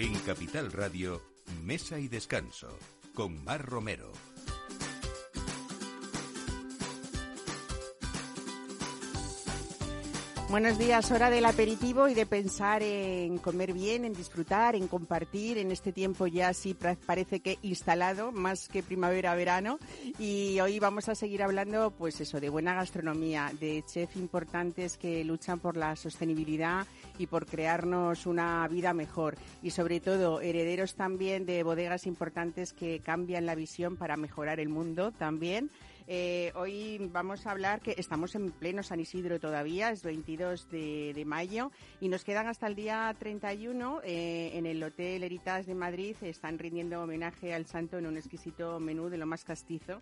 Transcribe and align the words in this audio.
En 0.00 0.14
Capital 0.20 0.72
Radio, 0.72 1.20
Mesa 1.62 1.98
y 1.98 2.08
Descanso, 2.08 2.68
con 3.12 3.44
Mar 3.44 3.66
Romero. 3.66 4.10
Buenos 10.48 10.78
días, 10.78 11.08
hora 11.12 11.30
del 11.30 11.44
aperitivo 11.44 12.08
y 12.08 12.14
de 12.14 12.26
pensar 12.26 12.82
en 12.82 13.38
comer 13.38 13.72
bien, 13.72 14.04
en 14.04 14.14
disfrutar, 14.14 14.74
en 14.74 14.88
compartir 14.88 15.58
en 15.58 15.70
este 15.70 15.92
tiempo 15.92 16.26
ya 16.26 16.54
sí 16.54 16.74
parece 17.06 17.38
que 17.38 17.58
instalado, 17.62 18.32
más 18.32 18.68
que 18.68 18.82
primavera-verano. 18.82 19.78
Y 20.18 20.58
hoy 20.60 20.80
vamos 20.80 21.08
a 21.08 21.14
seguir 21.14 21.44
hablando, 21.44 21.92
pues 21.92 22.20
eso, 22.20 22.40
de 22.40 22.48
buena 22.48 22.74
gastronomía, 22.74 23.52
de 23.60 23.84
chefs 23.86 24.16
importantes 24.16 24.96
que 24.96 25.22
luchan 25.24 25.60
por 25.60 25.76
la 25.76 25.94
sostenibilidad 25.94 26.84
y 27.20 27.26
por 27.26 27.46
crearnos 27.46 28.26
una 28.26 28.66
vida 28.68 28.94
mejor. 28.94 29.36
Y 29.62 29.70
sobre 29.70 30.00
todo, 30.00 30.40
herederos 30.40 30.94
también 30.94 31.44
de 31.44 31.62
bodegas 31.62 32.06
importantes 32.06 32.72
que 32.72 33.00
cambian 33.00 33.44
la 33.44 33.54
visión 33.54 33.96
para 33.96 34.16
mejorar 34.16 34.58
el 34.58 34.70
mundo 34.70 35.12
también. 35.12 35.70
Eh, 36.12 36.50
hoy 36.56 36.98
vamos 37.12 37.46
a 37.46 37.52
hablar 37.52 37.82
que 37.82 37.94
estamos 37.96 38.34
en 38.34 38.50
pleno 38.50 38.82
San 38.82 38.98
Isidro 38.98 39.38
todavía, 39.38 39.90
es 39.90 40.02
22 40.02 40.68
de, 40.68 41.22
mayo 41.24 41.70
y 42.00 42.08
nos 42.08 42.24
quedan 42.24 42.48
hasta 42.48 42.66
el 42.66 42.74
día 42.74 43.14
31 43.16 44.00
eh, 44.02 44.50
en 44.54 44.66
el 44.66 44.82
Hotel 44.82 45.22
Heritas 45.22 45.66
de 45.66 45.74
Madrid. 45.76 46.16
Están 46.22 46.58
rindiendo 46.58 47.00
homenaje 47.00 47.54
al 47.54 47.66
santo 47.66 47.98
en 47.98 48.06
un 48.06 48.16
exquisito 48.16 48.80
menú 48.80 49.08
de 49.08 49.18
lo 49.18 49.26
más 49.26 49.44
castizo 49.44 50.00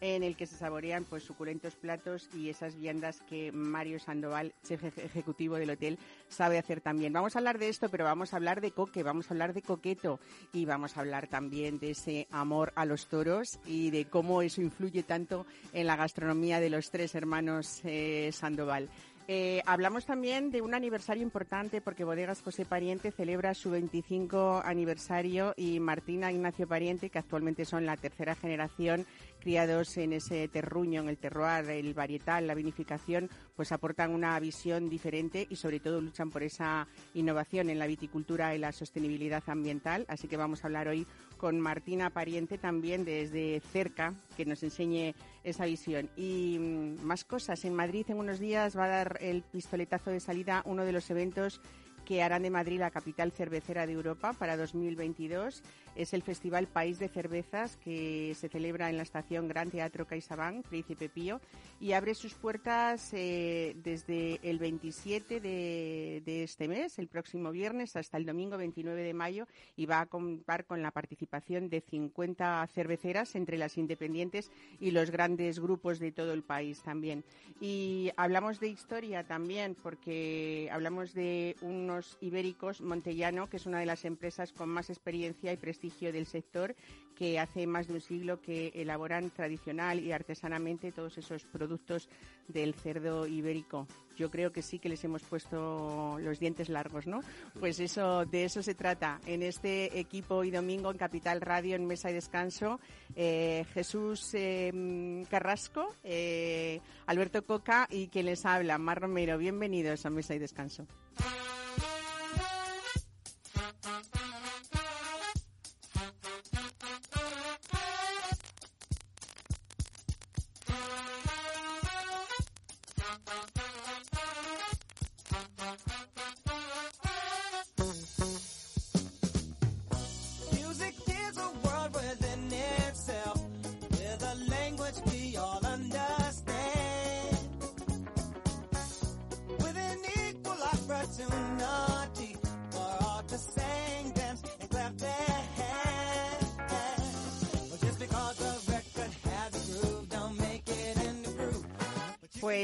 en 0.00 0.22
el 0.22 0.36
que 0.36 0.46
se 0.46 0.56
saborean 0.56 1.04
pues 1.04 1.24
suculentos 1.24 1.76
platos 1.76 2.28
y 2.34 2.48
esas 2.48 2.76
viandas 2.76 3.20
que 3.28 3.52
Mario 3.52 3.98
Sandoval, 3.98 4.54
chef 4.64 4.82
ejecutivo 4.98 5.56
del 5.56 5.70
hotel, 5.70 5.98
sabe 6.28 6.58
hacer 6.58 6.80
también. 6.80 7.12
Vamos 7.12 7.36
a 7.36 7.38
hablar 7.38 7.58
de 7.58 7.68
esto, 7.68 7.88
pero 7.88 8.04
vamos 8.04 8.32
a 8.32 8.36
hablar 8.36 8.60
de 8.60 8.70
coque, 8.70 9.02
vamos 9.02 9.30
a 9.30 9.34
hablar 9.34 9.52
de 9.52 9.62
coqueto 9.62 10.20
y 10.52 10.64
vamos 10.64 10.96
a 10.96 11.00
hablar 11.00 11.28
también 11.28 11.78
de 11.78 11.90
ese 11.90 12.26
amor 12.30 12.72
a 12.76 12.84
los 12.84 13.08
toros 13.08 13.58
y 13.66 13.90
de 13.90 14.06
cómo 14.06 14.42
eso 14.42 14.60
influye 14.60 15.02
tanto 15.02 15.46
en 15.72 15.86
la 15.86 15.96
gastronomía 15.96 16.60
de 16.60 16.70
los 16.70 16.90
tres 16.90 17.14
hermanos 17.14 17.80
eh, 17.84 18.30
Sandoval. 18.32 18.88
Eh, 19.32 19.62
hablamos 19.64 20.06
también 20.06 20.50
de 20.50 20.60
un 20.60 20.74
aniversario 20.74 21.22
importante 21.22 21.80
porque 21.80 22.02
Bodegas 22.02 22.42
José 22.42 22.64
Pariente 22.64 23.12
celebra 23.12 23.54
su 23.54 23.70
25 23.70 24.60
aniversario 24.64 25.54
y 25.56 25.78
Martina 25.78 26.32
Ignacio 26.32 26.66
Pariente, 26.66 27.10
que 27.10 27.20
actualmente 27.20 27.64
son 27.64 27.86
la 27.86 27.96
tercera 27.96 28.34
generación 28.34 29.06
criados 29.38 29.96
en 29.98 30.14
ese 30.14 30.48
terruño, 30.48 31.02
en 31.02 31.08
el 31.08 31.16
terroir, 31.16 31.70
el 31.70 31.94
varietal, 31.94 32.48
la 32.48 32.54
vinificación, 32.54 33.30
pues 33.54 33.70
aportan 33.70 34.12
una 34.12 34.38
visión 34.40 34.90
diferente 34.90 35.46
y 35.48 35.54
sobre 35.54 35.78
todo 35.78 36.00
luchan 36.00 36.30
por 36.30 36.42
esa 36.42 36.88
innovación 37.14 37.70
en 37.70 37.78
la 37.78 37.86
viticultura 37.86 38.52
y 38.56 38.58
la 38.58 38.72
sostenibilidad 38.72 39.44
ambiental. 39.46 40.06
Así 40.08 40.26
que 40.26 40.36
vamos 40.36 40.64
a 40.64 40.66
hablar 40.66 40.88
hoy 40.88 41.06
con 41.36 41.60
Martina 41.60 42.10
Pariente 42.10 42.58
también 42.58 43.04
desde 43.04 43.60
cerca, 43.72 44.12
que 44.36 44.44
nos 44.44 44.62
enseñe 44.64 45.14
esa 45.44 45.64
visión. 45.64 46.08
Y 46.16 46.58
mm, 46.58 47.02
más 47.02 47.24
cosas. 47.24 47.64
En 47.64 47.74
Madrid 47.74 48.06
en 48.08 48.18
unos 48.18 48.38
días 48.38 48.76
va 48.76 48.84
a 48.84 48.88
dar 48.88 49.18
el 49.20 49.42
pistoletazo 49.42 50.10
de 50.10 50.20
salida 50.20 50.62
uno 50.64 50.84
de 50.84 50.92
los 50.92 51.10
eventos 51.10 51.60
que 52.04 52.22
harán 52.22 52.42
de 52.42 52.50
Madrid 52.50 52.80
la 52.80 52.90
capital 52.90 53.30
cervecera 53.30 53.86
de 53.86 53.92
Europa 53.92 54.32
para 54.32 54.56
2022. 54.56 55.62
Es 55.96 56.14
el 56.14 56.22
Festival 56.22 56.66
País 56.66 56.98
de 56.98 57.08
Cervezas 57.08 57.76
que 57.76 58.34
se 58.34 58.48
celebra 58.48 58.90
en 58.90 58.96
la 58.96 59.02
estación 59.02 59.48
Gran 59.48 59.70
Teatro 59.70 60.06
CaixaBank, 60.06 60.66
Príncipe 60.66 61.08
Pío, 61.08 61.40
y 61.80 61.92
abre 61.92 62.14
sus 62.14 62.34
puertas 62.34 63.12
eh, 63.12 63.76
desde 63.82 64.40
el 64.42 64.58
27 64.58 65.40
de, 65.40 66.22
de, 66.24 66.42
este 66.44 66.68
mes, 66.68 66.98
el 66.98 67.08
próximo 67.08 67.50
viernes, 67.50 67.96
hasta 67.96 68.16
el 68.16 68.26
domingo 68.26 68.56
29 68.56 69.02
de 69.02 69.14
mayo, 69.14 69.46
y 69.76 69.86
va 69.86 70.00
a 70.00 70.06
contar 70.06 70.64
con 70.64 70.82
la 70.82 70.90
participación 70.90 71.68
de 71.68 71.80
50 71.80 72.66
cerveceras 72.68 73.34
entre 73.34 73.58
las 73.58 73.78
independientes 73.78 74.50
y 74.78 74.90
los 74.90 75.10
grandes 75.10 75.58
grupos 75.58 75.98
de 75.98 76.12
todo 76.12 76.32
el 76.32 76.42
país 76.42 76.82
también. 76.82 77.24
Y 77.60 78.10
hablamos 78.16 78.60
de 78.60 78.68
historia 78.68 79.24
también, 79.24 79.76
porque 79.82 80.68
hablamos 80.72 81.14
de 81.14 81.56
unos 81.62 82.18
Ibéricos 82.20 82.80
Montellano, 82.80 83.48
que 83.48 83.56
es 83.56 83.66
una 83.66 83.80
de 83.80 83.86
las 83.86 84.04
empresas 84.04 84.52
con 84.52 84.68
más 84.68 84.90
experiencia 84.90 85.52
y 85.52 85.56
prestigio 85.80 86.12
del 86.12 86.26
sector, 86.26 86.76
que 87.16 87.38
hace 87.38 87.66
más 87.66 87.86
de 87.86 87.94
un 87.94 88.00
siglo 88.00 88.40
que 88.40 88.72
elaboran 88.74 89.30
tradicional 89.30 89.98
y 89.98 90.12
artesanamente 90.12 90.92
todos 90.92 91.16
esos 91.16 91.44
productos 91.44 92.08
del 92.48 92.74
cerdo 92.74 93.26
ibérico. 93.26 93.86
Yo 94.16 94.30
creo 94.30 94.52
que 94.52 94.60
sí 94.60 94.78
que 94.78 94.90
les 94.90 95.02
hemos 95.04 95.22
puesto 95.22 96.18
los 96.20 96.38
dientes 96.38 96.68
largos, 96.68 97.06
¿no? 97.06 97.20
Pues 97.58 97.80
eso, 97.80 98.26
de 98.26 98.44
eso 98.44 98.62
se 98.62 98.74
trata. 98.74 99.20
En 99.24 99.42
este 99.42 99.98
equipo 99.98 100.44
y 100.44 100.50
domingo 100.50 100.90
en 100.90 100.98
Capital 100.98 101.40
Radio, 101.40 101.76
en 101.76 101.86
Mesa 101.86 102.10
y 102.10 102.14
Descanso, 102.14 102.78
eh, 103.16 103.64
Jesús 103.72 104.30
eh, 104.34 105.24
Carrasco, 105.30 105.94
eh, 106.04 106.80
Alberto 107.06 107.46
Coca 107.46 107.86
y 107.90 108.08
quien 108.08 108.26
les 108.26 108.44
habla, 108.44 108.76
Mar 108.76 109.00
Romero. 109.00 109.38
Bienvenidos 109.38 110.04
a 110.04 110.10
Mesa 110.10 110.34
y 110.34 110.38
Descanso. 110.38 110.86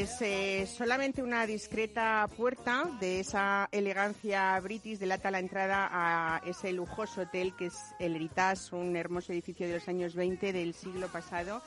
Pues 0.06 0.22
eh, 0.22 0.66
solamente 0.68 1.20
una 1.20 1.46
discreta 1.46 2.28
puerta 2.36 2.88
de 3.00 3.18
esa 3.18 3.68
elegancia 3.72 4.56
british 4.60 5.00
delata 5.00 5.32
la 5.32 5.40
entrada 5.40 5.88
a 5.90 6.40
ese 6.46 6.72
lujoso 6.72 7.22
hotel 7.22 7.56
que 7.56 7.66
es 7.66 7.74
el 7.98 8.14
Heritage, 8.14 8.76
un 8.76 8.94
hermoso 8.94 9.32
edificio 9.32 9.66
de 9.66 9.74
los 9.74 9.88
años 9.88 10.14
20 10.14 10.52
del 10.52 10.74
siglo 10.74 11.08
pasado. 11.08 11.60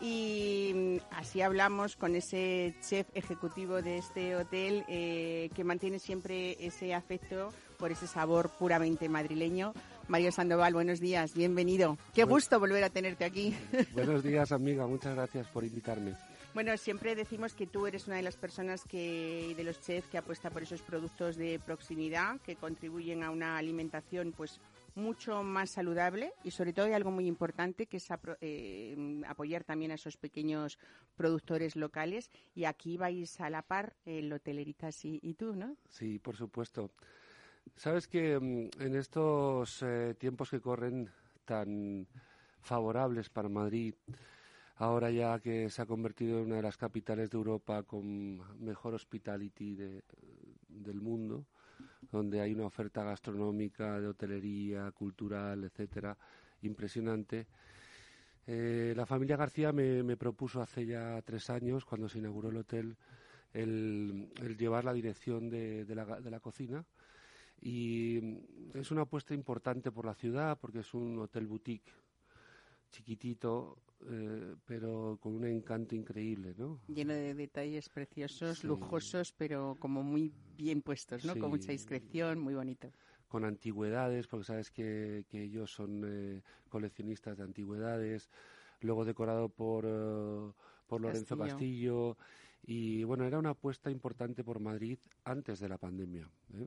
Y 0.00 0.72
mm, 0.74 0.96
así 1.12 1.40
hablamos 1.40 1.94
con 1.94 2.16
ese 2.16 2.74
chef 2.80 3.06
ejecutivo 3.14 3.80
de 3.80 3.98
este 3.98 4.34
hotel 4.34 4.84
eh, 4.88 5.48
que 5.54 5.62
mantiene 5.62 6.00
siempre 6.00 6.56
ese 6.66 6.94
afecto 6.94 7.52
por 7.78 7.92
ese 7.92 8.08
sabor 8.08 8.50
puramente 8.58 9.08
madrileño. 9.08 9.72
Mario 10.08 10.32
Sandoval, 10.32 10.74
buenos 10.74 10.98
días, 10.98 11.32
bienvenido. 11.34 11.96
Qué 12.12 12.24
gusto 12.24 12.58
volver 12.58 12.82
a 12.82 12.90
tenerte 12.90 13.24
aquí. 13.24 13.54
Buenos 13.94 14.24
días, 14.24 14.50
amiga, 14.50 14.84
muchas 14.84 15.14
gracias 15.14 15.46
por 15.46 15.62
invitarme. 15.62 16.14
Bueno, 16.54 16.76
siempre 16.76 17.16
decimos 17.16 17.52
que 17.52 17.66
tú 17.66 17.88
eres 17.88 18.06
una 18.06 18.14
de 18.14 18.22
las 18.22 18.36
personas 18.36 18.84
que, 18.84 19.54
de 19.56 19.64
los 19.64 19.80
chefs 19.80 20.06
que 20.06 20.18
apuesta 20.18 20.50
por 20.50 20.62
esos 20.62 20.82
productos 20.82 21.34
de 21.34 21.58
proximidad 21.58 22.40
que 22.42 22.54
contribuyen 22.54 23.24
a 23.24 23.30
una 23.30 23.58
alimentación 23.58 24.32
pues 24.36 24.60
mucho 24.94 25.42
más 25.42 25.70
saludable 25.70 26.32
y 26.44 26.52
sobre 26.52 26.72
todo 26.72 26.86
hay 26.86 26.92
algo 26.92 27.10
muy 27.10 27.26
importante 27.26 27.86
que 27.86 27.96
es 27.96 28.06
eh, 28.40 29.22
apoyar 29.26 29.64
también 29.64 29.90
a 29.90 29.94
esos 29.94 30.16
pequeños 30.16 30.78
productores 31.16 31.74
locales 31.74 32.30
y 32.54 32.66
aquí 32.66 32.96
vais 32.96 33.40
a 33.40 33.50
la 33.50 33.62
par 33.62 33.96
el 34.06 34.32
Hoteleritas 34.32 35.04
y, 35.04 35.18
y 35.24 35.34
tú, 35.34 35.56
¿no? 35.56 35.76
Sí, 35.88 36.20
por 36.20 36.36
supuesto. 36.36 36.92
Sabes 37.74 38.06
que 38.06 38.38
mm, 38.38 38.80
en 38.80 38.94
estos 38.94 39.82
eh, 39.82 40.14
tiempos 40.16 40.50
que 40.50 40.60
corren 40.60 41.10
tan 41.44 42.06
favorables 42.60 43.28
para 43.28 43.48
Madrid, 43.48 43.94
ahora 44.76 45.10
ya 45.10 45.38
que 45.38 45.70
se 45.70 45.82
ha 45.82 45.86
convertido 45.86 46.38
en 46.38 46.46
una 46.46 46.56
de 46.56 46.62
las 46.62 46.76
capitales 46.76 47.30
de 47.30 47.36
Europa 47.36 47.82
con 47.84 48.38
mejor 48.64 48.94
hospitality 48.94 49.76
del 50.68 51.00
mundo, 51.00 51.46
donde 52.10 52.40
hay 52.40 52.54
una 52.54 52.66
oferta 52.66 53.04
gastronómica, 53.04 54.00
de 54.00 54.08
hotelería, 54.08 54.90
cultural, 54.92 55.64
etcétera, 55.64 56.16
impresionante. 56.62 57.46
Eh, 58.46 58.92
la 58.96 59.06
familia 59.06 59.36
García 59.36 59.72
me, 59.72 60.16
propuso 60.16 60.60
hace 60.60 60.86
ya 60.86 61.20
tres 61.22 61.50
años, 61.50 61.84
cuando 61.84 62.08
se 62.08 62.18
inauguró 62.18 62.50
el 62.50 62.56
hotel, 62.58 62.96
el, 63.52 64.28
llevar 64.58 64.84
la 64.84 64.92
dirección 64.92 65.48
de, 65.48 65.84
de 65.84 66.30
la 66.30 66.40
cocina. 66.40 66.84
Y 67.60 68.38
es 68.74 68.90
una 68.90 69.02
apuesta 69.02 69.32
importante 69.32 69.90
por 69.90 70.04
la 70.04 70.14
ciudad, 70.14 70.58
porque 70.60 70.80
es 70.80 70.92
un 70.92 71.18
hotel 71.18 71.46
boutique 71.46 71.92
chiquitito, 72.94 73.78
eh, 74.10 74.54
pero 74.66 75.18
con 75.20 75.34
un 75.34 75.46
encanto 75.46 75.94
increíble, 75.94 76.54
¿no? 76.56 76.80
Lleno 76.88 77.12
de 77.14 77.34
detalles 77.34 77.88
preciosos, 77.88 78.62
lujosos, 78.64 79.32
pero 79.32 79.76
como 79.78 80.02
muy 80.02 80.32
bien 80.56 80.82
puestos, 80.82 81.24
¿no? 81.24 81.36
Con 81.36 81.50
mucha 81.50 81.72
discreción, 81.72 82.38
muy 82.38 82.54
bonito. 82.54 82.90
con 83.28 83.44
antigüedades, 83.44 84.28
porque 84.28 84.44
sabes 84.44 84.70
que, 84.70 85.24
que 85.28 85.42
ellos 85.42 85.72
son 85.72 86.02
eh, 86.06 86.42
coleccionistas 86.68 87.36
de 87.38 87.42
antigüedades, 87.42 88.30
luego 88.80 89.04
decorado 89.04 89.48
por, 89.48 89.84
eh, 89.86 90.52
por 90.86 91.00
Lorenzo 91.00 91.36
Castillo. 91.36 92.16
Y 92.62 93.02
bueno, 93.04 93.24
era 93.24 93.38
una 93.38 93.50
apuesta 93.50 93.90
importante 93.90 94.44
por 94.44 94.60
Madrid 94.60 94.98
antes 95.24 95.58
de 95.58 95.68
la 95.68 95.78
pandemia, 95.78 96.30
¿eh? 96.54 96.66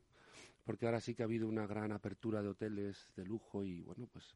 porque 0.66 0.86
ahora 0.86 1.00
sí 1.00 1.16
que 1.16 1.24
ha 1.24 1.26
habido 1.26 1.48
una 1.48 1.66
gran 1.66 1.92
apertura 1.94 2.42
de 2.42 2.50
hoteles 2.50 3.10
de 3.16 3.24
lujo 3.26 3.64
y 3.64 3.82
bueno, 3.84 4.08
pues 4.12 4.36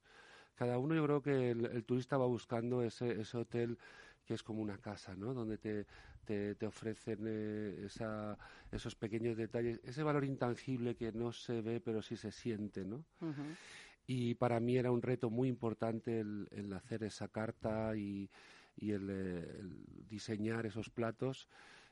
cada 0.56 0.78
uno 0.78 0.96
yo 0.96 1.04
creo 1.04 1.22
que 1.22 1.52
el, 1.52 1.84
turista 1.86 2.18
va 2.18 2.26
buscando 2.26 2.84
ese, 2.84 3.22
ese 3.22 3.38
hotel 3.38 3.78
que 4.26 4.34
es 4.34 4.44
como 4.44 4.62
una 4.62 4.78
casa, 4.78 5.16
¿no? 5.16 5.34
Donde 5.34 5.58
te, 5.58 5.86
te, 6.26 6.66
ofrecen 6.66 7.20
eh, 7.26 7.84
esa, 7.86 8.38
esos 8.72 8.96
pequeños 8.96 9.38
detalles, 9.38 9.80
ese 9.84 10.04
valor 10.04 10.24
intangible 10.24 10.96
que 10.96 11.12
no 11.12 11.32
se 11.32 11.62
ve 11.62 11.82
pero 11.82 12.02
sí 12.02 12.16
se 12.16 12.32
siente, 12.32 12.86
¿no? 12.86 13.04
Y 14.08 14.36
para 14.36 14.60
mí 14.60 14.78
era 14.78 14.92
un 14.92 15.02
reto 15.02 15.30
muy 15.30 15.48
importante 15.48 16.20
el, 16.20 16.74
hacer 16.76 17.04
esa 17.04 17.28
carta 17.28 17.96
y, 17.96 18.30
y 18.76 18.92
el, 18.92 19.86
diseñar 20.10 20.66
esos 20.66 20.90
platos. 20.90 21.48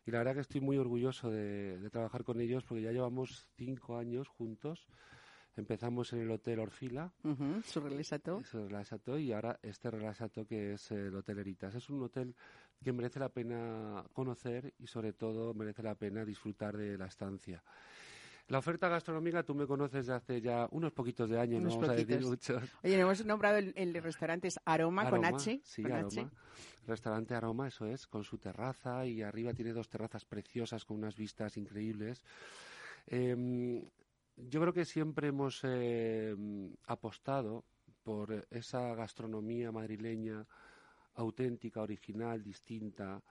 Y 0.06 0.12
la 0.12 0.20
verdad 0.20 0.36
que 0.36 0.42
estoy 0.42 0.62
muy 0.62 0.78
orgulloso 0.78 1.30
de, 1.30 1.80
de 1.80 1.90
trabajar 1.90 2.24
con 2.24 2.40
ellos 2.42 2.64
porque 2.64 2.84
ya 2.84 2.92
llevamos 2.92 3.46
cinco 3.58 3.98
años 3.98 4.28
juntos 4.28 4.88
Empezamos 5.56 6.14
en 6.14 6.22
el 6.22 6.32
Hotel 6.32 6.60
Orfila. 6.60 7.12
su 7.66 7.80
relaxato. 7.82 8.44
Su 8.44 8.68
relaxato 8.68 9.18
y 9.18 9.32
ahora 9.34 9.60
este 9.62 9.92
relaxato 9.92 10.46
que 10.46 10.74
es 10.74 10.92
el 10.92 11.16
Hotel 11.16 11.40
Eritas. 11.40 11.76
Es 11.76 11.90
un 11.90 12.02
hotel 12.04 12.36
que 12.84 12.94
merece 12.94 13.20
la 13.20 13.30
pena 13.30 14.04
conocer 14.14 14.74
y 14.80 14.88
sobre 14.88 15.14
todo 15.14 15.54
merece 15.54 15.84
la 15.84 15.96
pena 15.96 16.24
disfrutar 16.24 16.78
de 16.78 16.98
la 16.98 17.08
estancia. 17.08 17.62
La 18.48 18.58
oferta 18.58 18.90
gastronómica 18.90 19.44
tú 19.44 19.54
me 19.54 19.68
conoces 19.68 20.08
de 20.08 20.14
hace 20.14 20.42
ya 20.42 20.68
unos 20.72 20.92
poquitos 20.92 21.30
de 21.30 21.40
años, 21.40 21.62
no 21.62 21.70
vamos 21.70 21.90
a 21.90 21.94
decir 21.94 22.20
muchos. 22.22 22.64
Oye, 22.84 23.00
hemos 23.00 23.24
nombrado 23.24 23.58
el, 23.58 23.94
restaurante 24.02 24.48
es 24.48 24.60
Aroma, 24.66 25.08
con 25.08 25.24
H. 25.24 25.62
Sí, 25.64 25.84
Aroma. 25.86 26.32
Restaurante 26.88 27.36
Aroma, 27.36 27.68
eso 27.68 27.86
es, 27.86 28.08
con 28.08 28.24
su 28.24 28.40
terraza 28.40 29.06
y 29.06 29.22
arriba 29.22 29.54
tiene 29.54 29.72
dos 29.72 29.88
terrazas 29.88 30.26
preciosas 30.26 30.84
con 30.84 30.98
unas 30.98 31.16
vistas 31.16 31.58
increíbles. 31.58 32.24
Eh, 33.06 33.84
yo 34.48 34.62
creo 34.62 34.74
que 34.74 34.86
siempre 34.86 35.28
hemos 35.28 35.62
eh, 35.64 36.36
apostado 36.88 37.66
por 38.04 38.48
esa 38.50 38.96
gastronomía 38.96 39.72
madrileña 39.72 40.46
auténtica, 41.16 41.82
original, 41.82 42.42
distinta, 42.44 43.22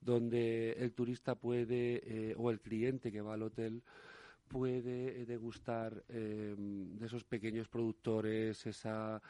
donde 0.00 0.72
el 0.72 0.92
turista 0.92 1.34
puede, 1.34 2.02
eh, 2.04 2.34
o 2.36 2.50
el 2.50 2.60
cliente 2.60 3.10
que 3.10 3.20
va 3.20 3.34
al 3.34 3.42
hotel, 3.42 3.82
puede 4.46 5.24
degustar 5.26 6.04
eh, 6.08 6.54
de 6.56 7.06
esos 7.06 7.24
pequeños 7.24 7.68
productores, 7.68 8.66
esa, 8.66 9.20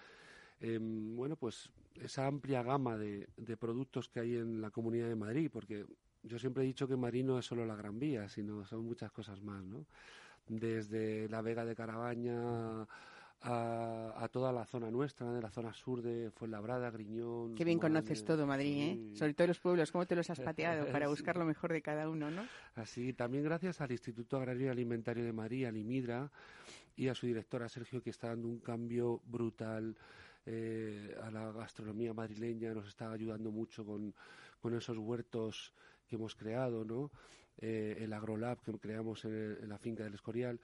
bueno, 0.61 1.37
pues 1.37 1.71
esa 2.01 2.27
amplia 2.27 2.63
gama 2.63 2.99
de, 2.99 3.29
de, 3.37 3.57
productos 3.57 4.09
que 4.09 4.21
hay 4.21 4.37
en 4.37 4.61
la 4.61 4.71
Comunidad 4.71 5.09
de 5.09 5.15
Madrid, 5.15 5.51
porque 5.53 5.87
yo 6.23 6.39
siempre 6.39 6.65
he 6.65 6.67
dicho 6.67 6.89
que 6.89 6.97
Madrid 6.97 7.25
no 7.25 7.39
es 7.39 7.47
solo 7.47 7.65
la 7.65 7.77
Gran 7.77 7.99
Vía, 7.99 8.29
sino 8.29 8.65
son 8.67 8.85
muchas 8.85 9.13
cosas 9.13 9.41
más, 9.41 9.65
¿no? 9.65 9.87
Desde 10.49 11.29
la 11.29 11.43
Vega 11.43 11.65
de 11.65 11.75
Carabaña 11.75 12.87
a, 13.47 14.29
toda 14.33 14.53
la 14.53 14.65
zona 14.65 14.91
nuestra, 14.91 15.31
de 15.31 15.43
la 15.43 15.51
zona 15.51 15.75
sur 15.75 16.01
de 16.01 16.31
Fuenlabrada, 16.31 16.91
Griñón. 16.91 17.55
Qué 17.55 17.65
bien 17.65 17.79
conoces 17.79 18.25
todo 18.25 18.47
Madrid, 18.47 18.79
¿eh? 18.79 19.17
Sobre 19.17 19.35
todo 19.35 19.49
los 19.49 19.61
pueblos, 19.61 19.93
cómo 19.93 20.07
te 20.07 20.17
los 20.17 20.31
has 20.31 20.41
pateado 20.41 20.87
para 20.93 21.09
buscar 21.09 21.37
lo 21.37 21.45
mejor 21.45 21.73
de 21.73 21.83
cada 21.83 22.09
uno, 22.09 22.31
¿no? 22.31 22.47
Así, 22.75 23.13
también 23.13 23.45
gracias 23.45 23.81
al 23.83 23.93
Instituto 23.93 24.39
Agrario 24.39 24.67
y 24.67 24.71
Alimentario 24.71 25.25
de 25.25 25.33
Madrid, 25.33 25.67
al 25.67 25.77
IMIDRA, 25.77 26.31
y 26.97 27.09
a 27.09 27.15
su 27.15 27.27
directora 27.27 27.69
Sergio, 27.69 28.03
que 28.03 28.11
está 28.11 28.29
dando 28.29 28.49
un 28.49 28.61
cambio 28.61 29.21
brutal 29.27 29.95
eh, 30.47 31.15
a 31.23 31.31
la 31.31 31.53
gastronomía 31.53 32.15
madrileña, 32.15 32.73
nos 32.73 32.89
está 32.89 33.13
ayudando 33.13 33.51
mucho 33.51 33.85
con, 33.85 34.15
con 34.61 34.75
esos 34.75 34.97
huertos 34.97 35.75
que 36.09 36.17
hemos 36.17 36.35
creado, 36.35 36.85
¿no? 36.85 37.11
Eh, 37.59 37.99
el 38.01 38.13
AgroLab 38.13 38.61
que 38.63 38.73
creamos 38.79 39.25
en, 39.25 39.69
la 39.69 39.79
finca 39.79 40.05
del 40.05 40.15
Escorial. 40.15 40.61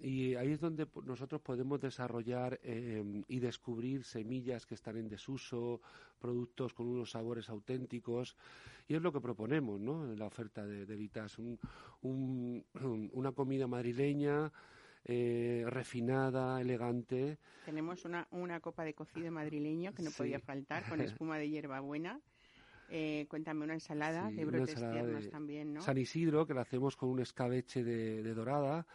Y 0.00 0.36
ahí 0.36 0.52
es 0.52 0.60
donde 0.60 0.86
nosotros 1.04 1.40
podemos 1.40 1.80
desarrollar 1.80 2.60
em, 2.62 3.24
y 3.26 3.40
descubrir 3.40 4.04
semillas 4.04 4.64
que 4.64 4.74
están 4.74 4.96
en 4.96 5.08
desuso, 5.08 5.80
productos 6.20 6.72
con 6.72 6.86
unos 6.86 7.10
sabores 7.10 7.48
auténticos. 7.48 8.36
Y 8.86 8.94
es 8.94 9.02
lo 9.02 9.12
que 9.12 9.20
proponemos 9.20 9.80
¿no? 9.80 10.04
en 10.04 10.18
la 10.18 10.26
oferta 10.26 10.64
de, 10.64 10.86
de 10.86 10.96
Vitas. 10.96 11.36
una 12.02 13.32
comida 13.32 13.66
madrileña. 13.66 14.52
Eh, 15.04 15.64
refinada, 15.66 16.60
elegante. 16.60 17.38
Tenemos 17.64 18.04
una, 18.04 18.28
una 18.30 18.60
copa 18.60 18.84
de 18.84 18.92
cocido 18.92 19.30
madrileño 19.30 19.94
que 19.94 20.02
no 20.02 20.10
podía 20.10 20.38
faltar, 20.38 20.86
con 20.86 21.00
espuma 21.22 21.38
de 21.38 21.48
hierbabuena. 21.48 22.20
Eh, 22.90 23.26
cuéntame 23.28 23.64
una 23.64 23.74
ensalada 23.74 24.30
de 24.30 24.44
brotes 24.44 24.74
tiernos 24.74 25.28
también, 25.28 25.74
¿no? 25.74 25.82
San 25.82 25.98
Isidro, 25.98 26.46
que 26.46 26.54
la 26.54 26.62
hacemos 26.62 26.96
con 26.96 27.10
un 27.10 27.20
escabeche 27.20 27.84
de, 27.84 28.22
de 28.22 28.34
dorada 28.34 28.86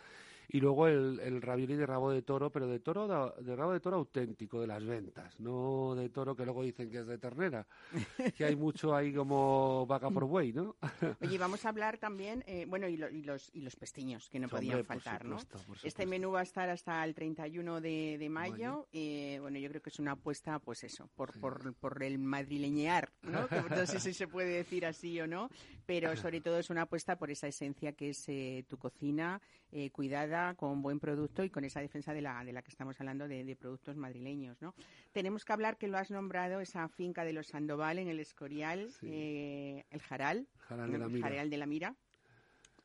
y 0.53 0.59
luego 0.59 0.87
el, 0.87 1.19
el 1.19 1.41
ravioli 1.41 1.75
de 1.75 1.87
rabo 1.87 2.11
de 2.11 2.21
toro, 2.21 2.51
pero 2.51 2.67
de 2.67 2.79
toro 2.79 3.33
de, 3.41 3.55
rabo 3.55 3.73
de 3.73 3.79
toro 3.79 3.97
auténtico, 3.97 4.61
de 4.61 4.67
las 4.67 4.85
ventas, 4.85 5.39
no 5.39 5.95
de 5.95 6.09
toro 6.09 6.35
que 6.35 6.45
luego 6.45 6.61
dicen 6.61 6.91
que 6.91 6.99
es 6.99 7.07
de 7.07 7.17
ternera, 7.17 7.65
que 8.37 8.45
hay 8.45 8.55
mucho 8.55 8.95
ahí 8.95 9.11
como 9.11 9.87
vaca 9.87 10.11
por 10.11 10.25
buey, 10.25 10.53
¿no? 10.53 10.75
Oye, 11.21 11.39
vamos 11.39 11.65
a 11.65 11.69
hablar 11.69 11.97
también, 11.97 12.43
eh, 12.45 12.67
bueno, 12.69 12.87
y, 12.87 12.97
los, 12.97 13.49
y 13.51 13.61
los 13.61 13.75
pestiños, 13.75 14.29
que 14.29 14.37
no 14.39 14.47
podían 14.47 14.85
faltar, 14.85 15.25
¿no? 15.25 15.37
Este 15.81 16.05
menú 16.05 16.33
va 16.33 16.41
a 16.41 16.43
estar 16.43 16.69
hasta 16.69 17.03
el 17.03 17.15
31 17.15 17.81
de, 17.81 18.17
de 18.19 18.29
mayo, 18.29 18.87
y 18.91 19.39
bueno, 19.39 19.57
yo 19.57 19.69
creo 19.69 19.81
que 19.81 19.89
es 19.89 19.97
una 19.97 20.11
apuesta, 20.11 20.59
pues 20.59 20.83
eso, 20.83 21.09
por, 21.15 21.33
por, 21.39 21.73
por 21.73 22.03
el 22.03 22.19
madrileñear, 22.19 23.11
¿no? 23.23 23.47
no 23.71 23.87
sé 23.87 23.99
si 23.99 24.13
se 24.13 24.27
puede 24.27 24.49
decir 24.49 24.85
así 24.85 25.19
o 25.19 25.25
no, 25.25 25.49
pero 25.87 26.15
sobre 26.15 26.41
todo 26.41 26.59
es 26.59 26.69
una 26.69 26.83
apuesta 26.83 27.15
por 27.15 27.31
esa 27.31 27.47
esencia 27.47 27.93
que 27.93 28.11
es 28.11 28.29
eh, 28.29 28.65
tu 28.67 28.77
cocina, 28.77 29.41
eh, 29.75 29.89
cuidada, 29.89 30.53
con 30.53 30.83
buen 30.83 30.99
producto 30.99 31.43
y 31.43 31.49
con 31.49 31.65
esa 31.65 31.81
defensa 31.81 32.13
de 32.13 32.21
la, 32.21 32.45
de 32.45 32.53
la 32.53 32.61
que 32.61 32.69
estamos 32.69 32.99
hablando 32.99 33.27
de, 33.27 33.55
productos 33.55 33.97
madrileños. 33.97 34.61
¿no? 34.61 34.75
Tenemos 35.11 35.45
que 35.45 35.51
hablar 35.51 35.77
que 35.77 35.87
lo 35.87 35.97
has 35.97 36.11
nombrado, 36.11 36.59
esa 36.59 36.87
finca 36.89 37.25
de 37.25 37.33
los 37.33 37.47
Sandoval 37.47 37.97
en 37.97 38.07
el 38.07 38.19
Escorial, 38.19 38.91
eh, 39.01 39.83
el 39.89 39.99
Jaral, 40.01 40.47
Jaral 40.67 41.49
de 41.49 41.57
la 41.57 41.65
Mira, 41.65 41.95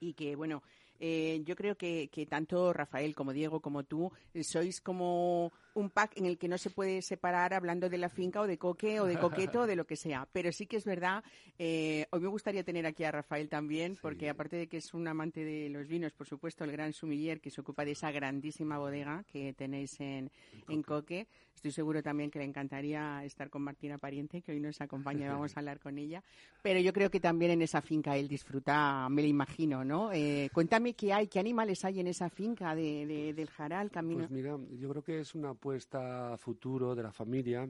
y 0.01 0.15
que, 0.15 0.35
bueno, 0.35 0.63
eh, 0.99 1.43
yo 1.45 1.57
creo 1.57 1.77
que, 1.77 2.09
que, 2.11 2.25
tanto 2.25 2.73
Rafael 2.73 3.15
como 3.15 3.35
Diego 3.35 3.61
como 3.61 3.85
tú 3.85 4.11
sois 4.43 4.81
como 4.81 5.53
un 5.79 5.91
pack 5.91 6.17
en 6.17 6.27
el 6.27 6.39
que 6.39 6.49
no 6.49 6.59
se 6.59 6.71
puede 6.71 7.03
separar 7.03 7.55
hablando 7.55 7.89
de 7.89 7.99
la 7.99 8.09
finca 8.09 8.41
o 8.41 8.47
de 8.47 8.59
coque 8.59 9.01
o 9.01 9.07
de 9.07 9.17
coqueto 9.17 9.61
o 9.61 9.67
de 9.67 9.77
lo 9.77 9.87
que 9.87 9.97
sea. 9.97 10.29
Pero 10.33 10.51
sí 10.51 10.67
que 10.67 10.77
es 10.77 10.85
verdad, 10.85 11.23
eh, 11.59 12.07
hoy 12.11 12.21
me 12.21 12.29
gustaría 12.29 12.65
tener 12.65 12.85
aquí 12.85 13.05
a 13.05 13.13
Rafael 13.13 13.49
también, 13.49 13.97
porque 14.03 14.29
aparte 14.29 14.57
de 14.57 14.67
que 14.67 14.79
es 14.79 14.93
un 14.93 15.07
amante 15.07 15.45
de 15.45 15.69
los 15.69 15.87
vinos, 15.87 16.13
por 16.13 16.27
supuesto, 16.27 16.65
el 16.65 16.73
gran 16.73 16.93
sumiller 16.93 17.41
que 17.41 17.51
se 17.51 17.61
ocupa 17.61 17.85
de 17.85 17.93
esa 17.93 18.11
grandísima 18.11 18.79
bodega 18.79 19.25
que 19.31 19.53
tenéis 19.53 20.01
en, 20.01 20.31
en 20.69 20.83
coque, 20.83 21.29
estoy 21.55 21.73
seguro 21.73 22.03
también 22.03 22.31
que 22.31 22.39
le 22.39 22.45
encantaría 22.45 23.25
estar 23.25 23.51
con 23.51 23.63
Martina 23.63 23.99
Pariente, 23.99 24.43
que 24.43 24.53
hoy 24.53 24.61
nos 24.61 24.81
acompaña 24.81 25.27
y 25.27 25.29
vamos 25.29 25.57
a 25.57 25.61
hablar 25.61 25.79
con 25.79 25.99
ella. 25.99 26.23
Pero 26.63 26.81
yo 26.81 26.93
creo 26.93 27.11
que 27.11 27.21
también 27.21 27.53
en 27.53 27.63
esa 27.63 27.83
finca 27.83 28.17
él 28.17 28.29
disfruta, 28.29 29.09
me 29.09 29.23
lo 29.23 29.29
imagino, 29.29 29.85
¿no? 29.85 30.13
Eh, 30.13 30.51
cuéntame 30.53 30.95
qué 30.95 31.13
hay, 31.13 31.29
qué 31.29 31.39
animales 31.39 31.85
hay 31.85 32.01
en 32.01 32.09
esa 32.09 32.31
finca 32.31 32.75
de, 32.75 33.33
del 33.35 33.49
Jaral, 33.51 33.91
Camino. 33.91 34.21
Pues 34.21 34.31
mira, 34.31 34.57
yo 34.79 34.89
creo 34.91 35.03
que 35.03 35.21
es 35.21 35.35
una 35.35 35.55
apuesta 35.69 36.35
futuro 36.39 36.95
de 36.95 37.03
la 37.03 37.13
familia. 37.13 37.69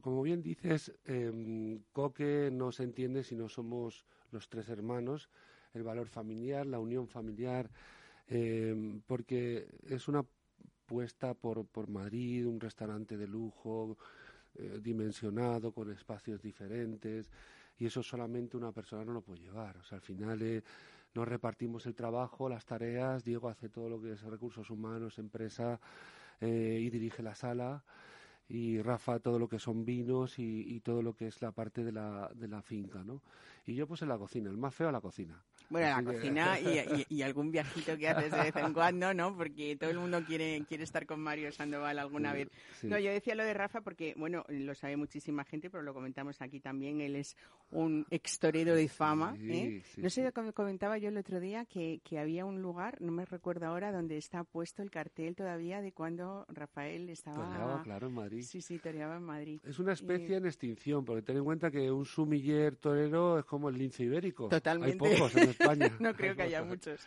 como 0.00 0.22
bien 0.22 0.40
dices, 0.42 0.92
eh, 1.06 1.80
Coque 1.92 2.50
no 2.52 2.70
se 2.70 2.84
entiende 2.84 3.24
si 3.24 3.34
no 3.34 3.48
somos 3.48 4.06
los 4.30 4.48
tres 4.48 4.68
hermanos, 4.68 5.28
el 5.74 5.82
valor 5.82 6.06
familiar, 6.06 6.64
la 6.66 6.78
unión 6.78 7.08
familiar, 7.08 7.68
em, 8.28 9.00
porque 9.08 9.66
es 9.88 10.06
una 10.06 10.24
apuesta 10.84 11.34
por, 11.34 11.66
por 11.66 11.88
Madrid, 11.88 12.46
un 12.46 12.60
restaurante 12.60 13.16
de 13.16 13.26
lujo, 13.26 13.98
eh, 14.54 14.78
dimensionado, 14.80 15.72
con 15.72 15.90
espacios 15.90 16.40
diferentes, 16.40 17.28
y 17.76 17.86
eso 17.86 18.04
solamente 18.04 18.56
una 18.56 18.70
persona 18.70 19.04
no 19.04 19.14
lo 19.14 19.20
puede 19.20 19.40
llevar. 19.40 19.76
O 19.78 19.82
sea, 19.82 19.96
al 19.96 20.02
final 20.02 20.40
eh, 20.42 20.62
nos 21.12 21.26
repartimos 21.26 21.86
el 21.86 21.96
trabajo, 21.96 22.48
las 22.48 22.64
tareas, 22.64 23.24
Diego 23.24 23.48
hace 23.48 23.68
todo 23.68 23.88
lo 23.88 24.00
que 24.00 24.12
es 24.12 24.22
recursos 24.22 24.70
humanos, 24.70 25.18
empresa, 25.18 25.80
eh, 26.40 26.78
y 26.82 26.90
dirige 26.90 27.22
la 27.22 27.34
sala 27.34 27.84
y 28.48 28.80
Rafa 28.80 29.18
todo 29.18 29.38
lo 29.38 29.48
que 29.48 29.58
son 29.58 29.84
vinos 29.84 30.38
y, 30.38 30.80
todo 30.80 31.02
lo 31.02 31.14
que 31.14 31.26
es 31.26 31.42
la 31.42 31.52
parte 31.52 31.84
de 31.84 31.92
la, 31.92 32.30
de 32.34 32.48
la 32.48 32.62
finca, 32.62 33.02
¿no? 33.02 33.22
Y 33.64 33.74
yo 33.74 33.86
pues 33.88 34.02
en 34.02 34.08
la 34.08 34.18
cocina, 34.18 34.50
el 34.50 34.56
más 34.56 34.74
feo 34.74 34.88
a 34.88 34.92
la 34.92 35.00
cocina. 35.00 35.42
Bueno, 35.68 35.88
la 35.88 36.02
cocina 36.02 36.58
y, 37.08 37.22
algún 37.22 37.50
viajito 37.50 37.96
que 37.96 38.08
haces 38.08 38.30
de 38.30 38.38
vez 38.38 38.56
en 38.56 38.72
cuando, 38.72 39.12
¿no? 39.12 39.36
Porque 39.36 39.76
todo 39.76 39.90
el 39.90 39.98
mundo 39.98 40.22
quiere, 40.24 40.64
quiere 40.68 40.84
estar 40.84 41.06
con 41.06 41.20
Mario 41.20 41.50
Sandoval 41.52 41.98
alguna 41.98 42.32
vez. 42.32 42.48
No, 42.82 42.98
yo 42.98 43.10
decía 43.10 43.34
lo 43.34 43.44
de 43.44 43.54
Rafa 43.54 43.80
porque, 43.80 44.14
bueno, 44.16 44.44
lo 44.48 44.74
sabe 44.74 44.96
muchísima 44.96 45.44
gente, 45.44 45.70
pero 45.70 45.82
lo 45.82 45.94
comentamos 45.94 46.40
aquí 46.40 46.60
también. 46.60 47.00
Él 47.00 47.16
es 47.16 47.36
un 47.70 48.06
extorero 48.10 48.74
de 48.74 48.88
fama. 48.88 49.36
¿eh? 49.40 49.82
no 49.96 50.10
sé, 50.10 50.32
comentaba 50.54 50.98
yo 50.98 51.08
el 51.08 51.16
otro 51.16 51.40
día 51.40 51.64
que, 51.64 52.00
que 52.04 52.18
había 52.18 52.44
un 52.44 52.62
lugar, 52.62 53.00
no 53.00 53.12
me 53.12 53.24
recuerdo 53.24 53.66
ahora, 53.66 53.92
donde 53.92 54.16
está 54.16 54.44
puesto 54.44 54.82
el 54.82 54.90
cartel 54.90 55.34
todavía 55.34 55.80
de 55.80 55.92
cuando 55.92 56.46
Rafael 56.48 57.08
estaba... 57.08 57.36
Toreaba, 57.36 57.82
claro, 57.82 58.06
en 58.08 58.14
Madrid. 58.14 58.42
Sí, 58.42 58.60
sí, 58.60 58.78
toreaba 58.78 59.16
en 59.16 59.24
Madrid. 59.24 59.60
Es 59.64 59.78
una 59.78 59.92
especie 59.92 60.36
en 60.36 60.46
extinción, 60.46 61.04
porque 61.04 61.22
ten 61.22 61.36
en 61.36 61.44
cuenta 61.44 61.70
que 61.70 61.90
un 61.90 62.04
sumiller 62.04 62.76
torero 62.76 63.38
es 63.38 63.44
como 63.44 63.68
el 63.68 63.78
lince 63.78 64.04
ibérico. 64.04 64.48
Totalmente. 64.48 65.04
Hay 65.04 65.16
pocos 65.16 65.36
en 65.36 65.48
España. 65.58 65.90
no 66.00 66.14
creo 66.14 66.34
que 66.36 66.42
haya 66.42 66.62
muchos. 66.62 67.06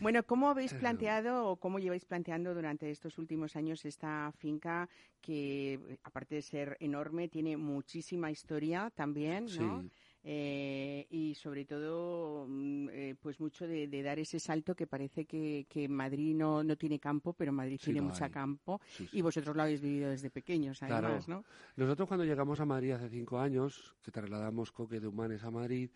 Bueno, 0.00 0.22
¿cómo 0.24 0.48
habéis 0.48 0.74
planteado 0.74 1.46
o 1.46 1.56
cómo 1.56 1.78
lleváis 1.78 2.04
planteando 2.04 2.54
durante 2.54 2.90
estos 2.90 3.18
últimos 3.18 3.56
años 3.56 3.84
esta 3.84 4.32
finca 4.38 4.88
que, 5.20 5.98
aparte 6.02 6.36
de 6.36 6.42
ser 6.42 6.76
enorme, 6.80 7.28
tiene 7.28 7.56
muchísima 7.56 8.30
historia 8.30 8.90
también, 8.94 9.46
¿no? 9.58 9.84
Eh, 10.22 11.06
y 11.08 11.34
sobre 11.34 11.64
todo 11.64 12.44
mm, 12.46 12.88
eh, 12.92 13.14
pues 13.18 13.40
mucho 13.40 13.66
de, 13.66 13.88
dar 14.02 14.18
ese 14.18 14.38
salto 14.38 14.74
que 14.74 14.86
parece 14.86 15.24
que, 15.24 15.64
que 15.66 15.88
Madrid 15.88 16.36
no, 16.36 16.62
no 16.62 16.76
tiene 16.76 16.98
campo 16.98 17.32
pero 17.32 17.54
Madrid 17.54 17.80
tiene 17.82 18.02
mucha 18.02 18.28
campo 18.28 18.82
y 19.12 19.22
vosotros 19.22 19.56
lo 19.56 19.62
habéis 19.62 19.80
vivido 19.80 20.10
desde 20.10 20.28
pequeños 20.28 20.82
además 20.82 21.26
¿no? 21.26 21.42
nosotros 21.76 22.06
cuando 22.06 22.26
llegamos 22.26 22.60
a 22.60 22.66
Madrid 22.66 22.90
hace 22.90 23.08
cinco 23.08 23.38
años 23.38 23.96
que 24.02 24.10
trasladamos 24.10 24.72
Coque 24.72 25.00
de 25.00 25.06
Humanes 25.06 25.42
a 25.42 25.50
Madrid 25.50 25.90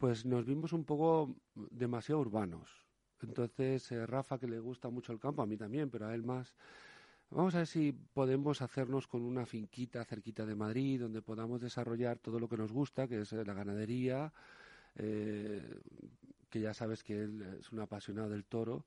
pues 0.00 0.24
nos 0.24 0.44
vimos 0.46 0.72
un 0.72 0.84
poco 0.84 1.36
demasiado 1.54 2.20
urbanos 2.20 2.68
entonces 3.22 3.92
eh, 3.92 4.06
Rafa 4.06 4.38
que 4.38 4.48
le 4.48 4.58
gusta 4.58 4.88
mucho 4.88 5.12
el 5.12 5.20
campo 5.20 5.42
a 5.42 5.46
mí 5.46 5.56
también 5.56 5.90
pero 5.90 6.06
a 6.06 6.14
él 6.14 6.24
más 6.24 6.54
Vamos 7.32 7.54
a 7.54 7.58
ver 7.58 7.66
si 7.68 7.92
podemos 7.92 8.60
hacernos 8.60 9.06
con 9.06 9.22
una 9.22 9.46
finquita 9.46 10.04
cerquita 10.04 10.44
de 10.44 10.56
Madrid 10.56 11.00
donde 11.00 11.22
podamos 11.22 11.60
desarrollar 11.60 12.18
todo 12.18 12.40
lo 12.40 12.48
que 12.48 12.56
nos 12.56 12.72
gusta, 12.72 13.06
que 13.06 13.20
es 13.20 13.32
eh, 13.32 13.44
la 13.44 13.54
ganadería, 13.54 14.32
eh, 14.96 15.62
que 16.50 16.60
ya 16.60 16.74
sabes 16.74 17.04
que 17.04 17.22
él 17.22 17.58
es 17.60 17.70
un 17.70 17.78
apasionado 17.78 18.30
del 18.30 18.44
toro, 18.44 18.84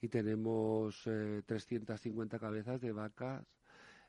y 0.00 0.08
tenemos 0.08 1.02
eh, 1.06 1.42
350 1.44 2.38
cabezas 2.38 2.80
de 2.80 2.92
vacas. 2.92 3.44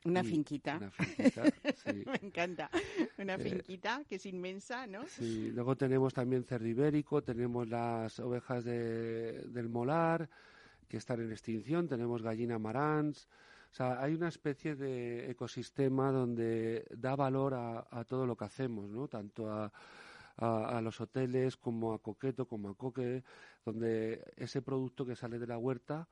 Una 0.04 0.22
finquita. 0.22 0.76
Una 0.76 0.90
finquita, 0.90 1.44
sí. 1.76 2.04
Me 2.06 2.28
encanta. 2.28 2.70
Una 3.18 3.34
eh, 3.34 3.38
finquita 3.38 4.02
que 4.08 4.16
es 4.16 4.26
inmensa, 4.26 4.86
¿no? 4.86 5.06
Sí, 5.08 5.50
luego 5.52 5.76
tenemos 5.76 6.12
también 6.12 6.44
cerdo 6.44 6.66
ibérico, 6.66 7.22
tenemos 7.22 7.68
las 7.68 8.20
ovejas 8.20 8.64
de, 8.64 9.44
del 9.48 9.68
molar, 9.68 10.28
que 10.88 10.98
están 10.98 11.20
en 11.20 11.32
extinción, 11.32 11.88
tenemos 11.88 12.22
gallina 12.22 12.58
marans, 12.58 13.28
o 13.74 13.76
sea, 13.76 14.00
hay 14.00 14.14
una 14.14 14.28
especie 14.28 14.76
de 14.76 15.28
ecosistema 15.28 16.12
donde 16.12 16.86
da 16.96 17.16
valor 17.16 17.54
a, 17.54 18.04
todo 18.04 18.24
lo 18.24 18.36
que 18.36 18.44
hacemos, 18.44 18.88
¿no? 18.88 19.08
Tanto 19.08 19.50
a, 19.50 19.72
a, 20.36 20.80
los 20.80 21.00
hoteles 21.00 21.56
como 21.56 21.92
a 21.92 21.98
Coqueto, 21.98 22.46
como 22.46 22.68
a 22.68 22.74
Coque, 22.76 23.24
donde 23.64 24.32
ese 24.36 24.62
producto 24.62 25.04
que 25.04 25.16
sale 25.16 25.40
de 25.40 25.48
la 25.48 25.58
huerta 25.58 26.06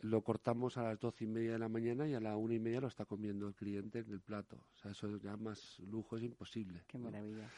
lo 0.00 0.22
cortamos 0.22 0.76
a 0.76 0.82
las 0.82 1.00
doce 1.00 1.24
y 1.24 1.26
media 1.26 1.52
de 1.52 1.58
la 1.58 1.68
mañana 1.68 2.06
y 2.06 2.14
a 2.14 2.20
la 2.20 2.36
una 2.36 2.54
y 2.54 2.60
media 2.60 2.80
lo 2.80 2.88
está 2.88 3.04
comiendo 3.04 3.46
el 3.46 3.54
cliente 3.54 4.00
en 4.00 4.10
el 4.10 4.20
plato. 4.20 4.56
O 4.74 4.76
sea, 4.76 4.90
eso 4.90 5.16
ya 5.18 5.36
más 5.36 5.78
lujo 5.80 6.16
es 6.16 6.22
imposible. 6.22 6.82
Qué 6.86 6.98
maravilla. 6.98 7.48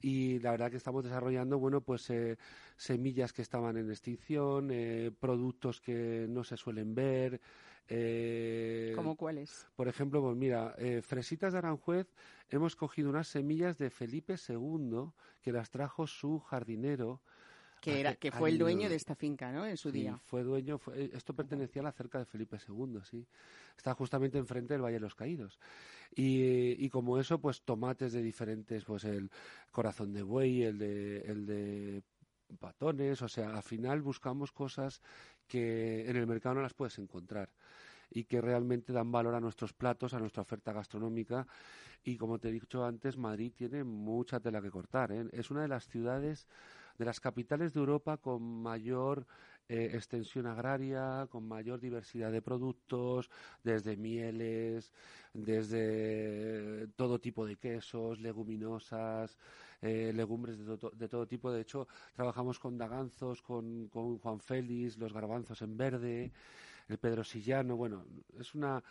y 0.00 0.38
la 0.40 0.52
verdad 0.52 0.70
que 0.70 0.76
estamos 0.76 1.02
desarrollando 1.02 1.58
bueno 1.58 1.80
pues 1.80 2.08
eh, 2.10 2.38
semillas 2.76 3.32
que 3.32 3.42
estaban 3.42 3.76
en 3.76 3.90
extinción 3.90 4.68
eh, 4.70 5.10
productos 5.18 5.80
que 5.80 6.26
no 6.28 6.44
se 6.44 6.56
suelen 6.56 6.94
ver 6.94 7.40
eh, 7.88 8.92
¿Cómo 8.94 9.16
cuáles? 9.16 9.66
Por 9.74 9.88
ejemplo, 9.88 10.20
pues 10.20 10.36
mira, 10.36 10.74
eh, 10.78 11.00
Fresitas 11.02 11.52
de 11.52 11.58
Aranjuez, 11.58 12.06
hemos 12.50 12.76
cogido 12.76 13.08
unas 13.08 13.28
semillas 13.28 13.78
de 13.78 13.90
Felipe 13.90 14.34
II 14.36 15.10
que 15.40 15.52
las 15.52 15.70
trajo 15.70 16.06
su 16.06 16.38
jardinero. 16.40 17.22
Que, 17.80 18.00
era, 18.00 18.14
que 18.16 18.32
fue 18.32 18.50
el 18.50 18.58
dueño 18.58 18.88
de 18.88 18.96
esta 18.96 19.14
finca, 19.14 19.52
¿no? 19.52 19.64
En 19.66 19.76
su 19.76 19.90
sí, 19.90 20.00
día. 20.00 20.18
fue 20.24 20.42
dueño. 20.42 20.80
esto 20.96 21.34
pertenecía 21.34 21.82
a 21.82 21.84
la 21.84 21.92
cerca 21.92 22.18
de 22.18 22.24
Felipe 22.24 22.58
II, 22.68 23.00
sí. 23.02 23.26
Está 23.76 23.94
justamente 23.94 24.38
enfrente 24.38 24.74
del 24.74 24.82
Valle 24.82 24.94
de 24.94 25.00
los 25.00 25.14
Caídos. 25.14 25.58
Y, 26.14 26.84
y, 26.84 26.88
como 26.90 27.18
eso, 27.18 27.40
pues 27.40 27.62
tomates 27.62 28.12
de 28.12 28.22
diferentes, 28.22 28.84
pues 28.84 29.04
el 29.04 29.30
corazón 29.70 30.12
de 30.12 30.22
buey, 30.22 30.62
el 30.62 30.78
de, 30.78 31.20
el 31.20 31.46
de 31.46 32.02
patones, 32.56 33.22
o 33.22 33.28
sea, 33.28 33.56
al 33.56 33.62
final 33.62 34.02
buscamos 34.02 34.52
cosas 34.52 35.02
que 35.46 36.08
en 36.08 36.16
el 36.16 36.26
mercado 36.26 36.56
no 36.56 36.62
las 36.62 36.74
puedes 36.74 36.98
encontrar 36.98 37.50
y 38.10 38.24
que 38.24 38.40
realmente 38.40 38.92
dan 38.92 39.12
valor 39.12 39.34
a 39.34 39.40
nuestros 39.40 39.72
platos, 39.72 40.14
a 40.14 40.18
nuestra 40.18 40.42
oferta 40.42 40.72
gastronómica. 40.72 41.46
Y 42.02 42.16
como 42.16 42.38
te 42.38 42.48
he 42.48 42.52
dicho 42.52 42.84
antes, 42.84 43.16
Madrid 43.16 43.52
tiene 43.54 43.84
mucha 43.84 44.40
tela 44.40 44.62
que 44.62 44.70
cortar. 44.70 45.12
¿eh? 45.12 45.28
Es 45.32 45.50
una 45.50 45.62
de 45.62 45.68
las 45.68 45.86
ciudades, 45.88 46.46
de 46.98 47.04
las 47.04 47.20
capitales 47.20 47.72
de 47.72 47.80
Europa 47.80 48.16
con 48.16 48.42
mayor 48.42 49.26
eh, 49.68 49.90
extensión 49.92 50.46
agraria, 50.46 51.26
con 51.30 51.46
mayor 51.46 51.78
diversidad 51.78 52.32
de 52.32 52.40
productos, 52.40 53.30
desde 53.62 53.96
mieles, 53.96 54.92
desde 55.34 56.88
todo 56.96 57.20
tipo 57.20 57.44
de 57.44 57.56
quesos, 57.56 58.18
leguminosas, 58.18 59.38
eh, 59.82 60.12
legumbres 60.14 60.58
de, 60.58 61.08
todo 61.08 61.26
tipo. 61.26 61.52
De 61.52 61.60
hecho, 61.60 61.86
trabajamos 62.14 62.58
con 62.58 62.78
daganzos, 62.78 63.42
con, 63.42 63.88
con 63.88 64.18
Juan 64.18 64.40
Félix, 64.40 64.96
los 64.96 65.12
garbanzos 65.12 65.60
en 65.62 65.76
verde, 65.76 66.32
el 66.88 66.98
pedrosillano. 66.98 67.76
Bueno, 67.76 68.06
es 68.38 68.54
una, 68.54 68.82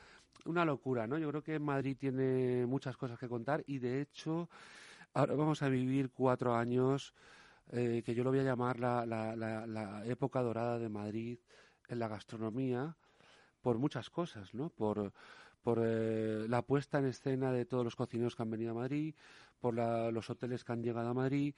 una 0.45 0.63
locura, 0.63 1.07
¿no? 1.07 1.17
Yo 1.17 1.29
creo 1.29 1.43
que 1.43 1.57
Madrid 1.59 1.97
tiene 1.99 2.67
muchas 2.67 2.95
cosas 2.97 3.17
que 3.17 3.27
contar 3.27 3.63
y, 3.65 3.79
de 3.79 4.01
hecho, 4.01 4.47
ahora 5.13 5.33
vamos 5.33 5.63
a 5.63 5.69
vivir 5.69 6.11
cuatro 6.11 6.55
años 6.55 7.15
eh, 7.71 8.01
que 8.05 8.15
yo 8.15 8.23
lo 8.23 8.29
voy 8.29 8.39
a 8.39 8.43
llamar 8.43 8.79
la, 8.79 9.05
la, 9.05 9.35
la, 9.35 10.05
época 10.05 10.41
dorada 10.41 10.79
de 10.79 10.89
Madrid 10.89 11.39
en 11.89 11.99
la 11.99 12.07
gastronomía 12.07 12.95
por 13.61 13.77
muchas 13.77 14.09
cosas, 14.09 14.53
¿no? 14.53 14.69
Por, 14.69 15.11
por 15.61 15.79
eh, 15.83 16.45
la 16.47 16.61
puesta 16.61 16.99
en 16.99 17.05
escena 17.05 17.51
de 17.51 17.65
todos 17.65 17.83
los 17.83 17.95
cocineros 17.95 18.35
que 18.35 18.43
han 18.43 18.51
venido 18.51 18.71
a 18.71 18.75
Madrid, 18.75 19.15
por 19.59 19.73
los 19.73 20.29
hoteles 20.29 20.63
que 20.63 20.71
han 20.71 20.83
llegado 20.83 21.09
a 21.09 21.13
Madrid, 21.13 21.55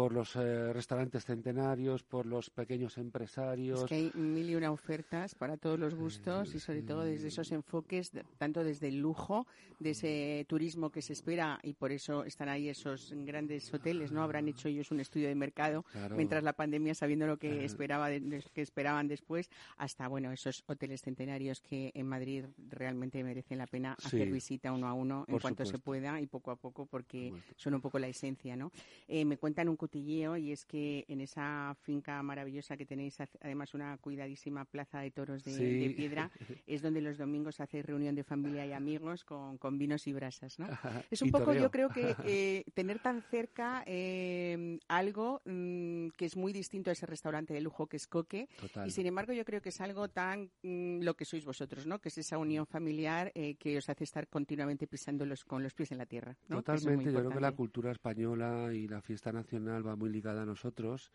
por 0.00 0.14
los 0.14 0.34
eh, 0.34 0.72
restaurantes 0.72 1.26
centenarios, 1.26 2.02
por 2.02 2.24
los 2.24 2.48
pequeños 2.48 2.96
empresarios. 2.96 3.80
Es 3.82 3.86
que 3.86 3.94
hay 3.96 4.10
mil 4.14 4.48
y 4.48 4.54
una 4.54 4.72
ofertas 4.72 5.34
para 5.34 5.58
todos 5.58 5.78
los 5.78 5.94
gustos 5.94 6.54
y 6.54 6.58
sobre 6.58 6.80
todo 6.80 7.02
desde 7.02 7.28
esos 7.28 7.52
enfoques, 7.52 8.10
tanto 8.38 8.64
desde 8.64 8.88
el 8.88 8.98
lujo, 8.98 9.46
de 9.78 9.90
ese 9.90 10.46
turismo 10.48 10.90
que 10.90 11.02
se 11.02 11.12
espera 11.12 11.58
y 11.62 11.74
por 11.74 11.92
eso 11.92 12.24
están 12.24 12.48
ahí 12.48 12.70
esos 12.70 13.12
grandes 13.14 13.72
hoteles, 13.74 14.10
¿no? 14.10 14.22
Habrán 14.22 14.48
hecho 14.48 14.68
ellos 14.68 14.90
un 14.90 15.00
estudio 15.00 15.28
de 15.28 15.34
mercado 15.34 15.84
mientras 16.16 16.42
la 16.44 16.54
pandemia, 16.54 16.94
sabiendo 16.94 17.26
lo 17.26 17.38
que, 17.38 17.64
esperaba 17.66 18.08
que 18.08 18.62
esperaban 18.62 19.06
después, 19.06 19.50
hasta, 19.76 20.08
bueno, 20.08 20.32
esos 20.32 20.64
hoteles 20.66 21.02
centenarios 21.02 21.60
que 21.60 21.92
en 21.94 22.06
Madrid 22.06 22.44
realmente 22.68 23.22
merecen 23.22 23.58
la 23.58 23.66
pena 23.66 23.96
hacer 24.02 24.30
visita 24.30 24.72
uno 24.72 24.86
a 24.86 24.94
uno 24.94 25.26
en 25.28 25.38
cuanto 25.38 25.66
se 25.66 25.78
pueda 25.78 26.20
y 26.22 26.26
poco 26.26 26.50
a 26.50 26.56
poco 26.56 26.86
porque 26.86 27.34
son 27.56 27.74
un 27.74 27.82
poco 27.82 27.98
la 27.98 28.08
esencia, 28.08 28.56
¿no? 28.56 28.72
Eh, 29.08 29.26
me 29.26 29.36
cuentan 29.36 29.68
un 29.68 29.76
cotilleo 29.90 30.36
y 30.36 30.52
es 30.52 30.64
que 30.64 31.04
en 31.08 31.20
esa 31.20 31.76
finca 31.82 32.22
maravillosa 32.22 32.76
que 32.76 32.86
tenéis, 32.86 33.18
además 33.40 33.74
una 33.74 33.98
cuidadísima 33.98 34.64
plaza 34.64 35.00
de 35.00 35.10
toros 35.10 35.42
de, 35.42 35.92
piedra, 35.96 36.30
es 36.66 36.80
donde 36.80 37.00
los 37.00 37.18
domingos 37.18 37.60
hacéis 37.60 37.84
reunión 37.84 38.14
de 38.14 38.22
familia 38.22 38.64
y 38.64 38.72
amigos 38.72 39.24
con, 39.24 39.58
con 39.58 39.78
vinos 39.78 40.06
y 40.06 40.12
brasas, 40.12 40.58
¿no? 40.60 40.68
Es 41.10 41.22
un 41.22 41.30
poco, 41.30 41.52
yo 41.54 41.70
creo 41.72 41.88
que 41.88 42.14
eh, 42.24 42.64
tener 42.72 43.00
tan 43.00 43.22
cerca 43.22 43.82
eh, 43.86 44.78
algo 44.86 45.42
mm, 45.44 46.08
que 46.16 46.26
es 46.26 46.36
muy 46.36 46.52
distinto 46.52 46.90
a 46.90 46.92
ese 46.92 47.06
restaurante 47.06 47.52
de 47.52 47.60
lujo 47.60 47.88
que 47.88 47.96
es 47.96 48.06
Coque. 48.06 48.48
Y 48.86 48.90
sin 48.90 49.06
embargo 49.06 49.32
yo 49.32 49.44
creo 49.44 49.60
que 49.60 49.70
es 49.70 49.80
algo 49.80 50.08
tan 50.08 50.50
mm, 50.62 51.02
lo 51.02 51.14
que 51.14 51.24
sois 51.24 51.44
vosotros, 51.44 51.86
¿no? 51.86 51.98
Que 51.98 52.10
es 52.10 52.18
esa 52.18 52.38
unión 52.38 52.66
familiar 52.66 53.32
eh, 53.34 53.56
que 53.56 53.78
os 53.78 53.88
hace 53.88 54.04
estar 54.04 54.28
continuamente 54.28 54.86
pisando 54.86 55.24
con 55.46 55.62
los 55.64 55.74
pies 55.74 55.90
en 55.90 55.98
la 55.98 56.06
tierra. 56.06 56.36
Totalmente, 56.48 57.12
yo 57.12 57.18
creo 57.18 57.30
que 57.30 57.40
la 57.40 57.52
cultura 57.52 57.90
española 57.90 58.72
y 58.72 58.86
la 58.86 59.00
fiesta 59.02 59.32
nacional 59.32 59.69
va 59.70 59.96
muy 59.96 60.10
ligada 60.10 60.42
a 60.42 60.46
nosotros 60.46 61.10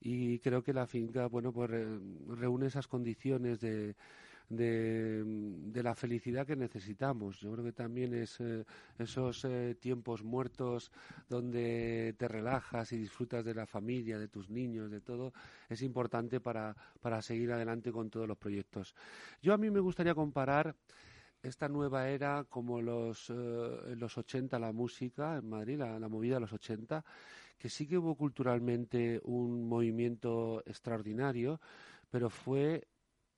y 0.00 0.38
creo 0.40 0.62
que 0.62 0.72
la 0.72 0.86
finca, 0.86 1.26
bueno, 1.26 1.52
pues 1.52 1.70
reúne 1.70 2.66
esas 2.66 2.88
condiciones 2.88 3.60
de, 3.60 3.94
de, 4.48 5.82
la 5.82 5.94
felicidad 5.94 6.46
que 6.46 6.56
necesitamos. 6.56 7.40
Yo 7.40 7.52
creo 7.52 7.64
que 7.64 7.72
también 7.72 8.14
es 8.14 8.40
eh, 8.40 8.64
esos 8.98 9.44
eh, 9.44 9.76
tiempos 9.80 10.22
muertos 10.22 10.90
donde 11.28 12.14
te 12.18 12.28
relajas 12.28 12.92
y 12.92 12.98
disfrutas 12.98 13.44
de 13.44 13.54
la 13.54 13.66
familia, 13.66 14.18
de 14.18 14.28
tus 14.28 14.50
niños, 14.50 14.90
de 14.90 15.00
todo, 15.00 15.32
es 15.68 15.82
importante 15.82 16.40
para, 16.40 16.76
para 17.00 17.22
seguir 17.22 17.52
adelante 17.52 17.92
con 17.92 18.10
todos 18.10 18.28
los 18.28 18.38
proyectos. 18.38 18.94
Yo 19.40 19.54
a 19.54 19.58
mí 19.58 19.70
me 19.70 19.80
gustaría 19.80 20.14
comparar 20.14 20.74
esta 21.42 21.68
nueva 21.68 22.08
era 22.08 22.44
como 22.44 22.80
los, 22.80 23.30
eh, 23.30 23.94
los 23.96 24.16
80, 24.16 24.58
la 24.58 24.72
música 24.72 25.36
en 25.38 25.48
Madrid, 25.48 25.78
la, 25.78 25.98
la 25.98 26.08
movida 26.08 26.34
de 26.34 26.40
los 26.40 26.52
80, 26.52 27.04
que 27.62 27.68
sí 27.68 27.86
que 27.86 27.96
hubo 27.96 28.16
culturalmente 28.16 29.20
un 29.22 29.68
movimiento 29.68 30.64
extraordinario, 30.66 31.60
pero 32.10 32.28
fue 32.28 32.88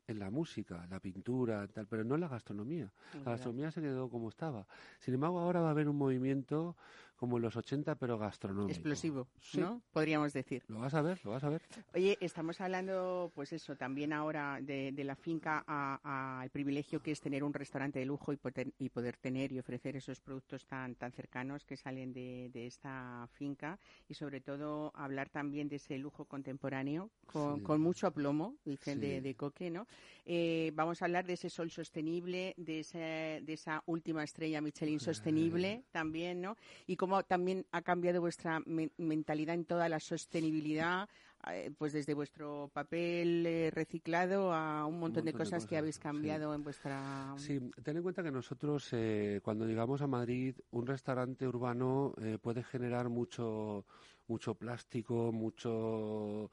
en 0.07 0.19
la 0.19 0.31
música, 0.31 0.87
la 0.89 0.99
pintura, 0.99 1.69
tal, 1.69 1.87
pero 1.87 2.05
no 2.05 2.15
en 2.15 2.23
la 2.23 2.29
gastronomía. 2.29 2.91
La 3.23 3.33
gastronomía 3.33 3.71
se 3.71 3.83
quedó 3.83 4.09
como 4.09 4.31
estaba. 4.31 4.67
Sin 4.99 5.13
embargo, 5.13 5.41
ahora 5.41 5.61
va 5.61 5.69
a 5.69 5.73
haber 5.73 5.91
un 5.91 5.99
movimiento 5.99 6.75
como 7.17 7.37
en 7.37 7.43
los 7.43 7.57
80, 7.57 7.95
pero 7.97 8.19
gastronómico. 8.19 8.71
Explosivo, 8.71 9.29
¿no? 9.55 9.83
Podríamos 9.93 10.33
decir. 10.33 10.65
Lo 10.69 10.81
vas 10.81 10.95
a 10.95 11.03
ver, 11.03 11.25
lo 11.25 11.33
vas 11.33 11.45
a 11.45 11.49
ver. 11.49 11.63
Oye, 11.95 12.19
estamos 12.21 12.61
hablando, 12.61 13.31
pues 13.35 13.53
eso, 13.53 13.77
también 13.77 14.13
ahora 14.13 14.59
de, 14.61 14.93
la 15.05 15.17
finca 15.17 15.65
al 15.67 16.51
privilegio 16.51 17.03
que 17.03 17.13
es 17.13 17.21
tener 17.21 17.45
un 17.45 17.53
restaurante 17.53 17.99
de 17.99 18.07
lujo 18.07 18.33
y 18.33 18.37
poder, 18.37 18.73
y 18.79 18.89
poder 18.89 19.17
tener 19.17 19.53
y 19.53 19.59
ofrecer 19.59 19.97
esos 19.97 20.21
productos 20.21 20.67
tan, 20.67 20.95
tan 20.95 21.13
cercanos 21.13 21.65
que 21.65 21.77
salen 21.77 22.13
de, 22.13 22.51
esta 22.67 23.29
finca 23.33 23.79
y 24.09 24.15
sobre 24.15 24.41
todo 24.41 24.91
hablar 24.95 25.29
también 25.29 25.69
de 25.69 25.77
ese 25.77 25.99
lujo 25.99 26.25
contemporáneo 26.25 27.11
con, 27.27 27.81
mucho 27.81 28.07
aplomo, 28.07 28.57
dicen 28.65 29.01
de, 29.01 29.35
Coque, 29.35 29.71
¿no? 29.71 29.87
Eh, 30.25 30.73
vamos 30.75 31.03
a 31.03 31.05
hablar 31.05 31.27
de 31.27 31.35
ese 31.35 31.51
sol 31.51 31.71
sostenible, 31.71 32.55
de, 32.57 33.43
de 33.45 33.53
esa 33.53 33.83
última 33.87 34.25
estrella 34.25 34.61
Michelin 34.61 35.01
sostenible 35.01 35.85
también, 35.91 36.41
¿no? 36.41 36.57
Y 36.87 36.97
cómo 37.05 37.23
también 37.23 37.67
ha 37.71 37.83
cambiado 37.83 38.23
vuestra 38.23 38.63
mentalidad 38.65 39.55
en 39.55 39.67
toda 39.67 39.91
la 39.91 40.01
sostenibilidad, 40.01 41.07
eh, 41.53 41.71
pues 41.77 41.93
desde 41.93 42.15
vuestro 42.15 42.71
papel 42.73 43.45
eh, 43.45 43.71
reciclado 43.71 44.55
a 44.55 44.87
un 44.87 44.99
montón, 44.99 45.27
de, 45.27 45.35
cosas 45.35 45.67
que 45.67 45.77
habéis 45.77 45.99
cambiado 45.99 46.55
en 46.55 46.65
vuestra. 46.65 47.35
Sí, 47.37 47.61
ten 47.83 47.99
en 47.99 48.03
cuenta 48.03 48.23
que 48.23 48.31
nosotros 48.31 48.89
eh, 48.93 49.43
cuando 49.45 49.67
llegamos 49.67 50.01
a 50.01 50.07
Madrid, 50.07 50.57
un 50.71 50.87
restaurante 50.87 51.47
urbano 51.47 52.15
puede 52.41 52.63
generar 52.63 53.11
mucho, 53.11 53.85
mucho 54.27 54.55
plástico, 54.55 55.31
mucho. 55.31 56.51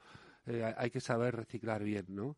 hay 0.76 0.92
que 0.92 1.00
saber 1.00 1.34
reciclar 1.34 1.82
bien, 1.82 2.08
¿no? 2.10 2.36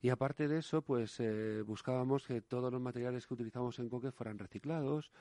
Y 0.00 0.08
aparte 0.08 0.48
de 0.48 0.58
eso, 0.58 0.82
pues 0.82 1.22
buscábamos 1.64 2.26
que 2.26 2.40
todos 2.40 2.72
los 2.72 2.80
materiales 2.80 3.24
que 3.24 3.34
utilizamos 3.34 3.78
en 3.78 3.88
Coque 3.88 4.10
fueran 4.10 4.40
reciclados, 4.40 5.12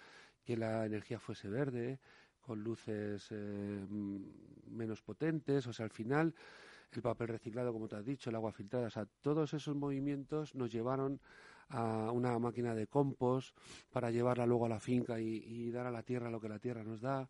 que 0.43 0.57
la 0.57 0.85
energía 0.85 1.19
fuese 1.19 1.47
verde, 1.49 1.99
con 2.41 2.63
luces 2.63 3.27
eh, 3.31 3.85
menos 4.69 5.01
potentes, 5.01 5.67
o 5.67 5.73
sea, 5.73 5.85
al 5.85 5.91
final 5.91 6.33
el 6.91 7.01
papel 7.01 7.29
reciclado, 7.29 7.71
como 7.71 7.87
te 7.87 7.95
has 7.95 8.05
dicho, 8.05 8.29
el 8.29 8.35
agua 8.35 8.51
filtrada, 8.51 8.87
o 8.87 8.89
sea, 8.89 9.07
todos 9.21 9.53
esos 9.53 9.75
movimientos 9.75 10.55
nos 10.55 10.71
llevaron 10.71 11.19
a 11.69 12.11
una 12.11 12.37
máquina 12.37 12.75
de 12.75 12.87
compost 12.87 13.55
para 13.91 14.11
llevarla 14.11 14.45
luego 14.45 14.65
a 14.65 14.69
la 14.69 14.79
finca 14.79 15.19
y, 15.19 15.71
dar 15.71 15.87
a 15.87 15.91
la 15.91 16.03
tierra 16.03 16.29
lo 16.29 16.41
que 16.41 16.49
la 16.49 16.59
tierra 16.59 16.83
nos 16.83 16.99
da, 16.99 17.29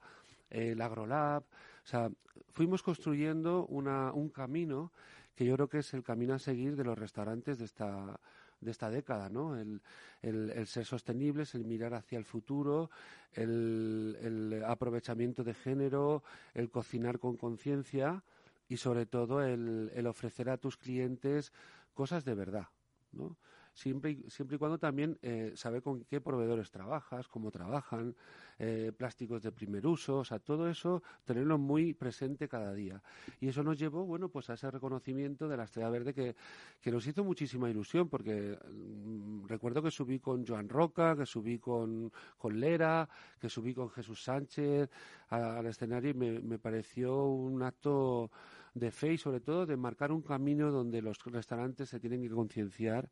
el 0.49 0.81
agrolab, 0.81 1.43
o 1.43 1.87
sea, 1.87 2.09
fuimos 2.49 2.81
construyendo 2.81 3.65
una, 3.67 4.11
un 4.13 4.29
camino 4.29 4.91
que 5.35 5.45
yo 5.45 5.55
creo 5.55 5.69
que 5.69 5.79
es 5.79 5.93
el 5.93 6.03
camino 6.03 6.33
a 6.33 6.39
seguir 6.39 6.75
de 6.75 6.83
los 6.83 6.97
restaurantes 6.97 7.59
de 7.59 7.65
esta 7.65 8.19
de 8.61 8.71
esta 8.71 8.89
década, 8.89 9.29
¿no? 9.29 9.57
El, 9.57 9.81
el, 10.21 10.67
ser 10.67 10.85
sostenibles, 10.85 11.55
el 11.55 11.65
mirar 11.65 11.93
hacia 11.93 12.17
el 12.17 12.25
futuro, 12.25 12.89
el, 13.33 14.17
el 14.21 14.63
aprovechamiento 14.63 15.43
de 15.43 15.53
género, 15.53 16.23
el 16.53 16.69
cocinar 16.69 17.19
con 17.19 17.37
conciencia 17.37 18.23
y 18.69 18.77
sobre 18.77 19.05
todo 19.05 19.43
el, 19.43 19.91
el 19.93 20.07
ofrecer 20.07 20.49
a 20.49 20.57
tus 20.57 20.77
clientes 20.77 21.51
cosas 21.93 22.23
de 22.23 22.35
verdad, 22.35 22.67
¿no? 23.11 23.35
Siempre 23.73 24.11
y, 24.11 24.29
siempre 24.29 24.55
y 24.55 24.59
cuando 24.59 24.77
también 24.77 25.17
eh, 25.21 25.53
saber 25.55 25.81
con 25.81 26.03
qué 26.05 26.21
proveedores 26.21 26.71
trabajas, 26.71 27.27
cómo 27.27 27.51
trabajan, 27.51 28.15
eh, 28.59 28.91
plásticos 28.95 29.41
de 29.41 29.51
primer 29.51 29.87
uso, 29.87 30.19
o 30.19 30.23
sea, 30.23 30.37
todo 30.37 30.69
eso 30.69 31.01
tenerlo 31.25 31.57
muy 31.57 31.93
presente 31.93 32.47
cada 32.47 32.73
día. 32.73 33.01
Y 33.39 33.47
eso 33.47 33.63
nos 33.63 33.79
llevó, 33.79 34.05
bueno, 34.05 34.29
pues 34.29 34.49
a 34.49 34.53
ese 34.53 34.69
reconocimiento 34.69 35.47
de 35.47 35.57
la 35.57 35.63
Estrella 35.63 35.89
Verde 35.89 36.13
que, 36.13 36.35
que 36.79 36.91
nos 36.91 37.07
hizo 37.07 37.23
muchísima 37.23 37.69
ilusión, 37.69 38.07
porque 38.07 38.57
mm, 38.71 39.47
recuerdo 39.47 39.81
que 39.81 39.89
subí 39.89 40.19
con 40.19 40.45
Joan 40.45 40.69
Roca, 40.69 41.15
que 41.15 41.25
subí 41.25 41.57
con, 41.57 42.11
con 42.37 42.59
Lera, 42.59 43.09
que 43.39 43.49
subí 43.49 43.73
con 43.73 43.89
Jesús 43.89 44.23
Sánchez 44.23 44.89
al 45.29 45.65
escenario 45.65 46.11
y 46.11 46.13
me, 46.13 46.39
me 46.39 46.59
pareció 46.59 47.25
un 47.25 47.63
acto 47.63 48.29
de 48.73 48.91
fe 48.91 49.13
y 49.13 49.17
sobre 49.17 49.39
todo 49.39 49.65
de 49.65 49.75
marcar 49.75 50.11
un 50.11 50.21
camino 50.21 50.71
donde 50.71 51.01
los 51.01 51.17
restaurantes 51.25 51.89
se 51.89 51.99
tienen 51.99 52.21
que 52.21 52.29
concienciar 52.29 53.09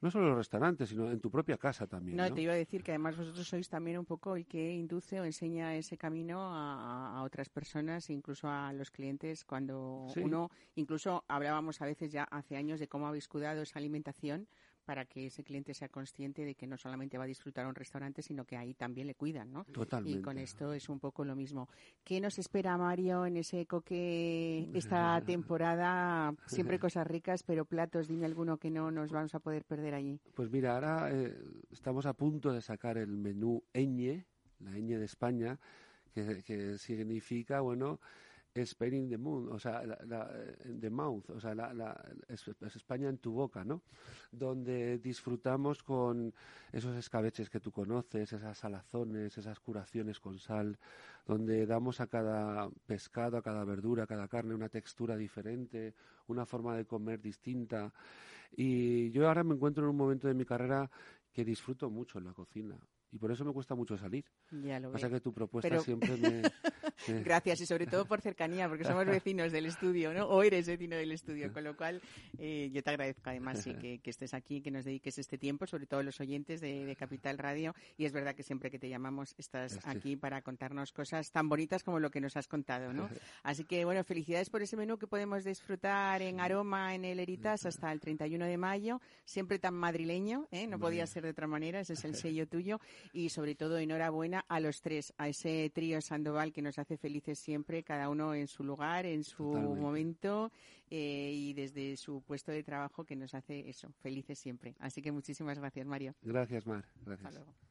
no 0.00 0.10
solo 0.10 0.24
en 0.24 0.30
los 0.30 0.38
restaurantes, 0.38 0.88
sino 0.88 1.10
en 1.10 1.20
tu 1.20 1.30
propia 1.30 1.58
casa 1.58 1.86
también. 1.86 2.16
No, 2.16 2.32
te 2.32 2.40
iba 2.40 2.52
a 2.52 2.56
decir 2.56 2.82
que 2.82 2.92
además 2.92 3.16
vosotros 3.16 3.46
sois 3.46 3.68
también 3.68 3.98
un 3.98 4.06
poco 4.06 4.36
el 4.36 4.46
que 4.46 4.72
induce 4.72 5.20
o 5.20 5.24
enseña 5.24 5.76
ese 5.76 5.98
camino 5.98 6.40
a, 6.42 7.22
otras 7.22 7.48
personas, 7.48 8.08
incluso 8.08 8.48
a 8.48 8.72
los 8.72 8.90
clientes, 8.90 9.44
cuando 9.44 10.06
uno, 10.16 10.50
incluso 10.74 11.24
hablábamos 11.28 11.80
a 11.82 11.86
veces 11.86 12.10
ya 12.12 12.24
hace 12.24 12.56
años 12.56 12.80
de 12.80 12.88
cómo 12.88 13.06
habéis 13.06 13.28
cuidado 13.28 13.62
esa 13.62 13.78
alimentación 13.78 14.48
para 14.84 15.04
que 15.04 15.26
ese 15.26 15.44
cliente 15.44 15.74
sea 15.74 15.88
consciente 15.88 16.44
de 16.44 16.54
que 16.54 16.66
no 16.66 16.76
solamente 16.76 17.18
va 17.18 17.24
a 17.24 17.26
disfrutar 17.26 17.66
un 17.66 17.74
restaurante, 17.74 18.22
sino 18.22 18.44
que 18.44 18.56
ahí 18.56 18.74
también 18.74 19.06
le 19.06 19.14
cuidan, 19.14 19.52
¿no? 19.52 19.64
Totalmente. 19.64 20.18
Y 20.18 20.22
con 20.22 20.38
esto 20.38 20.72
es 20.72 20.88
un 20.88 20.98
poco 20.98 21.24
lo 21.24 21.36
mismo. 21.36 21.68
¿Qué 22.04 22.20
nos 22.20 22.38
espera, 22.38 22.76
Mario, 22.76 23.26
en 23.26 23.36
ese 23.36 23.66
coque 23.66 24.68
esta 24.74 25.20
temporada? 25.26 26.34
Siempre 26.46 26.78
cosas 26.78 27.06
ricas, 27.06 27.42
pero 27.42 27.64
platos, 27.64 28.08
dime 28.08 28.26
alguno 28.26 28.58
que 28.58 28.70
no 28.70 28.90
nos 28.90 29.12
vamos 29.12 29.34
a 29.34 29.40
poder 29.40 29.64
perder 29.64 29.94
allí. 29.94 30.20
Pues 30.34 30.50
mira, 30.50 30.74
ahora 30.74 31.10
eh, 31.12 31.36
estamos 31.70 32.06
a 32.06 32.14
punto 32.14 32.52
de 32.52 32.60
sacar 32.60 32.98
el 32.98 33.16
menú 33.16 33.62
Eñe, 33.72 34.26
la 34.60 34.76
Eñe 34.76 34.98
de 34.98 35.04
España, 35.04 35.58
que, 36.12 36.42
que 36.42 36.78
significa, 36.78 37.60
bueno, 37.60 38.00
Spain 38.54 38.94
in 38.94 39.08
the 39.08 39.16
moon, 39.16 39.48
o 39.52 39.58
sea, 39.58 39.82
la, 39.84 40.28
the 40.80 40.90
mouth, 40.90 41.30
o 41.30 41.40
sea, 41.40 41.54
la, 41.54 41.96
es, 42.28 42.48
España 42.74 43.08
en 43.08 43.18
tu 43.18 43.32
boca, 43.32 43.64
¿no? 43.64 43.82
Donde 44.32 44.98
disfrutamos 44.98 45.82
con 45.82 46.34
esos 46.72 46.96
escabeches 46.96 47.48
que 47.48 47.60
tú 47.60 47.70
conoces, 47.70 48.32
esas 48.32 48.58
salazones, 48.58 49.38
esas 49.38 49.60
curaciones 49.60 50.18
con 50.18 50.38
sal, 50.38 50.78
donde 51.26 51.64
damos 51.64 52.00
a 52.00 52.08
cada 52.08 52.68
pescado, 52.86 53.36
a 53.36 53.42
cada 53.42 53.64
verdura, 53.64 54.04
a 54.04 54.06
cada 54.06 54.26
carne 54.26 54.54
una 54.54 54.68
textura 54.68 55.16
diferente, 55.16 55.94
una 56.26 56.44
forma 56.44 56.76
de 56.76 56.86
comer 56.86 57.20
distinta. 57.20 57.92
Y 58.50 59.10
yo 59.10 59.28
ahora 59.28 59.44
me 59.44 59.54
encuentro 59.54 59.84
en 59.84 59.90
un 59.90 59.96
momento 59.96 60.26
de 60.26 60.34
mi 60.34 60.44
carrera 60.44 60.90
que 61.32 61.44
disfruto 61.44 61.88
mucho 61.88 62.18
en 62.18 62.24
la 62.24 62.32
cocina 62.32 62.76
y 63.12 63.18
por 63.18 63.32
eso 63.32 63.44
me 63.44 63.52
cuesta 63.52 63.74
mucho 63.74 63.96
salir. 63.96 64.24
Ya 64.50 64.78
lo 64.78 64.92
Pasa 64.92 65.08
que 65.08 65.20
tu 65.20 65.32
propuesta 65.32 65.80
siempre 65.80 66.16
me... 66.16 66.42
Gracias 67.24 67.60
y 67.62 67.66
sobre 67.66 67.86
todo 67.86 68.04
por 68.04 68.20
cercanía, 68.20 68.68
porque 68.68 68.84
somos 68.84 69.06
vecinos 69.06 69.52
del 69.52 69.66
estudio, 69.66 70.12
¿no? 70.12 70.26
O 70.26 70.42
eres 70.42 70.66
vecino 70.66 70.96
del 70.96 71.12
estudio, 71.12 71.52
con 71.52 71.64
lo 71.64 71.76
cual 71.76 72.00
eh, 72.38 72.70
yo 72.72 72.82
te 72.82 72.90
agradezco 72.90 73.30
además 73.30 73.62
sí, 73.62 73.74
que, 73.74 74.00
estés 74.04 74.34
aquí, 74.34 74.60
que 74.60 74.70
nos 74.70 74.84
dediques 74.84 75.18
este 75.18 75.38
tiempo, 75.38 75.66
sobre 75.66 75.86
todo 75.86 76.02
los 76.02 76.20
oyentes 76.20 76.60
de, 76.60 76.96
Capital 76.98 77.38
Radio. 77.38 77.74
Y 77.96 78.04
es 78.04 78.12
verdad 78.12 78.34
que 78.34 78.42
siempre 78.42 78.70
que 78.70 78.78
te 78.78 78.88
llamamos 78.88 79.34
estás 79.38 79.78
aquí 79.84 80.16
para 80.16 80.42
contarnos 80.42 80.92
cosas 80.92 81.30
tan 81.30 81.48
bonitas 81.48 81.82
como 81.82 81.98
lo 81.98 82.10
que 82.10 82.20
nos 82.20 82.36
has 82.36 82.46
contado, 82.46 82.92
¿no? 82.92 83.08
Así 83.42 83.64
que 83.64 83.84
bueno, 83.84 84.04
felicidades 84.04 84.50
por 84.50 84.60
ese 84.60 84.76
menú 84.76 84.98
que 84.98 85.06
podemos 85.06 85.44
disfrutar 85.44 86.20
en 86.20 86.40
Aroma, 86.40 86.94
en 86.94 87.04
el 87.04 87.20
Eritas, 87.20 87.64
hasta 87.64 87.90
el 87.92 88.00
31 88.00 88.44
de 88.44 88.58
mayo, 88.58 89.00
siempre 89.24 89.58
tan 89.58 89.74
madrileño, 89.74 90.46
¿eh? 90.50 90.66
No 90.66 90.78
podía 90.78 91.06
ser 91.06 91.22
de 91.22 91.30
otra 91.30 91.46
manera, 91.46 91.80
ese 91.80 91.94
es 91.94 92.04
el 92.04 92.16
sello 92.16 92.46
tuyo 92.46 92.80
y 93.12 93.28
sobre 93.28 93.54
todo 93.54 93.78
enhorabuena 93.78 94.44
a 94.48 94.60
los 94.60 94.80
tres, 94.80 95.12
a 95.18 95.28
ese 95.28 95.70
trío 95.74 96.00
Sandoval 96.00 96.52
que 96.52 96.62
nos 96.62 96.78
hace 96.78 96.96
felices 96.96 97.38
siempre, 97.38 97.82
cada 97.82 98.08
uno 98.08 98.34
en 98.34 98.46
su 98.46 98.64
lugar, 98.64 99.06
en 99.06 99.24
su 99.24 99.44
momento 99.44 100.50
eh, 100.90 101.32
y 101.34 101.52
desde 101.54 101.96
su 101.96 102.22
puesto 102.22 102.52
de 102.52 102.62
trabajo 102.62 103.04
que 103.04 103.16
nos 103.16 103.34
hace 103.34 103.68
eso, 103.68 103.92
felices 104.00 104.38
siempre. 104.38 104.74
Así 104.78 105.02
que 105.02 105.12
muchísimas 105.12 105.58
gracias, 105.58 105.86
Mario. 105.86 106.14
Gracias, 106.22 106.66
Mar. 106.66 106.84
Gracias. 107.04 107.69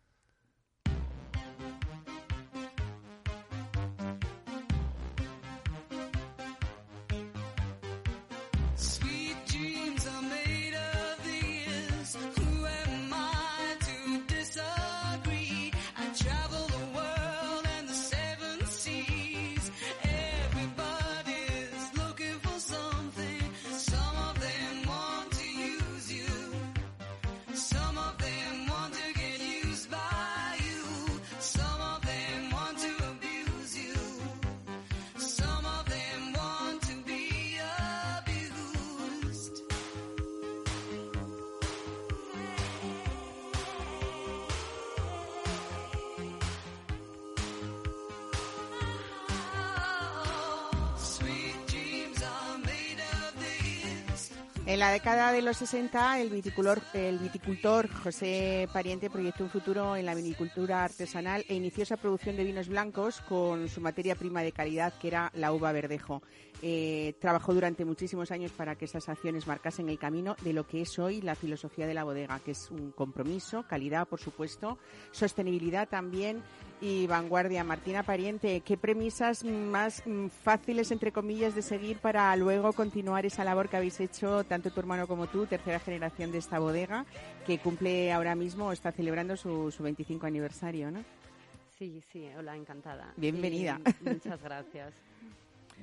En 54.80 54.86
la 54.86 54.92
década 54.94 55.34
de 55.34 55.42
los 55.42 55.58
60, 55.58 56.22
el 56.22 56.30
viticultor, 56.30 57.90
José 58.02 58.70
Pariente 58.72 59.10
proyectó 59.10 59.44
un 59.44 59.50
futuro 59.50 59.98
en 59.98 60.06
la 60.06 60.16
vinicultura 60.16 60.86
artesanal 60.86 61.44
e 61.50 61.56
inició 61.56 61.84
esa 61.84 61.98
producción 61.98 62.38
de 62.38 62.46
vinos 62.46 62.70
blancos 62.70 63.20
con 63.28 63.68
su 63.68 63.82
materia 63.82 64.16
prima 64.16 64.42
de 64.42 64.54
calidad, 64.54 64.94
que 64.94 65.10
era 65.10 65.34
la 65.36 65.52
uva 65.52 65.74
verdejo. 65.74 66.24
Eh, 66.62 67.14
trabajó 67.20 67.54
durante 67.54 67.84
muchísimos 67.84 68.32
años 68.32 68.54
para 68.54 68.78
que 68.78 68.86
esas 68.86 69.10
acciones 69.10 69.48
marcasen 69.48 69.90
el 69.90 70.00
camino 70.00 70.38
de 70.44 70.54
lo 70.54 70.66
que 70.66 70.84
es 70.84 70.98
hoy 70.98 71.22
la 71.22 71.36
filosofía 71.36 71.86
de 71.86 71.94
la 71.94 72.06
bodega, 72.06 72.40
que 72.40 72.52
es 72.52 72.72
un 72.72 72.94
compromiso, 72.94 73.64
calidad, 73.68 74.08
por 74.08 74.22
supuesto, 74.22 74.78
sostenibilidad 75.12 75.90
también 75.90 76.42
y 76.82 77.08
vanguardia. 77.08 77.64
Martina 77.64 78.04
Pariente, 78.04 78.62
¿qué 78.62 78.78
premisas 78.78 79.44
más 79.44 80.04
mm, 80.06 80.28
fáciles, 80.28 80.92
entre 80.92 81.12
comillas, 81.12 81.56
de 81.56 81.62
seguir 81.62 81.98
para 81.98 82.36
luego 82.36 82.74
continuar 82.74 83.26
esa 83.26 83.44
labor 83.44 83.70
que 83.70 83.78
habéis 83.78 84.00
hecho 84.00 84.44
tanto 84.44 84.72
tu 84.72 84.80
hermano 84.80 85.08
como 85.08 85.28
tú, 85.28 85.46
tercera 85.46 85.80
generación 85.80 86.32
de 86.32 86.38
esta 86.38 86.60
bodega, 86.60 87.06
que 87.46 87.60
cumple 87.60 88.12
ahora 88.12 88.36
mismo, 88.36 88.72
está 88.72 88.92
celebrando 88.92 89.36
su, 89.38 89.72
su 89.72 89.84
25 89.84 90.26
aniversario, 90.26 90.92
¿no? 90.92 91.04
Sí, 91.78 92.02
sí, 92.12 92.28
hola, 92.38 92.56
encantada. 92.56 93.14
Bienvenida. 93.16 93.80
Muchas 94.02 94.42
gracias. 94.42 94.94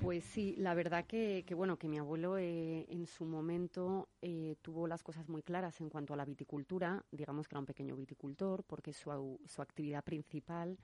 Pues 0.03 0.25
sí, 0.25 0.55
la 0.59 0.75
verdad 0.75 1.05
que, 1.05 1.45
que 1.47 1.55
bueno, 1.55 1.79
que 1.79 1.89
mi 1.89 1.99
abuelo 1.99 2.39
eh, 2.39 2.87
en 2.89 3.07
su 3.07 3.25
momento 3.25 4.09
eh, 4.23 4.57
tuvo 4.63 4.87
las 4.87 5.03
cosas 5.03 5.29
muy 5.29 5.43
claras 5.43 5.81
en 5.81 5.89
cuanto 5.89 6.15
a 6.15 6.17
la 6.17 6.25
viticultura, 6.25 7.05
digamos 7.11 7.49
que 7.49 7.55
era 7.55 7.61
un 7.61 7.67
pequeño 7.67 7.97
viticultor, 7.97 8.63
porque 8.65 8.93
su, 8.93 9.41
su 9.47 9.63
actividad 9.63 10.05
principal 10.05 10.79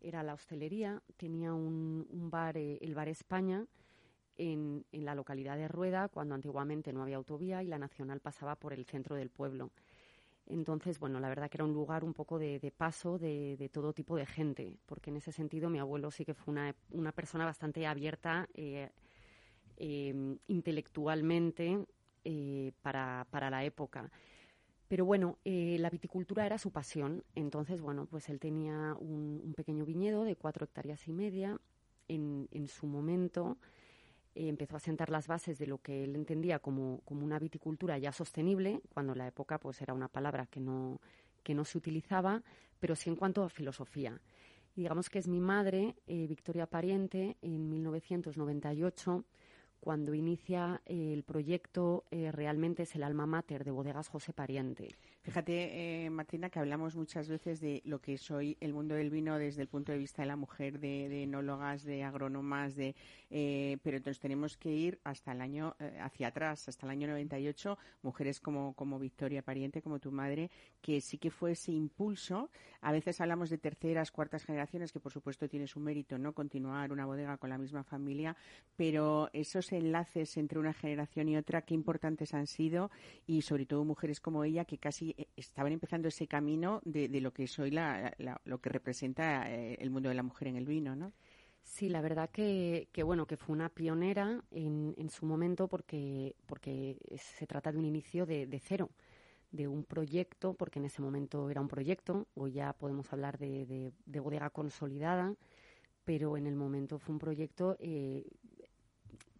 era 0.00 0.22
la 0.22 0.34
hostelería, 0.34 1.02
tenía 1.16 1.52
un, 1.52 2.06
un 2.10 2.30
bar, 2.30 2.56
eh, 2.56 2.78
el 2.80 2.94
Bar 2.94 3.08
España, 3.08 3.66
en, 4.36 4.84
en 4.92 5.04
la 5.04 5.14
localidad 5.14 5.56
de 5.56 5.68
Rueda, 5.68 6.08
cuando 6.08 6.34
antiguamente 6.34 6.92
no 6.92 7.02
había 7.02 7.16
autovía 7.16 7.62
y 7.62 7.66
la 7.66 7.78
nacional 7.78 8.20
pasaba 8.20 8.56
por 8.56 8.72
el 8.72 8.84
centro 8.86 9.16
del 9.16 9.30
pueblo. 9.30 9.70
Entonces, 10.50 10.98
bueno, 10.98 11.20
la 11.20 11.28
verdad 11.28 11.48
que 11.48 11.56
era 11.56 11.64
un 11.64 11.72
lugar 11.72 12.04
un 12.04 12.12
poco 12.12 12.38
de, 12.38 12.72
paso 12.76 13.18
de, 13.18 13.70
todo 13.72 13.92
tipo 13.92 14.16
de 14.16 14.26
gente, 14.26 14.76
porque 14.86 15.10
en 15.10 15.16
ese 15.16 15.32
sentido 15.32 15.70
mi 15.70 15.78
abuelo 15.78 16.10
sí 16.10 16.24
que 16.24 16.34
fue 16.34 16.52
una, 16.90 17.12
persona 17.12 17.44
bastante 17.44 17.86
abierta 17.86 18.48
eh, 18.54 18.90
eh, 19.76 20.36
intelectualmente 20.48 21.84
eh, 22.24 22.72
para, 22.82 23.26
para, 23.30 23.48
la 23.50 23.64
época. 23.64 24.10
Pero 24.88 25.04
bueno, 25.04 25.38
la 25.44 25.88
viticultura 25.88 26.44
era 26.44 26.58
su 26.58 26.72
pasión, 26.72 27.22
entonces, 27.36 27.80
bueno, 27.80 28.06
pues 28.06 28.28
él 28.28 28.40
tenía 28.40 28.96
un, 28.98 29.54
pequeño 29.56 29.84
viñedo 29.84 30.24
de 30.24 30.34
cuatro 30.34 30.64
hectáreas 30.64 31.06
y 31.06 31.12
media. 31.12 31.60
En 32.08 32.66
su 32.66 32.88
momento, 32.88 33.56
eh, 34.34 34.48
empezó 34.48 34.76
a 34.76 34.80
sentar 34.80 35.10
las 35.10 35.26
bases 35.26 35.58
de 35.58 35.66
lo 35.66 35.78
que 35.78 36.04
él 36.04 36.16
entendía 36.16 36.58
como, 36.58 37.00
como, 37.04 37.24
una 37.24 37.38
viticultura 37.38 37.98
ya 37.98 38.12
sostenible, 38.12 38.80
cuando 38.92 39.12
en 39.12 39.18
la 39.18 39.26
época 39.26 39.58
pues 39.58 39.80
era 39.82 39.94
una 39.94 40.08
palabra 40.08 40.46
que 40.46 40.60
no, 40.60 41.00
que 41.42 41.54
no 41.54 41.64
se 41.64 41.78
utilizaba, 41.78 42.42
pero 42.78 42.96
sí 42.96 43.10
en 43.10 43.16
cuanto 43.16 43.42
a 43.42 43.48
filosofía. 43.48 44.20
Y 44.76 44.82
digamos 44.82 45.10
que 45.10 45.18
es 45.18 45.28
mi 45.28 45.40
madre, 45.40 45.96
eh, 46.06 46.26
Victoria 46.26 46.66
Pariente, 46.66 47.36
en 47.42 47.68
1998, 47.70 49.24
cuando 49.80 50.14
inicia 50.14 50.82
eh, 50.86 51.12
el 51.12 51.24
proyecto, 51.24 52.04
eh, 52.10 52.30
realmente 52.30 52.84
es 52.84 52.94
el 52.94 53.02
alma 53.02 53.26
mater 53.26 53.64
de 53.64 53.70
Bodegas 53.70 54.08
José 54.08 54.32
Pariente. 54.32 54.94
Fíjate, 55.22 56.06
eh, 56.06 56.08
Martina, 56.08 56.48
que 56.48 56.60
hablamos 56.60 56.96
muchas 56.96 57.28
veces 57.28 57.60
de 57.60 57.82
lo 57.84 58.00
que 58.00 58.14
es 58.14 58.30
hoy 58.30 58.56
el 58.58 58.72
mundo 58.72 58.94
del 58.94 59.10
vino 59.10 59.36
desde 59.36 59.60
el 59.60 59.68
punto 59.68 59.92
de 59.92 59.98
vista 59.98 60.22
de 60.22 60.28
la 60.28 60.36
mujer, 60.36 60.80
de, 60.80 61.24
enólogas, 61.24 61.82
de 61.84 62.02
agrónomas, 62.02 62.74
de, 62.74 62.96
eh, 63.28 63.76
pero 63.82 63.98
entonces 63.98 64.18
tenemos 64.18 64.56
que 64.56 64.70
ir 64.70 64.98
hasta 65.04 65.32
el 65.32 65.42
año, 65.42 65.76
eh, 65.78 65.98
hacia 66.00 66.28
atrás, 66.28 66.66
hasta 66.70 66.86
el 66.86 66.92
año 66.92 67.06
98, 67.08 67.76
mujeres 68.00 68.40
como, 68.40 68.72
como 68.72 68.98
Victoria 68.98 69.42
Pariente, 69.42 69.82
como 69.82 69.98
tu 69.98 70.10
madre, 70.10 70.50
que 70.80 71.02
sí 71.02 71.18
que 71.18 71.30
fue 71.30 71.52
ese 71.52 71.72
impulso. 71.72 72.48
A 72.80 72.90
veces 72.90 73.20
hablamos 73.20 73.50
de 73.50 73.58
terceras, 73.58 74.10
cuartas 74.10 74.46
generaciones, 74.46 74.90
que 74.90 75.00
por 75.00 75.12
supuesto 75.12 75.50
tiene 75.50 75.66
su 75.66 75.80
mérito, 75.80 76.16
¿no? 76.16 76.32
Continuar 76.32 76.92
una 76.92 77.04
bodega 77.04 77.36
con 77.36 77.50
la 77.50 77.58
misma 77.58 77.84
familia, 77.84 78.38
pero 78.74 79.28
esos 79.34 79.70
enlaces 79.72 80.38
entre 80.38 80.58
una 80.58 80.72
generación 80.72 81.28
y 81.28 81.36
otra, 81.36 81.60
qué 81.60 81.74
importantes 81.74 82.32
han 82.32 82.46
sido 82.46 82.90
y 83.26 83.42
sobre 83.42 83.66
todo 83.66 83.84
mujeres 83.84 84.18
como 84.18 84.44
ella 84.44 84.64
que 84.64 84.78
casi 84.78 85.09
estaban 85.36 85.72
empezando 85.72 86.08
ese 86.08 86.26
camino 86.26 86.80
de, 86.84 87.08
lo 87.20 87.32
que 87.32 87.44
es 87.44 87.58
hoy 87.58 87.70
la, 87.70 88.14
la, 88.18 88.40
lo 88.44 88.60
que 88.60 88.70
representa 88.70 89.50
eh, 89.50 89.76
el 89.80 89.90
mundo 89.90 90.08
de 90.08 90.14
la 90.14 90.22
mujer 90.22 90.48
en 90.48 90.56
el 90.56 90.66
vino, 90.66 90.96
¿no? 90.96 91.12
Sí, 91.62 91.88
la 91.88 92.00
verdad 92.00 92.30
que, 92.30 92.88
que 92.92 93.02
bueno, 93.02 93.26
que 93.26 93.36
fue 93.36 93.54
una 93.54 93.68
pionera 93.68 94.42
en, 94.50 94.94
en, 94.96 95.10
su 95.10 95.26
momento 95.26 95.68
porque, 95.68 96.34
porque 96.46 96.96
se 97.18 97.46
trata 97.46 97.70
de 97.70 97.78
un 97.78 97.84
inicio 97.84 98.26
de, 98.26 98.60
cero, 98.64 98.90
de 99.52 99.68
un 99.68 99.84
proyecto, 99.84 100.54
porque 100.54 100.78
en 100.78 100.86
ese 100.86 101.02
momento 101.02 101.50
era 101.50 101.60
un 101.60 101.68
proyecto, 101.68 102.26
hoy 102.34 102.52
ya 102.52 102.72
podemos 102.72 103.12
hablar 103.12 103.38
de 103.38 103.92
bodega 104.20 104.50
consolidada, 104.50 105.36
pero 106.04 106.36
en 106.36 106.46
el 106.46 106.56
momento 106.56 106.98
fue 106.98 107.12
un 107.12 107.18
proyecto 107.18 107.76
eh, 107.78 108.24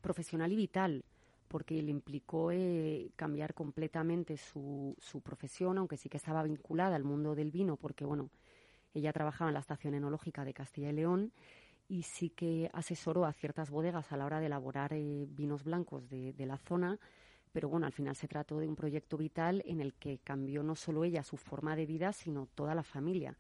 profesional 0.01 0.53
y 0.53 0.57
vital, 0.57 1.05
porque 1.51 1.83
le 1.83 1.91
implicó 1.91 2.53
eh, 2.53 3.11
cambiar 3.17 3.55
completamente 3.55 4.37
su, 4.37 4.95
su 5.01 5.21
profesión, 5.21 5.79
aunque 5.79 5.97
sí 5.97 6.09
que 6.09 6.17
estaba 6.17 6.45
vinculada 6.45 6.95
al 6.95 7.03
mundo 7.03 7.35
del 7.35 7.51
vino, 7.51 7.77
porque 7.77 8.05
bueno, 8.05 8.31
ella 8.95 9.13
trabajaba 9.13 9.51
en 9.51 9.55
la 9.55 9.61
estación 9.61 9.95
enológica 9.95 10.45
de 10.45 10.55
Castilla 10.55 10.91
y 10.91 10.93
León 10.93 11.33
y 11.89 12.05
sí 12.05 12.31
que 12.31 12.71
asesoró 12.73 13.25
a 13.25 13.33
ciertas 13.33 13.69
bodegas 13.69 14.13
a 14.13 14.17
la 14.17 14.27
hora 14.27 14.39
de 14.39 14.47
elaborar 14.47 14.93
eh, 14.93 15.27
vinos 15.29 15.65
blancos 15.65 16.09
de, 16.09 16.33
de, 16.35 16.47
la 16.47 16.57
zona, 16.57 17.01
pero 17.51 17.69
bueno, 17.69 17.85
al 17.85 17.93
final 17.93 18.15
se 18.15 18.29
trató 18.29 18.61
de 18.61 18.69
un 18.69 18.77
proyecto 18.77 19.17
vital 19.17 19.65
en 19.67 19.81
el 19.81 19.95
que 19.95 20.19
cambió 20.19 20.63
no 20.63 20.77
solo 20.77 21.03
ella 21.03 21.25
su 21.25 21.37
forma 21.37 21.75
de 21.75 21.85
vida, 21.85 22.13
sino 22.13 22.47
toda 22.55 22.77
la 22.77 22.85
familia 22.85 23.37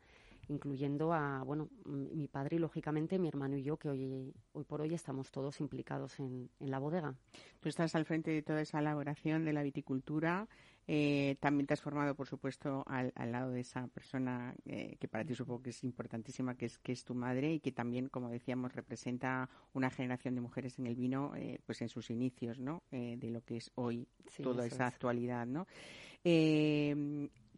incluyendo 0.50 1.12
a 1.12 1.42
bueno 1.44 1.68
mi 1.86 2.28
padre 2.28 2.56
y 2.56 2.58
lógicamente 2.58 3.18
mi 3.18 3.28
hermano 3.28 3.56
y 3.56 3.62
yo 3.62 3.76
que 3.76 3.88
hoy 3.88 4.34
hoy 4.52 4.64
por 4.64 4.80
hoy 4.80 4.92
estamos 4.94 5.30
todos 5.30 5.60
implicados 5.60 6.18
en, 6.20 6.50
en 6.58 6.70
la 6.70 6.78
bodega. 6.78 7.14
Tú 7.60 7.68
estás 7.68 7.94
al 7.94 8.04
frente 8.04 8.30
de 8.30 8.42
toda 8.42 8.60
esa 8.60 8.80
elaboración 8.80 9.44
de 9.44 9.52
la 9.52 9.62
viticultura. 9.62 10.48
Eh, 10.92 11.36
también 11.38 11.68
te 11.68 11.74
has 11.74 11.80
formado, 11.80 12.16
por 12.16 12.26
supuesto, 12.26 12.82
al, 12.86 13.12
al 13.14 13.30
lado 13.30 13.52
de 13.52 13.60
esa 13.60 13.86
persona 13.88 14.54
eh, 14.64 14.96
que 14.98 15.06
para 15.06 15.24
ti 15.24 15.34
supongo 15.36 15.62
que 15.62 15.70
es 15.70 15.84
importantísima, 15.84 16.56
que 16.56 16.66
es 16.66 16.78
que 16.78 16.90
es 16.90 17.04
tu 17.04 17.14
madre 17.14 17.54
y 17.54 17.60
que 17.60 17.70
también, 17.70 18.08
como 18.08 18.28
decíamos, 18.28 18.74
representa 18.74 19.48
una 19.72 19.90
generación 19.90 20.34
de 20.34 20.40
mujeres 20.40 20.78
en 20.80 20.86
el 20.88 20.96
vino, 20.96 21.36
eh, 21.36 21.60
pues 21.64 21.80
en 21.82 21.88
sus 21.88 22.10
inicios, 22.10 22.58
¿no? 22.58 22.82
De 22.90 23.30
lo 23.30 23.42
que 23.42 23.58
es 23.58 23.70
hoy 23.76 24.08
sí, 24.26 24.42
toda 24.42 24.66
esa 24.66 24.86
es. 24.86 24.94
actualidad, 24.94 25.46
¿no? 25.46 25.66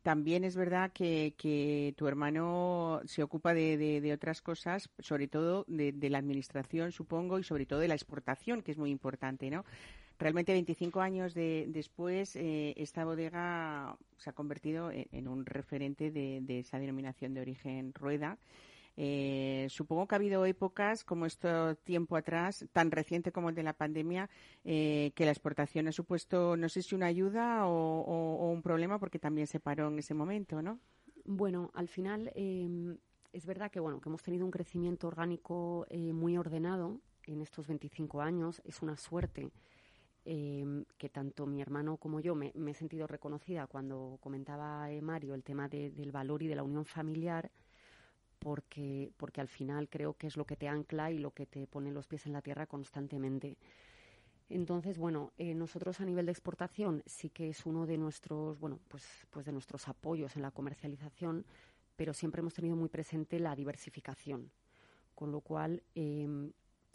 También 0.02 0.42
es 0.42 0.56
verdad 0.56 0.90
que, 0.92 1.34
que, 1.38 1.94
tu 1.96 2.08
hermano 2.08 3.00
se 3.04 3.22
ocupa 3.22 3.54
de, 3.54 3.76
de, 3.76 4.12
otras 4.12 4.42
cosas, 4.42 4.90
sobre 4.98 5.28
todo 5.28 5.64
de, 5.68 6.10
la 6.10 6.18
administración, 6.18 6.90
supongo, 6.90 7.38
y 7.38 7.44
sobre 7.44 7.66
todo 7.66 7.78
de 7.78 7.86
la 7.86 7.94
exportación, 7.94 8.62
que 8.62 8.72
es 8.72 8.78
muy 8.78 8.90
importante, 8.90 9.48
¿no? 9.48 9.64
Realmente 10.18 10.52
25 10.52 11.00
años 11.00 11.34
después, 11.34 12.36
eh, 12.36 12.74
esta 12.76 13.04
bodega 13.04 13.96
se 14.16 14.30
ha 14.30 14.32
convertido 14.32 14.90
en 14.92 15.28
un 15.28 15.46
referente 15.46 16.10
de, 16.10 16.58
esa 16.58 16.78
denominación 16.78 17.34
de 17.34 17.40
origen 17.40 17.94
rueda. 17.94 18.38
Eh, 18.96 19.66
supongo 19.70 20.06
que 20.06 20.14
ha 20.14 20.16
habido 20.16 20.44
épocas 20.44 21.04
como 21.04 21.26
este 21.26 21.48
tiempo 21.84 22.16
atrás, 22.16 22.66
tan 22.72 22.90
reciente 22.90 23.32
como 23.32 23.48
el 23.48 23.54
de 23.54 23.62
la 23.62 23.72
pandemia, 23.72 24.28
eh, 24.64 25.12
que 25.14 25.24
la 25.24 25.30
exportación 25.30 25.88
ha 25.88 25.92
supuesto, 25.92 26.56
no 26.56 26.68
sé 26.68 26.82
si 26.82 26.94
una 26.94 27.06
ayuda 27.06 27.66
o, 27.66 28.50
un 28.50 28.62
problema, 28.62 28.98
porque 28.98 29.18
también 29.18 29.46
se 29.46 29.60
paró 29.60 29.88
en 29.88 29.98
ese 29.98 30.14
momento, 30.14 30.60
¿no? 30.60 30.78
Bueno, 31.24 31.70
al 31.74 31.88
final 31.88 32.30
eh, 32.34 32.96
es 33.32 33.46
verdad 33.46 33.70
que 33.70 33.80
bueno 33.80 34.00
que 34.00 34.08
hemos 34.08 34.22
tenido 34.22 34.44
un 34.44 34.50
crecimiento 34.50 35.06
orgánico 35.06 35.86
eh, 35.88 36.12
muy 36.12 36.36
ordenado 36.36 37.00
en 37.26 37.40
estos 37.40 37.66
25 37.66 38.20
años. 38.20 38.60
Es 38.64 38.82
una 38.82 38.96
suerte. 38.96 39.50
Eh, 40.24 40.84
que 40.98 41.08
tanto 41.08 41.46
mi 41.46 41.60
hermano 41.60 41.96
como 41.96 42.20
yo 42.20 42.36
me, 42.36 42.52
he 42.54 42.74
sentido 42.74 43.08
reconocida 43.08 43.66
cuando 43.66 44.18
comentaba 44.20 44.88
eh, 44.88 45.02
Mario 45.02 45.34
el 45.34 45.42
tema 45.42 45.68
de, 45.68 45.90
del 45.90 46.12
valor 46.12 46.44
y 46.44 46.46
de 46.46 46.54
la 46.54 46.62
unión 46.62 46.84
familiar, 46.84 47.50
porque, 48.42 49.12
porque 49.16 49.40
al 49.40 49.46
final 49.46 49.88
creo 49.88 50.14
que 50.14 50.26
es 50.26 50.36
lo 50.36 50.44
que 50.44 50.56
te 50.56 50.66
ancla 50.66 51.12
y 51.12 51.18
lo 51.18 51.30
que 51.30 51.46
te 51.46 51.68
pone 51.68 51.92
los 51.92 52.08
pies 52.08 52.26
en 52.26 52.32
la 52.32 52.42
tierra 52.42 52.66
constantemente. 52.66 53.56
Entonces, 54.48 54.98
bueno, 54.98 55.32
eh, 55.38 55.54
nosotros 55.54 56.00
a 56.00 56.04
nivel 56.04 56.26
de 56.26 56.32
exportación 56.32 57.04
sí 57.06 57.30
que 57.30 57.48
es 57.48 57.64
uno 57.64 57.86
de 57.86 57.98
nuestros, 57.98 58.58
bueno, 58.58 58.80
pues, 58.88 59.04
pues 59.30 59.46
de 59.46 59.52
nuestros 59.52 59.86
apoyos 59.86 60.34
en 60.34 60.42
la 60.42 60.50
comercialización, 60.50 61.46
pero 61.94 62.12
siempre 62.12 62.40
hemos 62.40 62.52
tenido 62.52 62.74
muy 62.74 62.88
presente 62.88 63.38
la 63.38 63.54
diversificación, 63.54 64.50
con 65.14 65.30
lo 65.30 65.40
cual 65.40 65.84
eh, 65.94 66.50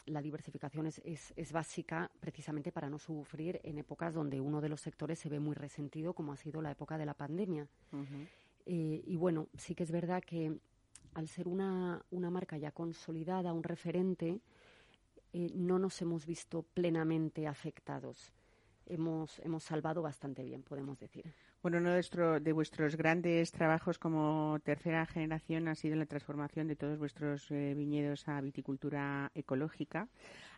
la 0.05 0.21
diversificación 0.21 0.87
es, 0.87 1.01
es, 1.05 1.33
es, 1.37 1.53
básica 1.53 2.11
precisamente 2.19 2.73
para 2.73 2.89
no 2.89 2.99
sufrir 2.99 3.61
en 3.63 3.77
épocas 3.77 4.13
donde 4.13 4.41
uno 4.41 4.59
de 4.59 4.67
los 4.67 4.81
sectores 4.81 5.17
se 5.17 5.29
ve 5.29 5.39
muy 5.39 5.55
resentido, 5.55 6.13
como 6.13 6.33
ha 6.33 6.37
sido 6.37 6.61
la 6.61 6.71
época 6.71 6.97
de 6.97 7.05
la 7.05 7.13
pandemia. 7.13 7.69
Uh 7.93 7.97
-huh. 7.97 8.27
eh, 8.65 9.01
y 9.05 9.15
bueno, 9.15 9.47
sí 9.57 9.75
que 9.75 9.83
es 9.83 9.91
verdad 9.91 10.21
que 10.21 10.59
al 11.13 11.27
ser 11.27 11.47
una, 11.47 12.01
una 12.11 12.29
marca 12.29 12.57
ya 12.57 12.71
consolidada, 12.71 13.53
un 13.53 13.63
referente, 13.63 14.41
eh, 15.33 15.51
no 15.55 15.79
nos 15.79 16.01
hemos 16.01 16.25
visto 16.25 16.63
plenamente 16.73 17.47
afectados. 17.47 18.33
hemos, 18.85 19.39
hemos 19.39 19.63
salvado 19.63 20.01
bastante 20.01 20.43
bien, 20.43 20.63
podemos 20.63 20.97
decir. 20.99 21.25
Bueno, 21.61 21.79
uno 21.79 21.91
de, 21.91 22.39
de, 22.39 22.53
vuestros 22.53 22.95
grandes 22.95 23.51
trabajos 23.51 23.99
como 23.99 24.59
tercera 24.63 25.05
generación 25.05 25.67
ha 25.67 25.75
sido 25.75 25.95
la 25.95 26.05
transformación 26.05 26.67
de 26.67 26.75
todos 26.75 26.97
vuestros 26.97 27.51
eh, 27.51 27.73
viñedos 27.75 28.27
a 28.27 28.39
viticultura 28.39 29.31
ecológica. 29.35 30.07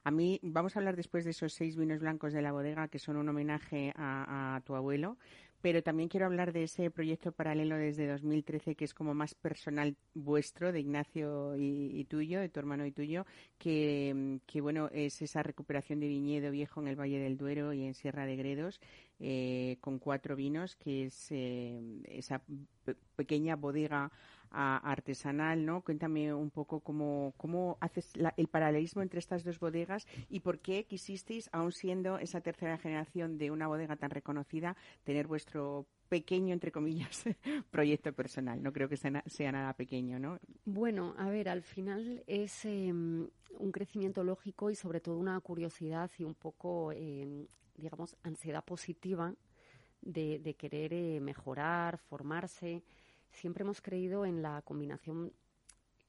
A 0.03 0.11
mí, 0.11 0.39
vamos 0.43 0.75
a 0.75 0.79
hablar 0.79 0.95
después 0.95 1.25
de 1.25 1.31
esos 1.31 1.53
seis 1.53 1.75
vinos 1.75 1.99
blancos 1.99 2.33
de 2.33 2.41
la 2.41 2.51
bodega, 2.51 2.87
que 2.89 2.99
son 2.99 3.17
un 3.17 3.27
homenaje 3.29 3.91
a 3.95 4.61
tu 4.65 4.75
abuelo, 4.75 5.17
pero 5.61 5.83
también 5.83 6.09
quiero 6.09 6.25
hablar 6.25 6.53
de 6.53 6.63
ese 6.63 6.89
proyecto 6.89 7.31
paralelo 7.31 7.75
desde 7.75 8.07
2013 8.07 8.75
que 8.75 8.85
es 8.85 8.93
como 8.93 9.13
más 9.13 9.35
personal 9.35 9.95
vuestro, 10.13 10.71
de 10.71 10.79
Ignacio 10.79 11.55
y, 11.57 12.05
tuyo, 12.05 12.39
de 12.39 12.49
tu 12.49 12.59
hermano 12.59 12.85
y 12.85 12.91
tuyo, 12.91 13.25
que, 13.57 14.39
bueno, 14.61 14.89
es 14.91 15.21
esa 15.21 15.43
recuperación 15.43 15.99
de 15.99 16.07
viñedo 16.07 16.51
viejo 16.51 16.81
en 16.81 16.87
el 16.87 16.99
Valle 16.99 17.19
del 17.19 17.37
Duero 17.37 17.73
y 17.73 17.83
en 17.83 17.93
Sierra 17.93 18.25
de 18.25 18.35
Gredos, 18.35 18.79
eh, 19.19 19.77
con 19.81 19.99
cuatro 19.99 20.35
vinos, 20.35 20.75
que 20.75 21.05
es 21.05 21.27
eh, 21.31 21.79
esa 22.05 22.41
pequeña 23.15 23.55
bodega 23.55 24.11
artesanal, 24.51 25.65
¿no? 25.65 25.81
Cuéntame 25.81 26.33
un 26.33 26.49
poco 26.49 26.79
cómo, 26.79 27.33
cómo 27.37 27.77
haces 27.81 28.11
el 28.37 28.47
paralelismo 28.47 29.01
entre 29.01 29.19
estas 29.19 29.43
dos 29.43 29.59
bodegas 29.59 30.07
y 30.29 30.39
por 30.39 30.59
qué 30.59 30.85
quisisteis, 30.85 31.49
aun 31.51 31.71
siendo 31.71 32.17
esa 32.17 32.41
tercera 32.41 32.77
generación 32.77 33.37
de 33.37 33.51
una 33.51 33.67
bodega 33.67 33.95
tan 33.95 34.09
reconocida, 34.09 34.75
tener 35.03 35.27
vuestro 35.27 35.85
pequeño, 36.09 36.53
entre 36.53 36.71
comillas, 36.71 37.23
proyecto 37.71 38.11
personal. 38.13 38.61
No 38.61 38.73
creo 38.73 38.89
que 38.89 38.97
sea, 38.97 39.51
nada 39.51 39.73
pequeño, 39.73 40.19
¿no? 40.19 40.39
Bueno, 40.65 41.15
a 41.17 41.29
ver, 41.29 41.49
al 41.49 41.61
final 41.61 42.23
es 42.27 42.65
em, 42.65 43.29
un 43.57 43.71
crecimiento 43.71 44.23
lógico 44.23 44.71
y 44.71 44.75
sobre 44.75 44.99
todo 44.99 45.17
una 45.17 45.39
curiosidad 45.39 46.09
y 46.17 46.23
un 46.23 46.35
poco, 46.35 46.91
em, 46.91 47.47
digamos, 47.75 48.17
ansiedad 48.23 48.63
positiva 48.65 49.33
de, 50.01 50.55
querer 50.57 50.93
eh, 50.93 51.19
mejorar, 51.19 51.97
formarse 51.97 52.83
siempre 53.31 53.63
hemos 53.63 53.81
creído 53.81 54.25
en 54.25 54.41
la 54.41 54.61
combinación 54.61 55.33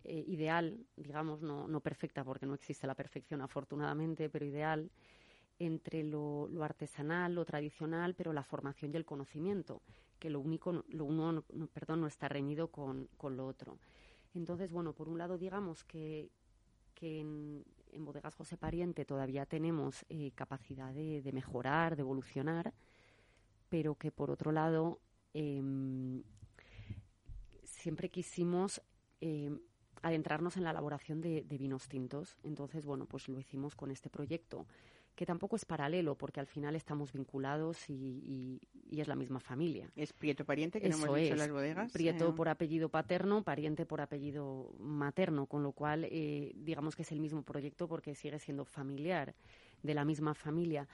eh, 0.04 0.24
ideal, 0.26 0.78
digamos, 0.96 1.42
no, 1.42 1.68
no, 1.68 1.80
perfecta, 1.80 2.24
porque 2.24 2.46
no 2.46 2.54
existe 2.54 2.86
la 2.86 2.94
perfección 2.94 3.42
afortunadamente, 3.42 4.30
pero 4.30 4.46
ideal, 4.46 4.90
entre 5.58 6.02
lo, 6.02 6.48
artesanal, 6.62 7.34
lo 7.34 7.44
tradicional, 7.44 8.14
pero 8.14 8.32
la 8.32 8.42
formación 8.42 8.92
y 8.92 8.96
el 8.96 9.04
conocimiento, 9.04 9.82
que 10.18 10.30
lo 10.30 10.40
único, 10.40 10.84
lo 10.88 11.04
uno, 11.04 11.44
perdón, 11.72 12.00
no 12.00 12.06
está 12.06 12.28
reñido 12.28 12.68
con, 12.68 13.08
lo 13.22 13.46
otro. 13.46 13.78
Entonces, 14.34 14.72
bueno, 14.72 14.94
por 14.94 15.08
un 15.08 15.18
lado, 15.18 15.36
digamos 15.36 15.84
que, 15.84 16.30
en, 17.02 17.64
Bodegas 17.98 18.34
José 18.34 18.56
Pariente 18.56 19.04
todavía 19.04 19.44
tenemos 19.44 20.06
eh, 20.08 20.32
capacidad 20.34 20.94
de, 20.94 21.30
mejorar, 21.32 21.96
de 21.96 22.02
evolucionar, 22.02 22.72
pero 23.68 23.96
que 23.96 24.10
por 24.10 24.30
otro 24.30 24.52
lado 24.52 25.00
em, 25.34 26.22
siempre 27.80 28.10
quisimos 28.10 28.82
eh, 29.20 29.50
adentrarnos 30.02 30.56
en 30.56 30.64
la 30.64 30.70
elaboración 30.70 31.20
de, 31.20 31.44
vinos 31.58 31.88
tintos. 31.88 32.36
Entonces, 32.42 32.84
bueno, 32.84 33.06
pues 33.06 33.28
lo 33.28 33.38
hicimos 33.38 33.74
con 33.74 33.90
este 33.90 34.08
proyecto, 34.08 34.66
que 35.14 35.26
tampoco 35.26 35.56
es 35.56 35.64
paralelo, 35.64 36.16
porque 36.16 36.40
al 36.40 36.46
final 36.46 36.76
estamos 36.76 37.12
vinculados 37.12 37.90
y, 37.90 38.60
es 38.90 39.08
la 39.08 39.16
misma 39.16 39.40
familia. 39.40 39.90
Es 39.96 40.12
Prieto 40.12 40.44
pariente, 40.44 40.80
que 40.80 40.88
no 40.88 40.96
hemos 40.96 41.16
dicho 41.16 41.36
las 41.36 41.50
bodegas. 41.50 41.92
Prieto 41.92 42.30
eh. 42.30 42.32
por 42.34 42.48
apellido 42.48 42.88
paterno, 42.88 43.42
pariente 43.42 43.86
por 43.86 44.00
apellido 44.00 44.72
materno, 44.78 45.46
con 45.46 45.62
lo 45.62 45.72
cual 45.72 46.04
eh, 46.04 46.52
digamos 46.54 46.96
que 46.96 47.02
es 47.02 47.12
el 47.12 47.20
mismo 47.20 47.42
proyecto 47.42 47.88
porque 47.88 48.14
sigue 48.14 48.38
siendo 48.38 48.64
familiar, 48.64 49.34
de 49.82 49.94
la 49.94 50.04
misma 50.04 50.34
familia. 50.34 50.88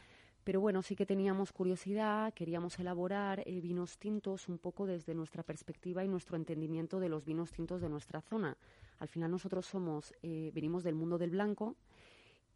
Pero 0.47 0.61
bueno, 0.61 0.81
sí 0.81 0.95
que 0.95 1.07
teníamos 1.07 1.51
curiosidad, 1.51 2.33
queríamos 2.33 2.79
elaborar 2.79 3.43
eh, 3.47 3.61
vinos 3.61 3.99
tintos 3.99 4.49
un 4.49 4.59
poco 4.59 4.87
desde 4.87 5.13
nuestra 5.13 5.43
perspectiva 5.43 6.05
y 6.05 6.09
nuestro 6.09 6.37
entendimiento 6.37 7.01
de 7.01 7.09
los 7.09 7.25
vinos 7.25 7.51
tintos 7.51 7.81
de 7.81 7.89
nuestra 7.89 8.21
zona. 8.21 8.57
Al 9.01 9.09
final 9.09 9.33
nosotros 9.33 9.67
somos, 9.67 10.15
eh, 10.23 10.53
venimos 10.55 10.85
del 10.85 10.95
mundo 10.95 11.19
del 11.19 11.31
blanco 11.31 11.75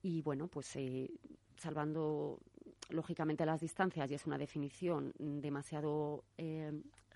y 0.03 0.23
bueno, 0.23 0.47
pues 0.47 0.77
eh, 0.77 1.11
salvando 1.57 2.39
lógicamente 2.91 3.45
las 3.45 3.61
distancias, 3.61 4.09
y 4.09 4.15
es 4.15 4.25
una 4.25 4.39
definición 4.39 5.13
demasiado 5.19 6.23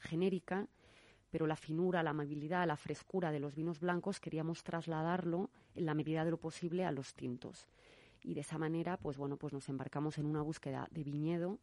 genérica, 0.01 0.67
pero 1.31 1.47
la 1.47 1.55
finura, 1.55 2.03
la 2.03 2.11
amabilidad, 2.11 2.67
la 2.67 2.77
frescura 2.77 3.31
de 3.31 3.39
los 3.39 3.55
vinos 3.55 3.79
blancos 3.79 4.19
queríamos 4.19 4.65
trasladarlo 4.65 5.51
en 5.77 5.87
la 5.87 5.95
medida 5.95 6.25
de 6.25 6.33
lo 6.33 6.37
posible 6.37 6.85
a 6.85 6.91
los 6.91 7.15
tintos 7.15 7.69
y 8.25 8.35
de 8.35 8.41
esa 8.41 8.59
manera, 8.59 8.97
pues 8.97 9.17
bueno, 9.19 9.37
pues 9.37 9.53
nos 9.53 9.69
embarcamos 9.69 10.19
en 10.19 10.27
una 10.27 10.43
búsqueda 10.43 10.89
de 10.91 11.05
viñedo 11.05 11.59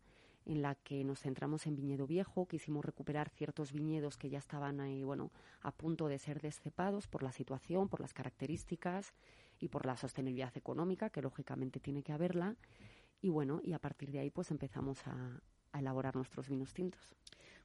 en 0.46 0.62
la 0.62 0.76
que 0.76 1.04
nos 1.04 1.20
centramos 1.20 1.68
en 1.68 1.76
viñedo 1.76 2.08
viejo, 2.08 2.48
quisimos 2.48 2.86
recuperar 2.86 3.30
ciertos 3.30 3.74
viñedos 3.74 4.18
que 4.18 4.30
ya 4.30 4.40
estaban 4.40 4.80
ahí, 4.80 5.04
bueno, 5.04 5.32
a 5.62 5.72
punto 5.72 6.08
de 6.08 6.18
ser 6.18 6.42
descepados 6.42 7.08
por 7.08 7.24
la 7.24 7.32
situación, 7.32 7.90
por 7.90 8.00
las 8.02 8.14
características 8.14 9.14
y 9.60 9.68
por 9.68 9.86
la 9.86 9.98
sostenibilidad 9.98 10.56
económica, 10.58 11.10
que 11.10 11.22
lógicamente 11.22 11.80
tiene 11.80 12.02
que 12.02 12.12
haberla. 12.12 12.56
Y 13.22 13.30
bueno, 13.30 13.62
y 13.64 13.74
a 13.74 13.80
partir 13.80 14.12
de 14.12 14.20
ahí 14.20 14.32
pues 14.32 14.50
empezamos 14.50 15.06
a, 15.06 15.42
a 15.72 15.80
elaborar 15.80 16.16
nuestros 16.16 16.50
vinos 16.50 16.74
tintos. 16.74 17.16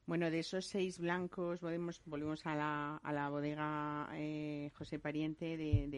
Bueno, 0.06 0.30
de 0.30 0.38
esos 0.38 0.66
seis 0.66 1.00
blancos, 1.00 1.60
volvemos, 1.60 2.00
volvemos 2.06 2.46
a, 2.46 2.54
la, 2.54 3.28
bodega 3.28 4.08
eh, 4.14 4.70
José 4.78 5.00
Pariente 5.00 5.56
de, 5.56 5.88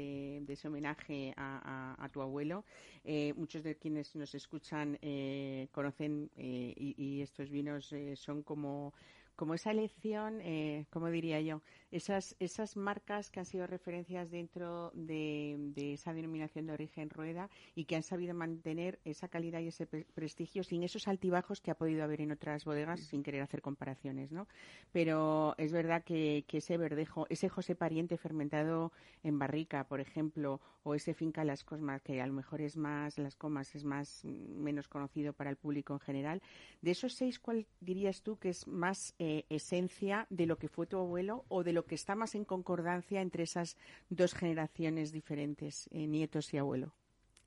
de, 0.46 0.50
ese 0.50 0.66
homenaje 0.68 1.34
a, 1.36 2.08
tu 2.10 2.22
abuelo. 2.22 2.64
Eh, 3.04 3.34
muchos 3.36 3.62
de 3.62 3.76
quienes 3.76 4.16
nos 4.16 4.34
escuchan 4.34 4.98
eh, 5.02 5.68
conocen 5.72 6.30
y, 6.38 6.94
y, 6.96 7.20
estos 7.20 7.50
vinos 7.50 7.94
son 8.14 8.42
como 8.42 8.94
como 9.38 9.54
esa 9.54 9.70
elección, 9.70 10.40
eh, 10.40 10.86
como 10.90 11.10
diría 11.10 11.40
yo, 11.40 11.62
esas, 11.92 12.34
esas 12.40 12.76
marcas 12.76 13.30
que 13.30 13.38
han 13.38 13.46
sido 13.46 13.68
referencias 13.68 14.32
dentro 14.32 14.90
de, 14.94 15.72
esa 15.76 16.12
denominación 16.12 16.66
de 16.66 16.72
origen 16.72 17.08
rueda 17.08 17.48
y 17.76 17.84
que 17.84 17.94
han 17.94 18.02
sabido 18.02 18.34
mantener 18.34 18.98
esa 19.04 19.28
calidad 19.28 19.60
y 19.60 19.68
ese 19.68 19.86
prestigio 19.86 20.64
sin 20.64 20.82
esos 20.82 21.06
altibajos 21.06 21.60
que 21.60 21.70
ha 21.70 21.76
podido 21.76 22.02
haber 22.02 22.20
en 22.20 22.32
otras 22.32 22.64
bodegas, 22.64 22.98
sin 22.98 23.22
querer 23.22 23.42
hacer 23.42 23.62
comparaciones, 23.62 24.32
¿no? 24.32 24.48
Pero 24.90 25.54
es 25.56 25.72
verdad 25.72 26.02
que, 26.02 26.44
ese 26.52 26.76
verdejo, 26.76 27.28
ese 27.30 27.48
José 27.48 27.76
Pariente 27.76 28.16
fermentado 28.18 28.90
en 29.22 29.38
barrica, 29.38 29.84
por 29.84 30.00
ejemplo, 30.00 30.60
o 30.82 30.96
ese 30.96 31.14
finca 31.14 31.44
Las 31.44 31.62
Cosmas, 31.62 32.02
que 32.02 32.20
a 32.20 32.26
lo 32.26 32.32
mejor 32.32 32.60
es 32.60 32.76
más, 32.76 33.18
Las 33.18 33.36
Comas 33.36 33.76
es 33.76 33.84
más, 33.84 34.24
menos 34.24 34.88
conocido 34.88 35.32
para 35.32 35.50
el 35.50 35.56
público 35.56 35.92
en 35.92 36.00
general, 36.00 36.42
de 36.82 36.90
esos 36.90 37.14
seis, 37.14 37.38
¿cuál 37.38 37.66
dirías 37.80 38.22
tú 38.22 38.36
que 38.36 38.48
es 38.48 38.66
más 38.66 39.14
eh, 39.20 39.27
esencia 39.48 40.26
de 40.30 40.46
lo 40.46 40.58
que 40.58 40.68
fue 40.68 40.86
tu 40.86 40.98
abuelo 40.98 41.44
o 41.48 41.64
de 41.64 41.72
lo 41.72 41.84
que 41.84 41.94
está 41.94 42.14
más 42.14 42.34
en 42.34 42.44
concordancia 42.44 43.20
entre 43.20 43.44
esas 43.44 43.76
dos 44.08 44.34
generaciones 44.34 45.12
diferentes, 45.12 45.88
eh, 45.90 46.06
nietos 46.06 46.52
y 46.54 46.58
abuelo? 46.58 46.92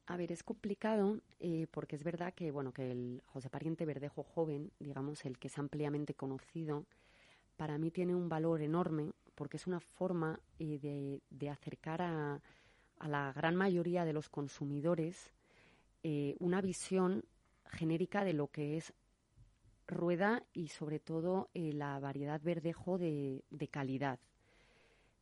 A 0.08 0.17
ver, 0.17 0.32
es 0.32 0.44
complicado 0.44 1.20
eh, 1.39 1.67
porque 1.72 1.96
es 1.96 2.04
verdad 2.04 2.34
que, 2.34 2.52
bueno, 2.52 2.74
que 2.74 2.91
el 2.91 3.22
José 3.28 3.50
Pariente 3.50 3.86
Verdejo 3.86 4.24
joven, 4.24 4.72
digamos, 4.80 5.26
el 5.26 5.38
que 5.38 5.48
es 5.48 5.58
ampliamente 5.58 6.13
conocido, 6.13 6.86
para 7.58 7.78
mí 7.78 7.91
tiene 7.91 8.15
un 8.15 8.28
valor 8.28 8.62
enorme 8.62 9.12
porque 9.36 9.58
es 9.58 9.67
una 9.67 9.80
forma 9.80 10.39
de, 10.60 11.50
acercar 11.50 12.02
a, 12.02 12.41
la 13.08 13.34
gran 13.34 13.56
mayoría 13.56 14.06
de 14.06 14.13
los 14.13 14.30
consumidores 14.30 15.32
una 16.39 16.62
visión 16.62 17.24
genérica 17.65 18.24
de 18.24 18.34
lo 18.34 18.48
que 18.48 18.78
es 18.78 18.94
rueda 19.92 20.44
y 20.54 20.70
sobre 20.70 21.00
todo 21.00 21.50
eh, 21.54 21.74
la 21.74 22.00
variedad 22.00 22.42
verdejo 22.42 22.98
de, 22.98 23.44
de, 23.52 23.68
calidad. 23.68 24.20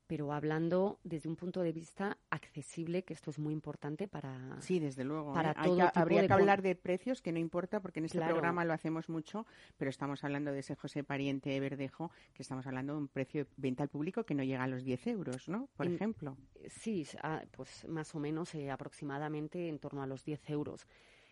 Pero 0.07 0.33
hablando 0.33 0.97
desde 1.03 1.29
un 1.29 1.35
punto 1.35 1.61
de 1.61 1.71
vista 1.71 2.17
accesible, 2.31 3.03
que 3.03 3.13
esto 3.13 3.29
es 3.29 3.37
muy 3.37 3.53
importante 3.53 4.07
para. 4.07 4.59
Sí, 4.59 4.79
desde 4.79 5.03
luego. 5.03 5.33
Para 5.33 5.51
¿eh? 5.51 5.91
habría 5.93 6.25
que 6.25 6.33
hablar 6.33 6.63
de 6.63 6.73
precios, 6.73 7.21
que 7.21 7.31
no 7.31 7.37
importa, 7.37 7.79
porque 7.79 7.99
en 7.99 8.05
este 8.05 8.19
programa 8.19 8.65
lo 8.65 8.73
hacemos 8.73 9.07
mucho, 9.07 9.45
pero 9.77 9.89
estamos 9.89 10.23
hablando 10.23 10.51
de 10.51 10.59
ese 10.59 10.75
José 10.75 11.03
Pariente 11.03 11.59
Verdejo, 11.59 12.09
que 12.33 12.41
estamos 12.41 12.65
hablando 12.65 12.93
de 12.93 12.99
un 12.99 13.07
precio 13.07 13.43
de 13.43 13.51
venta 13.57 13.83
al 13.83 13.89
público 13.89 14.23
que 14.23 14.33
no 14.33 14.43
llega 14.43 14.63
a 14.63 14.67
los 14.67 14.83
10 14.83 15.05
euros, 15.07 15.47
¿no? 15.47 15.69
Por 15.77 15.85
ejemplo. 15.85 16.37
Sí, 16.69 17.05
ah, 17.21 17.43
pues 17.51 17.87
más 17.87 18.15
o 18.15 18.19
menos 18.19 18.55
eh, 18.55 18.71
aproximadamente 18.71 19.69
en 19.69 19.77
torno 19.77 20.01
a 20.01 20.07
los 20.07 20.25
10 20.25 20.49
euros. 20.49 20.87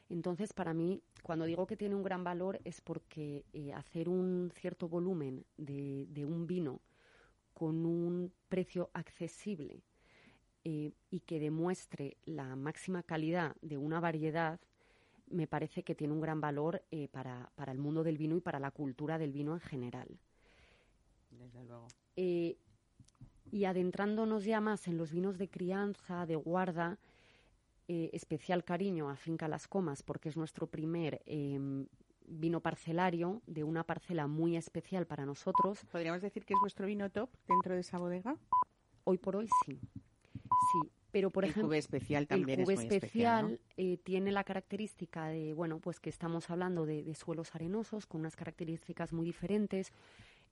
Entonces, 0.10 0.54
para 0.54 0.74
mí, 0.74 1.02
cuando 1.22 1.46
digo 1.46 1.68
que 1.68 1.76
tiene 1.76 1.96
un 1.96 2.04
gran 2.04 2.24
valor 2.24 2.60
es 2.64 2.80
porque 2.80 3.46
eh, 3.52 3.74
hacer 3.74 4.08
un 4.08 4.52
cierto 4.56 4.88
volumen 4.88 5.46
de, 5.58 6.26
un 6.26 6.48
vino 6.48 6.80
con 7.54 7.86
un 7.86 8.32
precio 8.48 8.90
accesible 8.94 9.84
eh, 10.64 10.94
y 11.10 11.20
que 11.22 11.40
demuestre 11.40 12.18
la 12.26 12.56
máxima 12.56 13.04
calidad 13.04 13.56
de 13.62 13.78
una 13.78 14.00
variedad, 14.00 14.60
me 15.30 15.48
parece 15.48 15.84
que 15.84 15.96
tiene 15.96 16.14
un 16.14 16.22
gran 16.22 16.40
valor 16.40 16.84
eh, 16.92 17.10
para, 17.10 17.52
para, 17.56 17.74
el 17.74 17.80
mundo 17.80 18.04
del 18.04 18.18
vino 18.18 18.38
y 18.38 18.42
para 18.42 18.60
la 18.60 18.72
cultura 18.72 19.18
del 19.18 19.34
vino 19.34 19.54
en 19.54 19.60
general. 19.60 20.08
Desde 21.32 21.66
luego. 21.66 21.88
y 22.16 23.66
adentrándonos 23.66 24.46
ya 24.46 24.62
más 24.62 24.88
en 24.88 24.98
los 24.98 25.12
vinos 25.12 25.38
de 25.38 25.50
crianza, 25.50 26.26
de 26.26 26.36
guarda, 26.38 26.98
eh, 27.88 28.10
especial 28.14 28.64
cariño 28.64 29.10
a 29.10 29.16
Finca 29.16 29.48
Las 29.48 29.68
Comas 29.68 30.04
porque 30.04 30.30
es 30.30 30.38
nuestro 30.38 30.68
primer 30.68 31.22
em, 31.26 31.88
vino 32.26 32.62
parcelario 32.62 33.42
de 33.48 33.64
una 33.64 33.84
parcela 33.84 34.28
muy 34.28 34.58
especial 34.58 35.08
para 35.08 35.26
nosotros. 35.26 35.86
¿Podríamos 35.92 36.22
decir 36.22 36.46
que 36.46 36.54
es 36.54 36.60
vuestro 36.60 36.86
vino 36.88 37.10
top 37.10 37.30
dentro 37.48 37.74
de 37.74 37.82
esa 37.82 37.98
bodega? 37.98 38.38
Hoy 39.06 39.18
por 39.18 39.38
hoy 39.38 39.48
sí. 39.66 39.80
Sí, 40.72 40.92
pero 41.12 41.32
por 41.32 41.46
el 41.46 41.52
ejemplo, 41.52 41.74
especial 41.74 42.28
también 42.28 42.60
el 42.60 42.66
cube 42.66 42.74
es 42.74 42.80
muy 42.80 42.96
especial, 42.96 43.60
eh, 43.78 43.98
tiene 44.04 44.32
la 44.32 44.44
característica 44.44 45.28
de, 45.28 45.54
bueno, 45.54 45.80
pues 45.80 46.00
que 46.00 46.10
estamos 46.10 46.50
hablando 46.50 46.86
de, 46.86 47.14
suelos 47.16 47.56
arenosos 47.56 48.06
con 48.06 48.22
unas 48.22 48.36
características 48.36 49.14
muy 49.14 49.26
diferentes, 49.26 49.94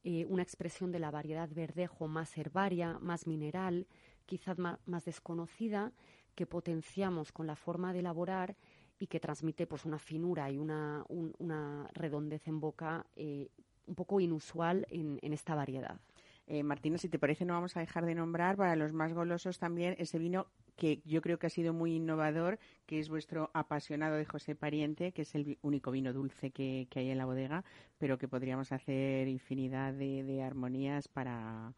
eh, 0.04 0.26
una 0.30 0.44
expresión 0.44 0.92
de 0.92 1.00
la 1.00 1.12
variedad 1.12 1.50
verdejo 1.50 2.08
más 2.08 2.38
herbaria, 2.38 2.98
más 3.00 3.28
mineral, 3.28 3.88
quizás 4.26 4.58
más, 4.58 5.06
desconocida, 5.06 5.92
que 6.36 6.46
potenciamos 6.46 7.32
con 7.32 7.48
la 7.48 7.56
forma 7.56 7.94
de 7.94 8.00
elaborar 8.00 8.56
y 9.00 9.08
que 9.08 9.20
transmite 9.20 9.68
pues 9.68 9.86
una 9.86 10.00
finura 10.00 10.52
y 10.52 10.58
una, 10.58 11.04
una 11.08 11.90
redondez 11.94 12.48
en 12.48 12.60
boca 12.60 13.06
eh, 13.16 13.50
un 13.88 13.96
poco 13.96 14.20
inusual 14.20 14.86
en 14.90 15.34
esta 15.34 15.56
variedad. 15.56 16.00
Eh, 16.48 16.62
Martina, 16.62 17.00
si 17.00 17.10
te 17.10 17.18
parece, 17.18 17.44
no 17.44 17.54
vamos 17.54 17.76
a 17.76 17.80
dejar 17.80 18.06
de 18.06 18.14
nombrar 18.14 18.56
para 18.56 18.76
los 18.76 18.94
más 18.94 19.14
golosos 19.14 19.58
también 19.58 19.96
ese 19.98 20.20
vino 20.20 20.46
que 20.76 21.02
yo 21.06 21.22
creo 21.22 21.40
que 21.40 21.48
ha 21.48 21.50
sido 21.50 21.74
muy 21.74 21.96
innovador, 21.96 22.60
que 22.86 23.00
es 23.00 23.10
vuestro 23.10 23.50
apasionado 23.54 24.16
de 24.16 24.26
José 24.26 24.56
Pariente, 24.56 25.12
que 25.12 25.24
es 25.24 25.34
el 25.34 25.58
único 25.64 25.90
vino 25.90 26.14
dulce 26.14 26.52
que, 26.52 26.88
hay 26.94 27.10
en 27.10 27.18
la 27.18 27.26
bodega, 27.26 27.64
pero 27.98 28.18
que 28.20 28.28
podríamos 28.28 28.72
hacer 28.72 29.28
infinidad 29.28 29.94
de 29.94 30.44
armonías 30.44 31.08
para, 31.08 31.74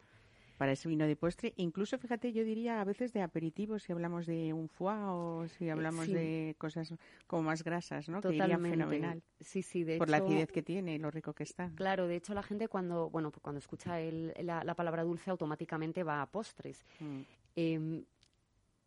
para 0.58 0.72
ese 0.72 0.90
vino 0.90 1.06
de 1.06 1.16
postre. 1.16 1.54
Incluso, 1.58 1.98
fíjate, 1.98 2.34
yo 2.34 2.44
diría 2.44 2.82
a 2.82 2.84
veces 2.84 3.14
de 3.14 3.22
aperitivo, 3.22 3.80
si 3.80 3.92
hablamos 3.92 4.26
de 4.26 4.54
un 4.54 4.68
foie 4.68 4.98
o 5.00 5.48
si 5.48 5.70
hablamos 5.70 6.08
de 6.08 6.56
cosas 6.58 6.94
como 7.28 7.44
más 7.44 7.64
grasas, 7.64 8.10
¿no? 8.10 8.22
Totalmente. 8.22 8.48
Que 8.48 8.54
iría 8.54 8.70
fenomenal. 8.70 9.24
Sí, 9.40 9.62
sí, 9.62 9.84
de 9.84 9.98
Por 9.98 10.10
la 10.10 10.18
acidez 10.18 10.52
que 10.52 10.64
tiene 10.64 10.96
y 10.96 10.98
lo 11.00 11.12
rico 11.12 11.34
que 11.34 11.44
está. 11.44 11.72
Claro, 11.76 12.08
de 12.08 12.16
hecho 12.16 12.34
la 12.34 12.44
gente 12.44 12.68
cuando, 12.68 13.10
bueno, 13.10 13.32
pues 13.32 13.42
cuando 13.42 13.60
escucha 13.60 14.00
el, 14.00 14.34
la, 14.42 14.76
palabra 14.76 15.04
dulce 15.04 15.30
automáticamente 15.30 16.04
va 16.04 16.22
a 16.22 16.26
postres. 16.26 16.86
Mm. 17.00 17.22
Em, 17.56 18.04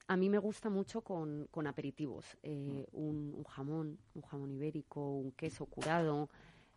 a 0.08 0.16
mí 0.16 0.28
me 0.28 0.38
gusta 0.38 0.70
mucho 0.70 1.02
con, 1.02 1.46
con 1.52 1.68
aperitivos. 1.68 2.36
Eh, 2.42 2.84
mm. 2.92 2.96
un, 2.98 3.34
un, 3.36 3.44
jamón, 3.44 3.98
un 4.14 4.22
jamón 4.22 4.50
ibérico, 4.50 5.00
un 5.00 5.32
queso 5.32 5.66
curado, 5.66 6.28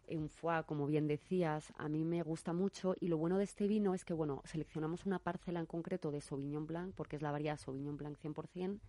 un 0.10 0.30
foie, 0.30 0.64
como 0.66 0.86
bien 0.88 1.08
decías, 1.08 1.74
a 1.78 1.88
mí 1.90 2.04
me 2.04 2.22
gusta 2.24 2.54
mucho 2.54 2.96
y 3.00 3.08
lo 3.08 3.18
bueno 3.18 3.38
de 3.38 3.44
este 3.46 3.68
vino 3.68 3.94
es 3.94 4.06
que, 4.06 4.14
bueno, 4.14 4.42
seleccionamos 4.46 5.06
una 5.06 5.20
parcela 5.20 5.60
en 5.60 5.66
concreto 5.66 6.12
de 6.12 6.22
Sauvignon 6.22 6.68
Blanc, 6.68 6.94
porque 6.96 7.16
es 7.16 7.22
la 7.22 7.32
variedad 7.32 7.58
Sauvignon 7.58 7.98
Blanc 7.98 8.18
100%, 8.18 8.80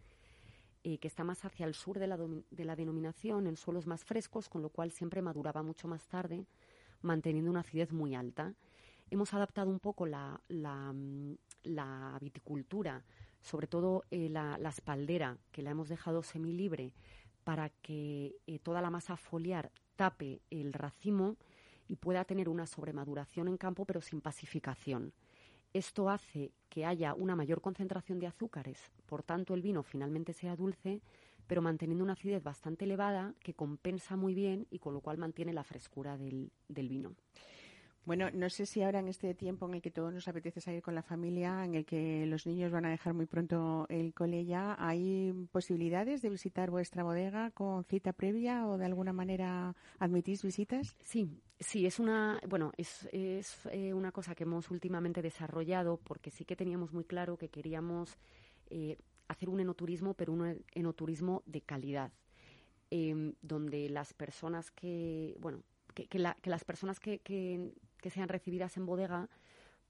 eh, 0.84 0.98
que 0.98 1.08
está 1.08 1.24
más 1.24 1.44
hacia 1.44 1.66
el 1.66 1.74
sur 1.74 1.98
de 1.98 2.06
la, 2.06 2.18
de 2.18 2.64
la 2.64 2.76
denominación, 2.76 3.46
en 3.46 3.56
suelos 3.56 3.86
más 3.86 4.04
frescos, 4.04 4.48
con 4.48 4.62
lo 4.62 4.68
cual 4.68 4.90
siempre 4.92 5.22
maduraba 5.22 5.62
mucho 5.62 5.88
más 5.88 6.06
tarde, 6.08 6.44
manteniendo 7.00 7.50
una 7.50 7.60
acidez 7.60 7.92
muy 7.92 8.14
alta. 8.14 8.54
Hemos 9.10 9.32
adaptado 9.32 9.70
un 9.70 9.80
poco 9.80 10.06
la, 10.06 10.40
la, 10.48 10.92
mm, 10.92 11.36
viticultura, 12.20 13.02
sobre 13.40 13.66
todo 13.66 14.04
eh, 14.10 14.28
la, 14.28 14.58
espaldera, 14.68 15.38
que 15.52 15.62
la 15.62 15.70
hemos 15.70 15.88
dejado 15.88 16.22
semilibre, 16.22 16.92
para 17.44 17.68
que 17.68 18.36
eh, 18.46 18.58
toda 18.58 18.80
la 18.80 18.90
masa 18.90 19.16
foliar 19.16 19.70
tape 19.96 20.40
el 20.50 20.72
racimo 20.72 21.36
y 21.88 21.96
pueda 21.96 22.24
tener 22.24 22.48
una 22.48 22.66
sobremaduración 22.66 23.48
en 23.48 23.56
campo 23.56 23.84
pero 23.84 24.00
sin 24.00 24.20
pacificación. 24.20 25.12
Esto 25.72 26.08
hace 26.08 26.52
que 26.68 26.86
haya 26.86 27.14
una 27.14 27.34
mayor 27.34 27.60
concentración 27.60 28.18
de 28.20 28.28
azúcares, 28.28 28.78
por 29.06 29.22
tanto 29.22 29.54
el 29.54 29.62
vino 29.62 29.82
finalmente 29.82 30.32
sea 30.32 30.56
dulce, 30.56 31.00
pero 31.46 31.62
manteniendo 31.62 32.04
una 32.04 32.14
acidez 32.14 32.42
bastante 32.42 32.84
elevada 32.84 33.34
que 33.40 33.54
compensa 33.54 34.16
muy 34.16 34.34
bien 34.34 34.66
y 34.70 34.78
con 34.78 34.94
lo 34.94 35.00
cual 35.00 35.18
mantiene 35.18 35.52
la 35.52 35.64
frescura 35.64 36.16
del, 36.16 36.50
del 36.68 36.88
vino. 36.88 37.14
Bueno, 38.06 38.30
no 38.32 38.50
sé 38.50 38.66
si 38.66 38.82
ahora 38.82 38.98
en 38.98 39.08
este 39.08 39.32
tiempo 39.34 39.66
en 39.66 39.74
el 39.74 39.82
que 39.82 39.90
todos 39.90 40.12
nos 40.12 40.28
apetece 40.28 40.60
salir 40.60 40.82
con 40.82 40.94
la 40.94 41.02
familia, 41.02 41.64
en 41.64 41.74
el 41.74 41.86
que 41.86 42.26
los 42.26 42.46
niños 42.46 42.70
van 42.70 42.84
a 42.84 42.90
dejar 42.90 43.14
muy 43.14 43.24
pronto 43.24 43.86
el 43.88 44.12
cole 44.12 44.44
ya, 44.44 44.76
¿hay 44.78 45.32
posibilidades 45.52 46.20
de 46.20 46.28
visitar 46.28 46.70
vuestra 46.70 47.02
bodega 47.02 47.50
con 47.52 47.82
cita 47.84 48.12
previa 48.12 48.66
o 48.66 48.76
de 48.76 48.84
alguna 48.84 49.14
manera 49.14 49.74
admitís 49.98 50.42
visitas? 50.42 50.96
Sí, 51.00 51.30
sí, 51.58 51.86
es 51.86 51.98
una, 51.98 52.40
bueno, 52.46 52.72
es, 52.76 53.08
es 53.10 53.66
eh, 53.72 53.94
una 53.94 54.12
cosa 54.12 54.34
que 54.34 54.44
hemos 54.44 54.70
últimamente 54.70 55.22
desarrollado 55.22 55.96
porque 55.96 56.30
sí 56.30 56.44
que 56.44 56.56
teníamos 56.56 56.92
muy 56.92 57.04
claro 57.04 57.38
que 57.38 57.48
queríamos 57.48 58.18
eh, 58.68 58.98
hacer 59.28 59.48
un 59.48 59.60
enoturismo, 59.60 60.12
pero 60.12 60.34
un 60.34 60.62
enoturismo 60.74 61.42
de 61.46 61.62
calidad. 61.62 62.12
Em, 62.90 63.32
donde 63.42 63.88
las 63.88 64.12
personas 64.12 64.70
que, 64.70 65.34
bueno, 65.40 65.64
que, 65.94 66.06
que, 66.06 66.18
las 66.18 66.64
personas 66.64 67.00
que, 67.00 67.18
que 67.18 67.72
sean 68.10 68.28
recibidas 68.28 68.76
en 68.76 68.86
bodega 68.86 69.28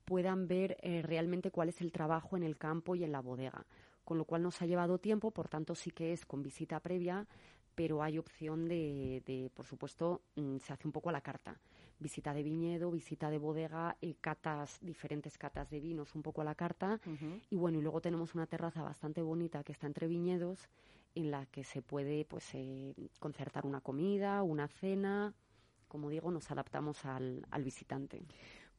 puedan 0.05 0.47
ver 0.47 0.77
eh, 0.83 1.03
realmente 1.03 1.51
cuál 1.51 1.69
es 1.69 1.81
el 1.81 1.93
trabajo 1.93 2.37
en 2.37 2.43
el 2.43 2.57
campo 2.57 2.95
y 2.95 3.05
en 3.05 3.13
la 3.13 3.21
bodega. 3.21 3.67
Con 4.05 4.19
lo 4.19 4.25
cual 4.25 4.43
nos 4.43 4.61
ha 4.61 4.67
llevado 4.67 4.99
tiempo, 4.99 5.31
por 5.31 5.49
tanto 5.49 5.75
sí 5.75 5.91
que 5.91 6.13
es 6.13 6.27
con 6.27 6.43
visita 6.43 6.81
previa, 6.81 7.27
pero 7.75 8.03
hay 8.03 8.19
opción 8.19 8.69
de, 8.69 9.51
por 9.55 9.67
supuesto, 9.67 10.23
mm, 10.37 10.59
se 10.59 10.73
hace 10.73 10.87
un 10.87 10.93
poco 10.93 11.09
a 11.09 11.13
la 11.13 11.23
carta. 11.23 11.59
Visita 11.99 12.35
de 12.35 12.43
viñedo, 12.43 12.91
visita 12.91 13.31
de 13.31 13.39
bodega, 13.39 13.97
eh, 14.03 14.15
catas, 14.21 14.79
diferentes 14.83 15.39
catas 15.39 15.71
de 15.71 15.81
vinos, 15.81 16.15
un 16.15 16.23
poco 16.23 16.43
a 16.43 16.45
la 16.45 16.55
carta. 16.55 17.01
Y 17.51 17.57
bueno, 17.57 17.79
y 17.79 17.83
luego 17.83 18.01
tenemos 18.01 18.35
una 18.35 18.47
terraza 18.47 18.83
bastante 18.83 19.23
bonita 19.23 19.65
que 19.65 19.73
está 19.73 19.87
entre 19.87 20.07
viñedos, 20.07 20.69
en 21.15 21.31
la 21.31 21.47
que 21.47 21.65
se 21.65 21.81
puede 21.81 22.25
pues 22.25 22.55
eh, 22.55 22.95
concertar 23.21 23.65
una 23.65 23.81
comida, 23.81 24.43
una 24.43 24.69
cena, 24.69 25.33
como 25.95 26.11
digo, 26.11 26.29
nos 26.33 26.51
adaptamos 26.51 27.05
al, 27.05 27.47
visitante. 27.63 28.21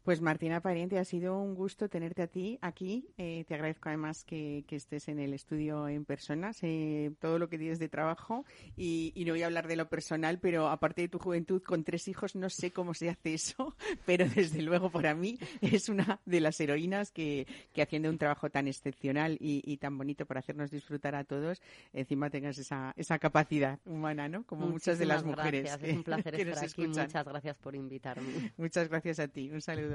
Pues 0.05 0.21
Martina 0.21 0.61
Pariente, 0.61 0.99
ha 0.99 1.03
sido 1.03 1.39
un 1.39 1.55
gusto 1.55 1.89
tenerte 1.89 2.21
a 2.21 2.27
ti 2.27 2.59
aquí. 2.61 3.09
Eh, 3.17 3.43
te 3.47 3.55
agradezco 3.55 3.89
además 3.89 4.23
que, 4.23 4.63
estés 4.69 5.07
en 5.07 5.17
el 5.17 5.33
estudio 5.33 5.87
en 5.87 6.05
persona, 6.05 6.53
sé 6.53 7.13
todo 7.19 7.39
lo 7.39 7.49
que 7.49 7.57
tienes 7.57 7.79
de 7.79 7.89
trabajo 7.89 8.45
y, 8.77 9.13
no 9.25 9.33
voy 9.33 9.41
a 9.41 9.47
hablar 9.47 9.67
de 9.67 9.75
lo 9.75 9.89
personal, 9.89 10.37
pero 10.37 10.67
aparte 10.67 11.01
de 11.01 11.07
tu 11.07 11.17
juventud 11.17 11.63
con 11.63 11.83
tres 11.83 12.07
hijos, 12.07 12.35
no 12.35 12.51
sé 12.51 12.71
cómo 12.71 12.93
se 12.93 13.09
hace 13.09 13.33
eso, 13.33 13.75
pero 14.05 14.29
desde 14.29 14.61
luego 14.61 14.91
para 14.91 15.15
mí 15.15 15.39
es 15.61 15.89
una 15.89 16.21
de 16.25 16.39
las 16.39 16.59
heroínas 16.59 17.09
que, 17.09 17.47
que 17.73 17.81
haciendo 17.81 18.07
un 18.11 18.19
trabajo 18.19 18.51
tan 18.51 18.67
excepcional 18.67 19.37
y, 19.39 19.77
tan 19.77 19.97
bonito 19.97 20.27
para 20.27 20.41
hacernos 20.41 20.69
disfrutar 20.69 21.15
a 21.15 21.23
todos, 21.23 21.63
encima 21.93 22.29
tengas 22.29 22.59
esa, 22.59 22.93
esa 22.95 23.17
capacidad 23.17 23.79
humana, 23.85 24.29
¿no? 24.29 24.43
Como 24.45 24.67
muchas 24.67 24.99
de 24.99 25.05
las 25.07 25.23
mujeres. 25.23 25.63
Gracias. 25.63 25.89
Es 25.89 25.95
un 25.97 26.03
placer 26.03 26.35
estar 26.35 26.63
aquí. 26.63 26.87
Muchas 26.87 27.25
gracias 27.25 27.57
por 27.57 27.75
invitarme. 27.75 28.53
Muchas 28.57 28.87
gracias 28.87 29.19
a 29.19 29.27
ti. 29.27 29.49
Un 29.49 29.61
saludo. 29.61 29.94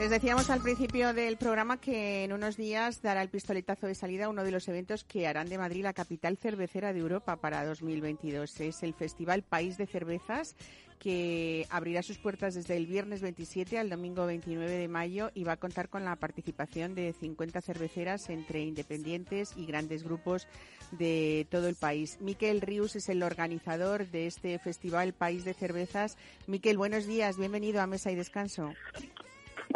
Les 0.00 0.08
decíamos 0.08 0.48
al 0.48 0.62
principio 0.62 1.12
del 1.12 1.36
programa 1.36 1.78
que 1.78 2.24
en 2.24 2.32
unos 2.32 2.56
días 2.56 3.02
dará 3.02 3.20
el 3.20 3.28
pistoletazo 3.28 3.86
de 3.86 3.94
salida 3.94 4.30
uno 4.30 4.44
de 4.44 4.50
los 4.50 4.66
eventos 4.66 5.04
que 5.04 5.26
harán 5.26 5.50
de 5.50 5.58
Madrid 5.58 5.82
la 5.82 5.92
capital 5.92 6.38
cervecera 6.38 6.94
de 6.94 7.00
Europa 7.00 7.36
para 7.36 7.66
2022. 7.66 8.60
Es 8.60 8.82
el 8.82 8.94
Festival 8.94 9.42
País 9.42 9.76
de 9.76 9.86
Cervezas 9.86 10.56
que 10.98 11.66
abrirá 11.68 12.02
sus 12.02 12.16
puertas 12.16 12.54
desde 12.54 12.78
el 12.78 12.86
viernes 12.86 13.20
27 13.20 13.78
al 13.78 13.90
domingo 13.90 14.24
29 14.24 14.72
de 14.72 14.88
mayo 14.88 15.32
y 15.34 15.44
va 15.44 15.52
a 15.52 15.56
contar 15.58 15.90
con 15.90 16.02
la 16.06 16.16
participación 16.16 16.94
de 16.94 17.12
50 17.12 17.60
cerveceras 17.60 18.30
entre 18.30 18.62
independientes 18.62 19.52
y 19.54 19.66
grandes 19.66 20.02
grupos 20.02 20.48
de 20.92 21.46
todo 21.50 21.68
el 21.68 21.74
país. 21.74 22.16
Miquel 22.22 22.62
Rius 22.62 22.96
es 22.96 23.10
el 23.10 23.22
organizador 23.22 24.06
de 24.10 24.26
este 24.26 24.58
Festival 24.60 25.12
País 25.12 25.44
de 25.44 25.52
Cervezas. 25.52 26.16
Miquel, 26.46 26.78
buenos 26.78 27.04
días, 27.04 27.36
bienvenido 27.36 27.82
a 27.82 27.86
Mesa 27.86 28.10
y 28.10 28.14
Descanso. 28.14 28.72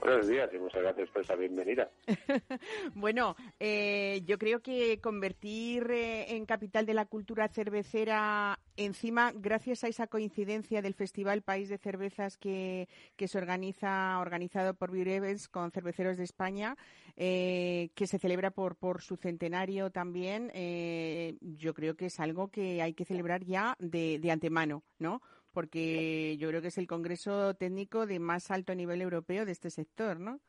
Buenos 0.03 0.27
días 0.27 0.51
y 0.53 0.59
muchas 0.59 0.83
gracias 0.83 1.09
por 1.11 1.23
esa 1.23 1.35
bienvenida. 1.37 1.91
bueno, 2.95 3.37
eh, 3.61 4.23
yo 4.25 4.39
creo 4.39 4.61
que 4.61 5.01
convertir 5.01 5.91
eh, 5.91 6.35
en 6.37 6.47
capital 6.47 6.85
de 6.85 6.95
la 6.95 7.07
cultura 7.07 7.49
cervecera, 7.49 8.59
encima, 8.77 9.33
gracias 9.35 9.85
a 9.85 9.89
esa 9.89 10.07
coincidencia 10.07 10.83
del 10.83 10.95
Festival 10.95 11.43
País 11.43 11.69
de 11.69 11.79
Cervezas 11.79 12.37
que, 12.37 12.89
que 13.17 13.29
se 13.29 13.39
organiza, 13.39 14.19
organizado 14.19 14.75
por 14.75 14.91
Virevens 14.91 15.49
con 15.49 15.71
cerveceros 15.71 16.19
de 16.19 16.25
España, 16.25 16.77
eh, 17.17 17.91
que 17.95 18.07
se 18.07 18.19
celebra 18.19 18.51
por, 18.51 18.77
por 18.77 19.01
su 19.01 19.17
centenario 19.17 19.91
también, 19.91 20.51
yo 21.41 21.73
creo 21.73 21.95
que 21.95 22.07
es 22.07 22.21
algo 22.21 22.49
que 22.49 22.83
hay 22.83 22.95
que 22.95 23.05
celebrar 23.05 23.45
ya 23.45 23.77
de, 23.79 24.19
de 24.19 24.31
antemano, 24.31 24.83
¿no? 24.99 25.23
Porque 25.55 26.37
yo 26.37 26.49
creo 26.49 26.61
que 26.61 26.69
es 26.69 26.79
el 26.79 26.87
congreso 26.87 27.55
técnico 27.55 28.07
de 28.07 28.19
más 28.19 28.51
alto 28.51 28.75
nivel 28.75 29.01
europeo 29.01 29.47
de 29.47 29.53
este 29.53 29.71
sector, 29.71 30.21
¿no? 30.21 30.41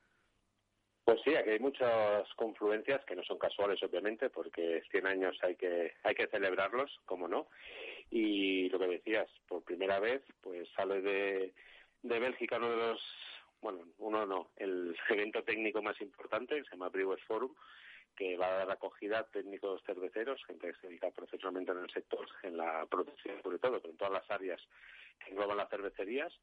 Pues 1.05 1.19
sí, 1.23 1.35
aquí 1.35 1.51
hay 1.51 1.59
muchas 1.59 2.27
confluencias 2.35 3.05
que 3.05 3.15
no 3.15 3.23
son 3.23 3.37
casuales, 3.37 3.81
obviamente, 3.83 4.31
porque 4.31 4.81
100 4.89 5.05
años 5.05 5.37
hay 5.43 5.55
que 5.55 5.93
hay 6.03 6.15
que 6.15 6.25
celebrarlos, 6.27 6.99
como 7.05 7.27
no. 7.27 7.47
Y 8.09 8.69
lo 8.69 8.79
que 8.79 8.87
decías, 8.87 9.29
por 9.47 9.63
primera 9.63 9.99
vez, 9.99 10.23
pues 10.41 10.67
sale 10.75 11.01
de, 11.01 11.53
de 12.01 12.19
Bélgica 12.19 12.57
uno 12.57 12.71
de 12.71 12.77
los, 12.77 13.01
bueno, 13.61 13.87
uno 13.99 14.25
no, 14.25 14.49
el 14.57 14.97
evento 15.09 15.43
técnico 15.43 15.83
más 15.83 16.01
importante, 16.01 16.63
se 16.63 16.71
llama 16.71 16.89
Brewers 16.89 17.23
Forum, 17.25 17.53
que 18.15 18.37
va 18.37 18.47
a 18.47 18.65
dar 18.65 18.71
acogida 18.71 19.19
a 19.19 19.23
técnicos 19.23 19.83
cerveceros, 19.83 20.43
gente 20.45 20.67
que 20.67 20.79
se 20.79 20.87
dedica 20.87 21.11
profesionalmente 21.11 21.71
en 21.71 21.79
el 21.79 21.89
sector, 21.91 22.27
en 22.43 22.57
la 22.57 22.85
producción 22.85 23.41
sobre 23.41 23.59
todo, 23.59 23.79
pero 23.79 23.91
en 23.91 23.97
todas 23.97 24.13
las 24.13 24.31
áreas 24.31 24.61
que 25.19 25.31
engloban 25.31 25.57
las 25.57 25.69
cervecerías, 25.69 26.33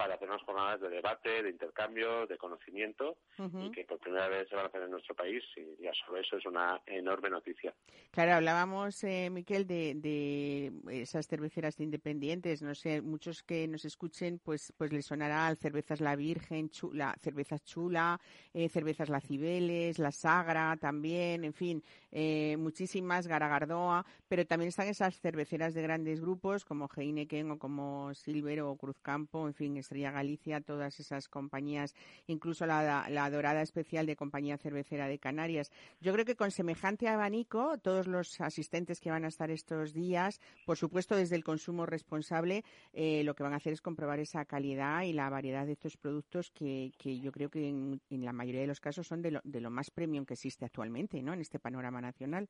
para 0.00 0.14
hacer 0.14 0.30
unas 0.30 0.42
jornadas 0.44 0.80
de 0.80 0.88
debate, 0.88 1.42
de 1.42 1.50
intercambio, 1.50 2.26
de 2.26 2.38
conocimiento 2.38 3.18
y 3.36 3.70
que 3.70 3.84
por 3.84 3.98
primera 3.98 4.28
vez 4.28 4.48
se 4.48 4.56
van 4.56 4.64
a 4.64 4.68
hacer 4.68 4.80
en 4.80 4.92
nuestro 4.92 5.14
país 5.14 5.44
y 5.54 5.82
ya 5.82 5.92
solo 5.92 6.18
eso 6.18 6.38
es 6.38 6.46
una 6.46 6.80
enorme 6.86 7.28
noticia. 7.28 7.74
Claro, 8.10 8.32
hablábamos, 8.32 9.04
eh, 9.04 9.28
Miquel, 9.30 9.66
de, 9.66 10.72
esas 10.88 11.28
cerveceras 11.28 11.78
independientes. 11.80 12.62
No 12.62 12.74
sé, 12.74 13.02
muchos 13.02 13.42
que 13.42 13.68
nos 13.68 13.84
escuchen, 13.84 14.40
pues, 14.42 14.72
pues 14.78 14.90
les 14.90 15.04
sonará 15.04 15.54
cervezas 15.54 16.00
La 16.00 16.16
Virgen, 16.16 16.70
chula, 16.70 17.14
cervezas 17.20 17.62
Chula, 17.62 18.18
eh, 18.54 18.70
cervezas 18.70 19.10
La 19.10 19.20
Cibeles, 19.20 19.98
La 19.98 20.12
Sagra 20.12 20.78
también, 20.78 21.44
en 21.44 21.52
fin, 21.52 21.82
eh, 22.10 22.56
muchísimas, 22.56 23.26
Garagardoa, 23.26 24.06
pero 24.28 24.46
también 24.46 24.70
están 24.70 24.88
esas 24.88 25.20
cerveceras 25.20 25.74
de 25.74 25.82
grandes 25.82 26.22
grupos 26.22 26.64
como 26.64 26.88
Heineken 26.88 27.50
o 27.50 27.58
como 27.58 28.14
Silver 28.14 28.62
o 28.62 28.76
Cruzcampo, 28.76 29.46
en 29.46 29.52
fin, 29.54 29.76
Estrella 29.90 30.12
Galicia, 30.12 30.60
todas 30.60 31.00
esas 31.00 31.28
compañías, 31.28 31.96
incluso 32.28 32.64
la, 32.64 33.08
la 33.10 33.28
Dorada 33.28 33.60
Especial 33.60 34.06
de 34.06 34.14
Compañía 34.14 34.56
Cervecera 34.56 35.08
de 35.08 35.18
Canarias. 35.18 35.72
Yo 36.00 36.12
creo 36.12 36.24
que 36.24 36.36
con 36.36 36.52
semejante 36.52 37.08
abanico, 37.08 37.76
todos 37.78 38.06
los 38.06 38.40
asistentes 38.40 39.00
que 39.00 39.10
van 39.10 39.24
a 39.24 39.28
estar 39.28 39.50
estos 39.50 39.92
días, 39.92 40.40
por 40.64 40.76
supuesto 40.76 41.16
desde 41.16 41.34
el 41.34 41.42
consumo 41.42 41.86
responsable, 41.86 42.62
eh, 42.92 43.24
lo 43.24 43.34
que 43.34 43.42
van 43.42 43.52
a 43.52 43.56
hacer 43.56 43.72
es 43.72 43.82
comprobar 43.82 44.20
esa 44.20 44.44
calidad 44.44 45.02
y 45.02 45.12
la 45.12 45.28
variedad 45.28 45.66
de 45.66 45.72
estos 45.72 45.96
productos 45.96 46.52
que, 46.52 46.92
que 46.96 47.18
yo 47.18 47.32
creo 47.32 47.50
que 47.50 47.68
en, 47.68 48.00
la 48.10 48.32
mayoría 48.32 48.60
de 48.60 48.68
los 48.68 48.78
casos 48.78 49.08
son 49.08 49.22
de 49.22 49.32
lo, 49.32 49.40
de 49.42 49.60
lo 49.60 49.70
más 49.70 49.90
premium 49.90 50.24
que 50.24 50.34
existe 50.34 50.64
actualmente 50.64 51.20
¿no? 51.20 51.32
en 51.32 51.40
este 51.40 51.58
panorama 51.58 52.00
nacional. 52.00 52.48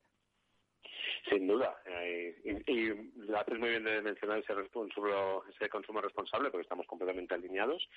Sin 1.29 1.47
duda. 1.47 1.81
Eh, 1.85 2.63
y, 2.67 2.89
lo 3.21 3.39
haces 3.39 3.57
muy 3.59 3.69
bien 3.69 3.83
de 3.83 4.01
mencionar 4.01 4.39
ese, 4.39 4.53
ese 4.53 5.69
consumo 5.69 6.01
responsable, 6.01 6.49
porque 6.49 6.63
estamos 6.63 6.87
completamente 6.87 7.33
alineados. 7.33 7.87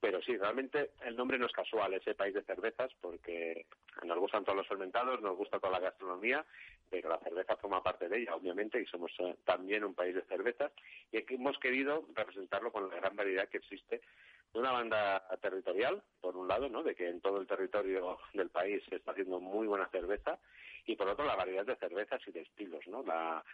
Pero 0.00 0.20
sí, 0.22 0.36
realmente 0.36 0.92
el 1.04 1.16
nombre 1.16 1.38
no 1.38 1.46
es 1.46 1.52
casual, 1.52 1.94
ese 1.94 2.14
país 2.14 2.34
de 2.34 2.42
cervezas, 2.42 2.90
porque 3.00 3.66
nos 4.04 4.18
gustan 4.18 4.44
todos 4.44 4.56
los 4.56 4.68
fermentados, 4.68 5.20
nos 5.20 5.36
gusta 5.36 5.58
toda 5.58 5.72
la 5.72 5.80
gastronomía, 5.80 6.44
pero 6.90 7.08
la 7.08 7.18
cerveza 7.18 7.56
forma 7.56 7.82
parte 7.82 8.08
de 8.08 8.18
ella, 8.18 8.34
obviamente, 8.34 8.80
y 8.80 8.86
somos 8.86 9.12
eh, 9.18 9.36
también 9.44 9.84
un 9.84 9.94
país 9.94 10.14
de 10.14 10.22
cervezas. 10.22 10.72
Y 11.10 11.18
aquí 11.18 11.34
hemos 11.34 11.58
querido 11.58 12.04
representarlo 12.14 12.72
con 12.72 12.88
la 12.88 12.96
gran 12.96 13.16
variedad 13.16 13.48
que 13.48 13.58
existe 13.58 14.00
de 14.52 14.58
una 14.58 14.72
banda 14.72 15.26
territorial, 15.40 16.02
por 16.20 16.36
un 16.36 16.46
lado, 16.46 16.68
¿no? 16.68 16.82
de 16.82 16.94
que 16.94 17.08
en 17.08 17.20
todo 17.20 17.40
el 17.40 17.46
territorio 17.46 18.18
del 18.34 18.50
país 18.50 18.82
se 18.88 18.96
está 18.96 19.12
haciendo 19.12 19.40
muy 19.40 19.66
buena 19.66 19.88
cerveza, 19.88 20.38
y 20.86 20.96
por 20.96 21.08
otro 21.08 21.24
la 21.24 21.36
variedad 21.36 21.64
de 21.64 21.76
cervezas 21.76 22.20
y 22.26 22.32
de 22.32 22.40
estilos, 22.40 22.86
¿no? 22.88 23.02
La, 23.02 23.44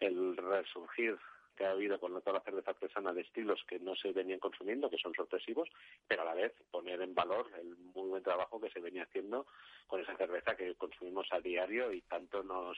el 0.00 0.36
resurgir 0.36 1.18
que 1.56 1.64
ha 1.64 1.70
habido 1.70 1.98
con 1.98 2.12
toda 2.20 2.38
la 2.38 2.44
cerveza 2.44 2.72
artesana 2.72 3.12
de 3.12 3.22
estilos 3.22 3.64
que 3.66 3.78
no 3.78 3.96
se 3.96 4.12
venían 4.12 4.38
consumiendo, 4.38 4.90
que 4.90 4.98
son 4.98 5.14
sorpresivos, 5.14 5.68
pero 6.06 6.22
a 6.22 6.26
la 6.26 6.34
vez 6.34 6.52
poner 6.70 7.00
en 7.00 7.14
valor 7.14 7.50
el 7.58 7.74
muy 7.94 8.10
buen 8.10 8.22
trabajo 8.22 8.60
que 8.60 8.70
se 8.70 8.80
venía 8.80 9.04
haciendo 9.04 9.46
con 9.86 10.00
esa 10.00 10.16
cerveza 10.16 10.54
que 10.54 10.74
consumimos 10.74 11.26
a 11.32 11.40
diario 11.40 11.92
y 11.92 12.02
tanto 12.02 12.42
nos 12.42 12.76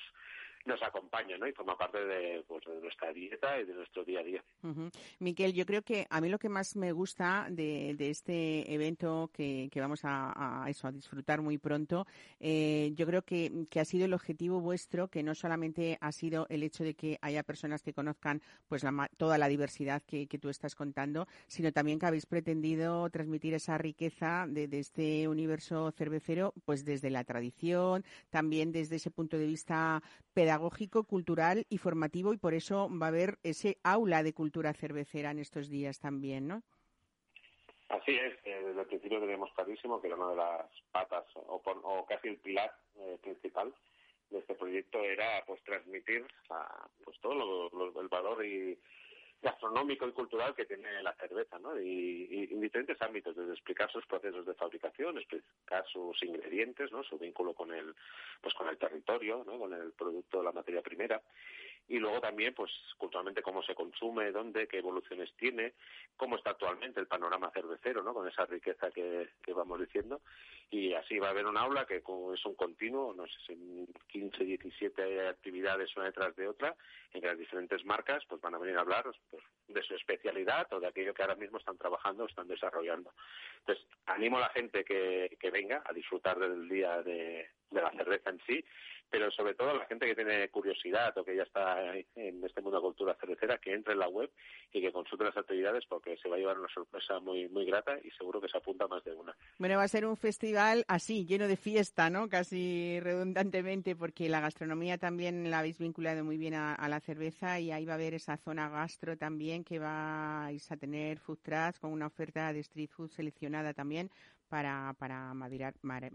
nos 0.69 0.83
acompaña 0.83 1.37
¿no? 1.39 1.49
y 1.49 1.53
forma 1.53 1.77
parte 1.77 2.05
de, 2.05 2.45
pues, 2.47 2.65
de 2.65 2.81
nuestra 2.81 3.13
dieta 3.13 3.59
y 3.59 3.65
de 3.65 3.75
nuestro 3.75 4.05
día 4.05 4.21
a 4.21 4.23
día. 4.23 4.45
Miquel, 5.19 5.55
yo 5.55 5.65
creo 5.67 5.83
que 5.83 6.07
a 6.09 6.21
mí 6.21 6.29
lo 6.29 6.39
que 6.39 6.49
más 6.49 6.77
me 6.77 6.93
gusta 6.93 7.47
de, 7.51 7.97
este 7.99 8.73
evento 8.73 9.31
que, 9.33 9.71
vamos 9.77 10.01
a, 10.05 10.65
disfrutar 10.93 11.41
muy 11.41 11.59
pronto, 11.59 12.07
eh, 12.39 12.93
yo 12.95 13.07
creo 13.07 13.23
que, 13.23 13.67
ha 13.79 13.85
sido 13.85 14.05
el 14.05 14.15
objetivo 14.15 14.61
vuestro, 14.61 15.09
que 15.09 15.23
no 15.23 15.35
solamente 15.35 15.97
ha 16.01 16.13
sido 16.13 16.47
el 16.51 16.63
hecho 16.63 16.85
de 16.85 16.95
que 16.95 17.19
haya 17.23 17.43
personas 17.43 17.83
que 17.83 17.95
conozcan 17.95 18.43
pues 18.69 18.83
la, 18.85 19.09
toda 19.17 19.39
la 19.39 19.49
diversidad 19.49 20.03
que, 20.03 20.27
que, 20.27 20.39
tú 20.39 20.51
estás 20.51 20.75
contando, 20.75 21.27
sino 21.47 21.73
también 21.73 21.99
que 21.99 22.07
habéis 22.07 22.27
pretendido 22.27 23.09
transmitir 23.09 23.55
esa 23.55 23.79
riqueza 23.79 24.47
de, 24.49 24.69
de, 24.69 24.81
este 24.81 25.29
universo 25.29 25.91
cervecero, 25.93 26.53
pues 26.65 26.85
desde 26.85 27.11
la 27.11 27.25
tradición, 27.25 28.05
también 28.31 28.73
desde 28.73 28.97
ese 28.97 29.11
punto 29.11 29.39
de 29.39 29.47
vista 29.47 30.03
pedagógico, 30.35 30.58
cultural 31.05 31.67
y 31.69 31.79
formativo, 31.79 32.33
y 32.33 32.37
por 32.37 32.55
eso 32.55 32.89
va 32.91 33.07
a 33.07 33.09
haber 33.09 33.39
ese 33.43 33.79
aula 33.83 34.23
de 34.23 34.33
cultura 34.33 34.73
cervecera 34.73 35.31
en 35.31 35.39
estos 35.39 35.69
días 35.69 35.99
también, 35.99 36.49
¿no? 36.49 36.63
Así 37.89 38.15
es, 38.15 38.43
desde 38.45 38.81
el 38.81 38.87
principio 38.87 39.21
teníamos 39.21 39.53
clarísimo 39.55 40.01
que 40.01 40.09
era 40.09 40.17
una 40.17 40.31
de 40.31 40.37
las 40.37 40.67
patas 40.93 41.25
o, 41.35 41.63
o 41.65 42.07
casi 42.07 42.29
el 42.29 42.37
pilar 42.37 42.71
eh, 42.97 43.19
principal 43.23 43.73
de 44.31 44.39
este 44.39 44.55
proyecto 44.55 45.03
era 45.03 45.43
pues 45.47 45.63
transmitir 45.63 46.27
pues 47.05 47.19
todo 47.21 47.71
lo, 47.71 48.01
el 48.01 48.09
valor 48.09 48.45
y 48.45 48.79
gastronómico 49.41 50.07
y 50.09 50.13
cultural 50.13 50.55
que 50.55 50.65
tiene 50.65 51.03
la 51.03 51.15
cerveza, 51.15 51.59
¿no? 51.59 51.79
Y, 51.81 52.49
en 52.51 52.61
diferentes 52.61 53.01
ámbitos, 53.01 53.37
desde 53.37 53.53
explicar 53.53 53.91
sus 53.91 54.05
procesos 54.07 54.45
de 54.45 54.55
fabricación, 54.55 55.19
explicar 55.19 55.87
sus 55.87 56.23
ingredientes, 56.23 56.91
¿no? 56.91 57.03
Su 57.05 57.19
vínculo 57.19 57.55
con 57.55 57.73
el, 57.73 57.95
pues 58.41 58.55
con 58.55 58.69
el 58.69 58.79
territorio, 58.79 59.45
¿no? 59.47 59.59
Con 59.59 59.73
el 59.73 59.93
producto, 59.93 60.43
la 60.43 60.53
materia 60.53 60.83
primera 60.83 61.21
y 61.89 61.99
luego 61.99 62.21
también, 62.21 62.55
pues, 62.55 62.71
culturalmente 62.99 63.43
cómo 63.43 63.63
se 63.63 63.75
consume, 63.75 64.31
dónde, 64.31 64.69
qué 64.69 64.79
evoluciones 64.79 65.33
tiene, 65.37 65.73
cómo 66.17 66.37
está 66.37 66.51
actualmente 66.51 67.01
el 67.01 67.07
panorama 67.07 67.51
cervecero, 67.51 68.03
¿no? 68.03 68.13
Con 68.13 68.29
esa 68.29 68.45
riqueza 68.45 68.91
que, 68.91 69.31
que 69.43 69.55
vamos 69.55 69.81
diciendo. 69.81 70.21
Y 70.71 70.93
así 70.93 71.19
va 71.19 71.29
a 71.29 71.31
haber 71.31 71.47
un 71.47 71.57
aula 71.57 71.87
que 71.87 71.97
es 71.97 72.45
un 72.45 72.55
continuo, 72.55 73.15
no 73.15 73.27
sé, 73.27 73.55
en 73.55 73.89
15, 74.09 74.45
17 74.45 75.29
actividades 75.29 75.97
una 75.97 76.07
detrás 76.07 76.37
de 76.37 76.47
otra, 76.47 76.77
en 77.15 77.23
las 77.23 77.39
diferentes 77.39 77.83
marcas, 77.87 78.23
pues, 78.29 78.39
van 78.43 78.55
a 78.55 78.59
venir 78.59 78.77
a 78.77 78.81
hablar 78.81 79.05
pues, 79.31 79.43
de 79.69 79.83
su 79.83 79.95
especialidad 79.95 80.71
o 80.75 80.81
de 80.81 80.89
aquello 80.89 81.15
que 81.15 81.23
ahora 81.23 81.37
mismo 81.37 81.57
están 81.57 81.79
trabajando 81.79 82.25
o 82.25 82.27
están 82.27 82.49
desarrollando. 82.49 83.15
Entonces, 83.61 83.87
animo 84.05 84.37
a 84.37 84.41
la 84.41 84.51
gente 84.51 84.85
que, 84.85 85.39
que 85.41 85.51
venga 85.51 85.83
a 85.87 85.95
disfrutar 85.95 86.39
del 86.39 86.69
día 86.69 87.03
de, 87.03 87.49
de 87.71 87.81
la 87.81 87.91
cerveza 87.93 88.29
en 88.29 88.41
sí 88.47 88.63
pero 89.11 89.31
sobre 89.31 89.55
todo 89.55 89.75
la 89.75 89.87
gente 89.87 90.07
que 90.07 90.15
tiene 90.15 90.49
curiosidad 90.49 91.17
o 91.17 91.25
que 91.25 91.37
ya 91.37 91.43
está 91.43 91.97
en 91.97 92.45
este 92.45 92.61
mundo 92.61 92.79
de 92.79 92.83
cultura 92.83 93.17
cervecera, 93.21 93.59
que 93.59 93.73
entre 93.73 93.95
en 93.95 94.01
la 94.01 94.09
web 94.09 94.31
y 94.73 94.81
que 94.81 94.93
consulte 94.93 95.25
las 95.25 95.37
actividades 95.37 95.85
porque 95.87 96.17
se 96.17 96.29
va 96.29 96.37
a 96.37 96.39
llevar 96.39 96.59
una 96.59 96.69
sorpresa 96.69 97.19
muy 97.21 97.49
muy 97.49 97.65
grata 97.65 97.99
y 98.03 98.11
seguro 98.11 98.41
que 98.41 98.49
se 98.49 98.59
apunta 98.59 98.87
más 98.87 99.03
de 99.05 99.15
una. 99.15 99.35
Bueno, 99.59 99.77
va 99.77 99.85
a 99.85 99.89
ser 99.89 100.07
un 100.07 100.17
festival 100.17 100.85
así, 100.89 101.27
lleno 101.27 101.49
de 101.49 101.57
fiesta, 101.57 102.11
¿no? 102.11 102.29
Casi 102.29 103.01
redundantemente, 103.01 103.97
porque 103.97 104.29
la 104.29 104.41
gastronomía 104.41 104.99
también 104.99 105.51
la 105.51 105.61
habéis 105.61 105.79
vinculado 105.79 106.25
muy 106.25 106.37
bien 106.37 106.55
a, 106.55 106.89
la 106.89 107.01
cerveza 107.01 107.61
y 107.61 107.71
ahí 107.71 107.85
va 107.85 107.93
a 107.93 107.97
haber 107.97 108.15
esa 108.15 108.37
zona 108.39 108.69
gastro 108.71 109.17
también 109.17 109.63
que 109.63 109.79
vais 109.79 110.71
a 110.71 110.77
tener 110.77 111.19
food 111.19 111.39
trucks 111.43 111.81
con 111.81 111.93
una 111.93 112.07
oferta 112.07 112.53
de 112.53 112.61
street 112.61 112.91
food 112.91 113.11
seleccionada 113.11 113.75
también 113.75 114.11
para, 114.49 114.95
para, 114.99 115.35
maridar, 115.35 115.75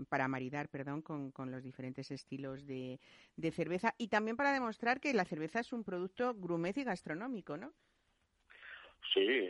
para 0.10 0.28
maridar 0.28 0.70
perdón, 0.70 1.02
con, 1.02 1.32
con 1.32 1.52
los 1.52 1.64
diferentes 1.64 2.12
estilos 2.12 2.66
de, 2.66 3.00
de, 3.36 3.52
cerveza 3.52 3.94
y 3.98 4.08
también 4.08 4.38
para 4.38 4.54
demostrar 4.54 5.00
que 5.00 5.14
la 5.14 5.26
cerveza 5.26 5.60
es 5.60 5.74
un 5.74 5.84
producto 5.84 6.34
grumet 6.36 6.78
y 6.78 6.84
gastronómico, 6.84 7.58
¿no? 7.58 7.74
Sí, 9.12 9.50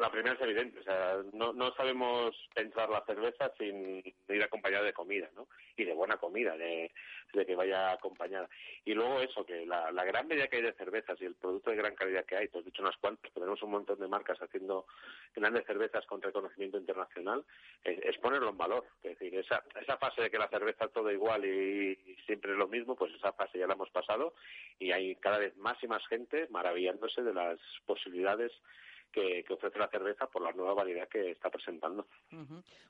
la 0.00 0.10
primera 0.10 0.34
es 0.34 0.40
evidente. 0.40 0.80
O 0.80 0.82
sea, 0.82 1.18
no, 1.32 1.52
no 1.52 1.72
sabemos 1.74 2.34
pensar 2.54 2.88
la 2.88 3.04
cerveza 3.04 3.52
sin 3.58 4.02
ir 4.28 4.42
acompañada 4.42 4.84
de 4.84 4.92
comida, 4.92 5.28
¿no? 5.36 5.48
Y 5.76 5.84
de 5.84 5.92
buena 5.92 6.16
comida, 6.16 6.56
de, 6.56 6.90
de 7.32 7.46
que 7.46 7.54
vaya 7.54 7.92
acompañada. 7.92 8.48
Y 8.84 8.94
luego 8.94 9.20
eso, 9.20 9.44
que 9.44 9.66
la, 9.66 9.92
la 9.92 10.04
gran 10.04 10.26
medida 10.26 10.48
que 10.48 10.56
hay 10.56 10.62
de 10.62 10.72
cervezas 10.72 11.20
y 11.20 11.26
el 11.26 11.34
producto 11.34 11.70
de 11.70 11.76
gran 11.76 11.94
calidad 11.94 12.24
que 12.24 12.36
hay, 12.36 12.48
pues 12.48 12.64
dicho 12.64 12.82
unas 12.82 12.96
cuantas, 12.96 13.32
tenemos 13.32 13.62
un 13.62 13.70
montón 13.70 13.98
de 13.98 14.08
marcas 14.08 14.40
haciendo 14.40 14.86
grandes 15.34 15.66
cervezas 15.66 16.06
con 16.06 16.22
reconocimiento 16.22 16.78
internacional, 16.78 17.44
es, 17.84 18.16
ponerlo 18.18 18.50
en 18.50 18.58
valor. 18.58 18.86
Es 19.02 19.18
decir, 19.18 19.38
esa, 19.38 19.62
esa 19.80 19.98
fase 19.98 20.22
de 20.22 20.30
que 20.30 20.38
la 20.38 20.48
cerveza 20.48 20.86
es 20.86 20.92
todo 20.92 21.10
igual 21.12 21.44
y 21.44 22.16
siempre 22.26 22.52
es 22.52 22.58
lo 22.58 22.68
mismo, 22.68 22.96
pues 22.96 23.12
esa 23.14 23.32
fase 23.32 23.58
ya 23.58 23.66
la 23.66 23.74
hemos 23.74 23.90
pasado 23.90 24.34
y 24.78 24.90
hay 24.92 25.16
cada 25.16 25.38
vez 25.38 25.56
más 25.56 25.76
y 25.82 25.86
más 25.86 26.06
gente 26.08 26.48
maravillándose 26.50 27.22
de 27.22 27.34
las 27.34 27.58
posibilidades 27.84 28.52
que, 29.12 29.44
ofrece 29.50 29.78
la 29.78 29.88
cerveza 29.88 30.26
por 30.26 30.42
la 30.42 30.52
nueva 30.52 30.74
variedad 30.74 31.08
que 31.08 31.30
está 31.30 31.50
presentando. 31.50 32.06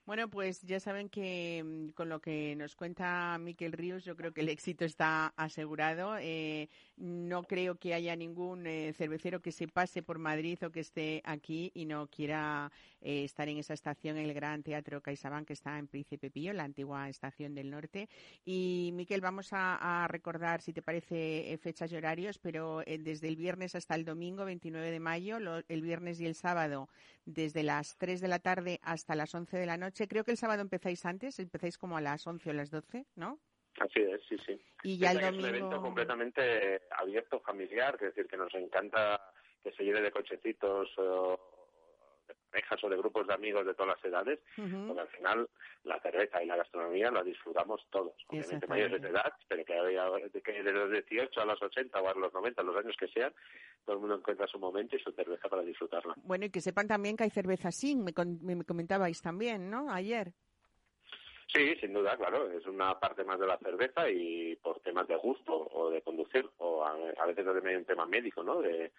Bueno, 0.04 0.28
pues 0.28 0.62
ya 0.62 0.80
saben 0.80 1.08
que 1.08 1.62
mm, 1.64 1.88
con 1.90 2.08
lo 2.08 2.20
que 2.20 2.54
nos 2.56 2.76
cuenta 2.76 3.36
Miquel 3.38 3.72
Ríos, 3.72 4.04
yo 4.04 4.16
creo 4.16 4.32
que 4.32 4.40
el 4.40 4.48
éxito 4.48 4.84
está 4.84 5.32
asegurado. 5.36 6.16
Eh, 6.18 6.68
no 6.96 7.42
creo 7.42 7.76
que 7.76 7.94
haya 7.94 8.16
ningún 8.16 8.66
eh, 8.66 8.92
cervecero 8.94 9.40
que 9.40 9.52
se 9.52 9.68
pase 9.68 10.02
por 10.02 10.18
Madrid 10.18 10.58
o 10.64 10.70
que 10.70 10.80
esté 10.80 11.22
aquí 11.24 11.70
y 11.74 11.86
no 11.86 12.06
quiera 12.06 12.70
eh, 13.00 13.24
estar 13.24 13.48
en 13.48 13.58
esa 13.58 13.74
estación, 13.74 14.16
el 14.16 14.32
Gran 14.32 14.62
Teatro 14.62 15.00
CaixaBank, 15.00 15.48
que 15.48 15.52
está 15.52 15.78
en 15.78 15.88
Príncipe 15.88 16.30
Pío, 16.30 16.52
la 16.52 16.64
antigua 16.64 17.08
estación 17.08 17.54
del 17.54 17.70
norte. 17.70 18.08
Y, 18.44 18.90
Miquel, 18.94 19.20
vamos 19.20 19.48
a, 19.52 20.06
recordar, 20.08 20.62
si 20.62 20.72
te 20.72 20.82
parece, 20.82 21.58
fechas 21.60 21.90
y 21.92 21.96
horarios, 21.96 22.38
pero 22.38 22.82
desde 22.86 23.28
el 23.28 23.36
viernes 23.36 23.74
hasta 23.74 23.94
el 23.94 24.04
domingo, 24.04 24.44
29 24.44 24.90
de 24.90 25.00
mayo, 25.00 25.38
el 25.68 25.82
viernes 25.82 26.05
y 26.06 26.26
el 26.26 26.34
sábado 26.34 26.88
desde 27.24 27.62
las 27.62 27.96
3 27.98 28.20
de 28.20 28.28
la 28.28 28.38
tarde 28.38 28.80
hasta 28.82 29.14
las 29.14 29.34
11 29.34 29.58
de 29.58 29.66
la 29.66 29.76
noche. 29.76 30.08
Creo 30.08 30.24
que 30.24 30.30
el 30.30 30.36
sábado 30.36 30.62
empezáis 30.62 31.04
antes, 31.04 31.38
empezáis 31.38 31.76
como 31.76 31.96
a 31.96 32.00
las 32.00 32.26
11 32.26 32.50
o 32.50 32.52
las 32.52 32.70
12, 32.70 33.06
¿no? 33.16 33.40
Así 33.78 34.00
es, 34.00 34.20
sí, 34.28 34.36
sí. 34.46 34.60
Y 34.84 34.98
ya 34.98 35.10
el 35.10 35.20
domingo... 35.20 35.46
Es 35.46 35.52
un 35.52 35.56
evento 35.56 35.82
completamente 35.82 36.82
abierto, 36.90 37.40
familiar, 37.40 37.94
es 37.96 38.14
decir, 38.14 38.26
que 38.26 38.36
nos 38.36 38.54
encanta 38.54 39.20
que 39.62 39.72
se 39.72 39.82
lleve 39.82 40.00
de 40.00 40.12
cochecitos 40.12 40.88
de 42.26 42.34
parejas 42.50 42.84
o 42.84 42.88
de 42.88 42.96
grupos 42.96 43.26
de 43.26 43.34
amigos 43.34 43.66
de 43.66 43.74
todas 43.74 43.96
las 43.96 44.04
edades, 44.04 44.40
porque 44.56 45.00
al 45.00 45.08
final 45.08 45.48
la 45.84 46.00
cerveza 46.00 46.42
y 46.42 46.46
la 46.46 46.56
gastronomía 46.56 47.10
la 47.10 47.22
disfrutamos 47.22 47.86
todos, 47.90 48.14
obviamente 48.28 48.66
mayores 48.66 49.02
de 49.02 49.08
edad, 49.08 49.32
pero 49.48 49.64
que, 49.64 50.40
que 50.42 50.62
de 50.62 50.72
los 50.72 50.90
18 50.90 51.40
a 51.40 51.44
los 51.44 51.62
80 51.62 52.00
o 52.00 52.08
a 52.08 52.14
los 52.14 52.32
90, 52.32 52.62
los 52.62 52.76
años 52.76 52.96
que 52.98 53.08
sean, 53.08 53.32
todo 53.84 53.96
el 53.96 54.00
mundo 54.00 54.16
encuentra 54.16 54.46
su 54.46 54.58
momento 54.58 54.96
y 54.96 55.00
su 55.00 55.12
cerveza 55.12 55.48
para 55.48 55.62
disfrutarla. 55.62 56.14
Bueno, 56.24 56.46
y 56.46 56.50
que 56.50 56.60
sepan 56.60 56.88
también 56.88 57.16
que 57.16 57.24
hay 57.24 57.30
cerveza 57.30 57.70
sin, 57.70 58.04
me, 58.04 58.12
me 58.42 58.64
comentabais 58.64 59.20
también, 59.22 59.70
¿no? 59.70 59.90
Ayer. 59.90 60.32
Sí, 61.52 61.74
sin 61.80 61.92
duda, 61.92 62.16
claro, 62.16 62.50
es 62.50 62.66
una 62.66 62.98
parte 62.98 63.24
más 63.24 63.38
de 63.38 63.46
la 63.46 63.56
cerveza 63.58 64.10
y 64.10 64.56
por 64.56 64.80
temas 64.80 65.06
de 65.06 65.16
gusto 65.16 65.68
o 65.72 65.90
de 65.90 66.02
conducir 66.02 66.46
o 66.58 66.84
a, 66.84 67.26
veces 67.26 67.44
también 67.44 67.78
un 67.78 67.84
tema 67.84 68.04
médico, 68.04 68.42
¿no? 68.42 68.60
De, 68.60 68.92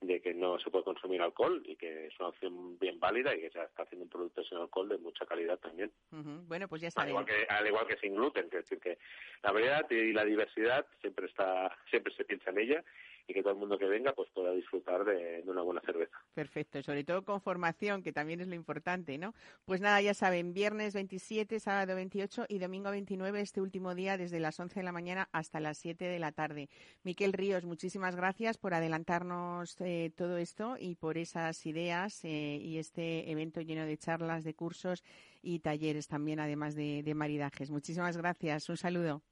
de 0.00 0.20
que 0.20 0.34
no 0.34 0.58
se 0.58 0.70
puede 0.70 0.84
consumir 0.84 1.22
alcohol 1.22 1.62
y 1.64 1.76
que 1.76 2.06
es 2.06 2.20
una 2.20 2.28
opción 2.28 2.78
bien 2.78 3.00
válida 3.00 3.34
y 3.34 3.40
que 3.40 3.50
se 3.50 3.62
está 3.62 3.82
haciendo 3.82 4.04
un 4.04 4.10
producto 4.10 4.44
sin 4.44 4.58
alcohol 4.58 4.88
de 4.88 4.98
mucha 4.98 5.24
calidad 5.24 5.58
también. 5.58 5.90
Bueno, 6.10 6.68
pues 6.68 6.82
ya 6.82 6.90
saben. 6.90 7.06
Al 7.06 7.10
igual, 7.10 7.24
que, 7.24 7.46
al 7.48 7.66
igual 7.66 7.86
que 7.86 7.96
sin 7.96 8.14
gluten, 8.14 8.44
es 8.46 8.50
decir, 8.50 8.78
que 8.78 8.98
la 9.42 9.52
variedad 9.52 9.90
y 9.90 10.12
la 10.12 10.24
diversidad 10.24 10.86
siempre 11.00 11.26
está, 11.26 11.76
siempre 11.90 12.14
se 12.14 12.24
piensa 12.24 12.50
en 12.50 12.58
ella 12.58 12.84
y 13.26 13.34
que 13.34 13.42
todo 13.42 13.52
el 13.52 13.58
mundo 13.58 13.78
que 13.78 13.86
venga 13.86 14.12
pues 14.12 14.30
pueda 14.30 14.52
disfrutar 14.52 15.04
de, 15.04 15.42
una 15.46 15.62
buena 15.62 15.80
cerveza. 15.80 16.16
Perfecto, 16.34 16.82
sobre 16.82 17.04
todo 17.04 17.24
con 17.24 17.40
formación, 17.40 18.02
que 18.02 18.12
también 18.12 18.40
es 18.40 18.48
lo 18.48 18.54
importante, 18.54 19.18
¿no? 19.18 19.34
Pues 19.64 19.80
nada, 19.80 20.00
ya 20.00 20.14
saben, 20.14 20.52
viernes 20.52 20.94
27, 20.94 21.58
sábado 21.60 21.94
28 21.96 22.46
y 22.48 22.58
domingo 22.58 22.90
29, 22.90 23.40
este 23.40 23.60
último 23.60 23.94
día, 23.94 24.16
desde 24.16 24.38
las 24.40 24.58
11 24.60 24.80
de 24.80 24.84
la 24.84 24.92
mañana 24.92 25.28
hasta 25.32 25.60
las 25.60 25.78
7 25.78 26.04
de 26.04 26.18
la 26.18 26.32
tarde. 26.32 26.68
Miquel 27.02 27.32
Ríos, 27.32 27.64
muchísimas 27.64 28.14
gracias 28.14 28.58
por 28.58 28.74
adelantarnos 28.74 29.80
eh, 29.80 30.12
todo 30.16 30.36
esto 30.36 30.76
y 30.78 30.94
por 30.94 31.18
esas 31.18 31.66
ideas 31.66 32.24
eh, 32.24 32.58
y 32.60 32.78
este 32.78 33.30
evento 33.30 33.60
lleno 33.60 33.86
de 33.86 33.96
charlas, 33.96 34.44
de 34.44 34.54
cursos 34.54 35.02
y 35.42 35.60
talleres 35.60 36.06
también, 36.06 36.40
además 36.40 36.74
de, 36.74 37.02
de 37.02 37.14
maridajes. 37.14 37.70
Muchísimas 37.70 38.16
gracias, 38.16 38.68
un 38.68 38.76
saludo. 38.76 39.22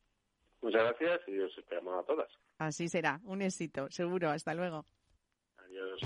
Muchas 0.62 0.82
gracias 0.82 1.28
y 1.28 1.38
os 1.38 1.56
esperamos 1.58 2.02
a 2.02 2.06
todas. 2.06 2.43
Así 2.58 2.88
será, 2.88 3.20
un 3.24 3.42
éxito, 3.42 3.88
seguro. 3.90 4.30
Hasta 4.30 4.54
luego. 4.54 4.86
Adiós. 5.58 6.00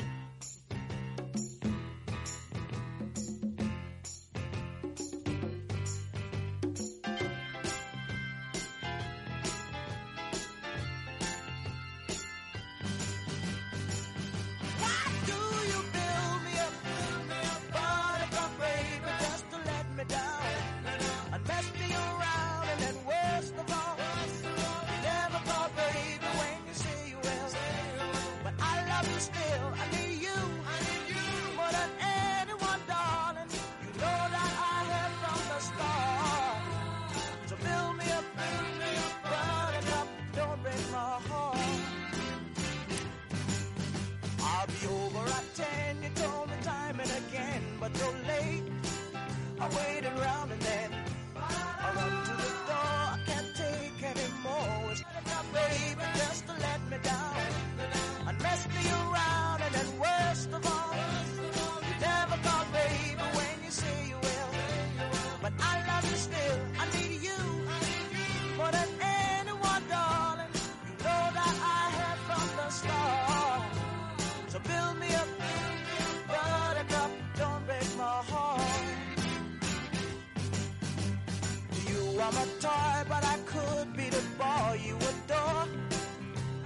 I'm 82.29 82.37
a 82.37 82.47
toy, 82.61 83.09
but 83.09 83.25
I 83.25 83.39
could 83.47 83.97
be 83.97 84.11
the 84.11 84.23
boy 84.37 84.79
you 84.85 84.97
adore. 84.97 85.65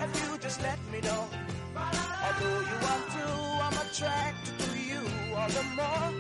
If 0.01 0.11
you 0.21 0.37
just 0.39 0.61
let 0.61 0.77
me 0.91 1.01
know. 1.01 1.29
Although 1.77 2.61
you 2.71 2.77
want 2.83 3.05
to, 3.17 3.27
I'm 3.67 3.77
attracted 3.87 4.59
to 4.59 4.77
you 4.77 5.03
all 5.37 5.49
the 5.49 5.63
more. 5.79 6.11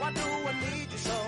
Why 0.00 0.12
do 0.12 0.20
I 0.50 0.52
need 0.68 0.90
you 0.90 0.98
so? 0.98 1.19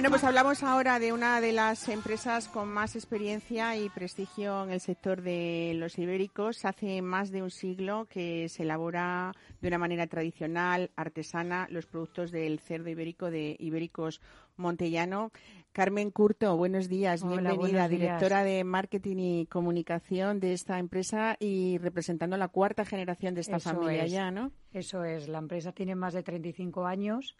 Bueno, 0.00 0.12
pues 0.12 0.24
hablamos 0.24 0.62
ahora 0.62 0.98
de 0.98 1.12
una 1.12 1.42
de 1.42 1.52
las 1.52 1.86
empresas 1.90 2.48
con 2.48 2.70
más 2.70 2.96
experiencia 2.96 3.76
y 3.76 3.90
prestigio 3.90 4.64
en 4.64 4.70
el 4.70 4.80
sector 4.80 5.20
de 5.20 5.74
los 5.74 5.98
ibéricos. 5.98 6.64
Hace 6.64 7.02
más 7.02 7.30
de 7.30 7.42
un 7.42 7.50
siglo 7.50 8.06
que 8.08 8.48
se 8.48 8.62
elabora 8.62 9.34
de 9.60 9.68
una 9.68 9.76
manera 9.76 10.06
tradicional, 10.06 10.90
artesana, 10.96 11.68
los 11.70 11.84
productos 11.84 12.30
del 12.30 12.60
cerdo 12.60 12.88
ibérico 12.88 13.30
de 13.30 13.56
Ibéricos 13.58 14.22
Montellano. 14.56 15.32
Carmen 15.72 16.10
Curto, 16.10 16.56
buenos 16.56 16.88
días, 16.88 17.22
bienvenida, 17.22 17.86
directora 17.86 18.42
de 18.42 18.64
marketing 18.64 19.16
y 19.18 19.46
comunicación 19.48 20.40
de 20.40 20.54
esta 20.54 20.78
empresa 20.78 21.36
y 21.38 21.76
representando 21.76 22.38
la 22.38 22.48
cuarta 22.48 22.86
generación 22.86 23.34
de 23.34 23.42
esta 23.42 23.60
familia 23.60 24.06
ya, 24.06 24.30
¿no? 24.30 24.50
Eso 24.72 25.04
es, 25.04 25.28
la 25.28 25.40
empresa 25.40 25.72
tiene 25.72 25.94
más 25.94 26.14
de 26.14 26.22
35 26.22 26.86
años, 26.86 27.36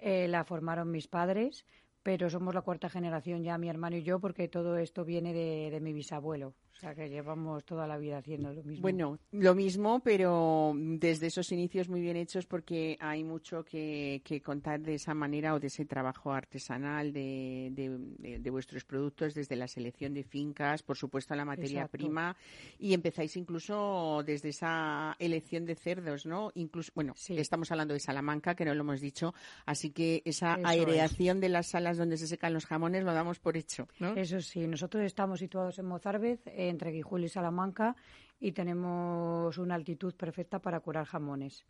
eh, 0.00 0.28
la 0.28 0.44
formaron 0.44 0.92
mis 0.92 1.08
padres, 1.08 1.64
pero 2.08 2.30
somos 2.30 2.54
la 2.54 2.62
cuarta 2.62 2.88
generación 2.88 3.44
ya, 3.44 3.58
mi 3.58 3.68
hermano 3.68 3.94
y 3.98 4.02
yo, 4.02 4.18
porque 4.18 4.48
todo 4.48 4.78
esto 4.78 5.04
viene 5.04 5.34
de, 5.34 5.78
mi 5.82 5.92
bisabuelo. 5.92 6.54
O 6.78 6.80
sea 6.80 6.94
que 6.94 7.08
llevamos 7.08 7.64
toda 7.64 7.88
la 7.88 7.98
vida 7.98 8.18
haciendo 8.18 8.52
lo 8.52 8.62
mismo. 8.62 8.82
Bueno, 8.82 9.18
lo 9.32 9.56
mismo, 9.56 9.98
pero 9.98 10.72
desde 10.76 11.26
esos 11.26 11.50
inicios 11.50 11.88
muy 11.88 12.00
bien 12.00 12.16
hechos 12.16 12.46
porque 12.46 12.96
hay 13.00 13.24
mucho 13.24 13.64
que, 13.64 14.22
contar 14.44 14.80
de 14.80 14.94
esa 14.94 15.12
manera 15.12 15.54
o 15.54 15.58
de 15.58 15.66
ese 15.66 15.86
trabajo 15.86 16.32
artesanal 16.32 17.12
de, 17.12 17.72
de, 17.72 18.50
vuestros 18.50 18.84
productos, 18.84 19.34
desde 19.34 19.56
la 19.56 19.66
selección 19.66 20.14
de 20.14 20.22
fincas, 20.22 20.84
por 20.84 20.96
supuesto 20.96 21.34
la 21.34 21.44
materia 21.44 21.88
prima, 21.88 22.36
y 22.78 22.94
empezáis 22.94 23.36
incluso 23.36 24.22
desde 24.24 24.50
esa 24.50 25.16
elección 25.18 25.64
de 25.64 25.74
cerdos, 25.74 26.26
¿no? 26.26 26.52
Incluso, 26.54 26.92
bueno, 26.94 27.14
estamos 27.28 27.72
hablando 27.72 27.94
de 27.94 27.98
Salamanca, 27.98 28.54
que 28.54 28.64
no 28.64 28.72
lo 28.72 28.82
hemos 28.82 29.00
dicho, 29.00 29.34
así 29.66 29.90
que 29.90 30.22
esa 30.24 30.58
aireación 30.62 31.40
de 31.40 31.48
las 31.48 31.66
salas 31.66 31.96
donde 31.96 32.18
se 32.18 32.28
secan 32.28 32.54
los 32.54 32.66
jamones 32.66 33.02
lo 33.02 33.12
damos 33.14 33.40
por 33.40 33.56
hecho, 33.56 33.88
¿no? 33.98 34.14
Eso 34.14 34.40
sí, 34.40 34.68
nosotros 34.68 35.02
estamos 35.02 35.40
situados 35.40 35.76
en 35.80 35.86
Mozarbez, 35.86 36.40
entre 36.68 36.92
Guijuelo 36.92 37.26
y 37.26 37.28
Salamanca, 37.28 37.96
y 38.40 38.52
tenemos 38.52 39.58
una 39.58 39.74
altitud 39.74 40.14
perfecta 40.14 40.60
para 40.60 40.80
curar 40.80 41.06
jamones. 41.06 41.64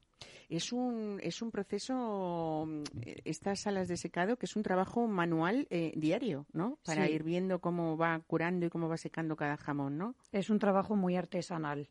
Es 0.48 0.72
un, 0.72 1.20
es 1.22 1.42
un 1.42 1.50
proceso, 1.50 2.64
mm, 2.66 2.82
estas 3.24 3.60
salas 3.60 3.88
de 3.88 3.96
secado, 3.96 4.36
que 4.36 4.46
es 4.46 4.56
un 4.56 4.62
trabajo 4.62 5.06
manual 5.06 5.66
eh, 5.70 5.92
diario, 5.96 6.46
¿no? 6.52 6.78
Para 6.84 7.08
ir 7.08 7.22
viendo 7.22 7.60
cómo 7.60 7.96
va 7.96 8.18
curando 8.26 8.66
y 8.66 8.70
cómo 8.70 8.88
va 8.88 8.96
secando 8.96 9.36
cada 9.36 9.56
jamón, 9.56 9.98
¿no? 9.98 10.14
Es 10.32 10.50
un 10.50 10.58
trabajo 10.58 10.96
muy 10.96 11.16
artesanal. 11.16 11.88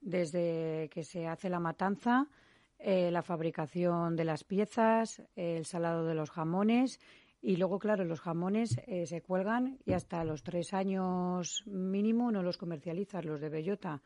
Desde 0.00 0.88
que 0.90 1.04
se 1.04 1.26
hace 1.26 1.48
la 1.48 1.60
matanza, 1.60 2.28
eh, 2.78 3.10
la 3.10 3.22
fabricación 3.22 4.16
de 4.16 4.24
las 4.24 4.44
piezas, 4.44 5.22
el 5.34 5.64
salado 5.64 6.06
de 6.06 6.14
los 6.14 6.30
jamones 6.30 7.00
y 7.40 7.56
luego, 7.56 7.78
claro, 7.78 8.04
los 8.04 8.20
jamones 8.20 8.78
eh, 8.86 9.06
se 9.06 9.22
cuelgan 9.22 9.78
y 9.84 9.92
hasta 9.92 10.24
los 10.24 10.42
tres 10.42 10.74
años 10.74 11.62
mínimo 11.66 12.32
no 12.32 12.42
los 12.42 12.58
comercializan, 12.58 13.26
los 13.26 13.40
de 13.40 13.48
bellota. 13.48 14.02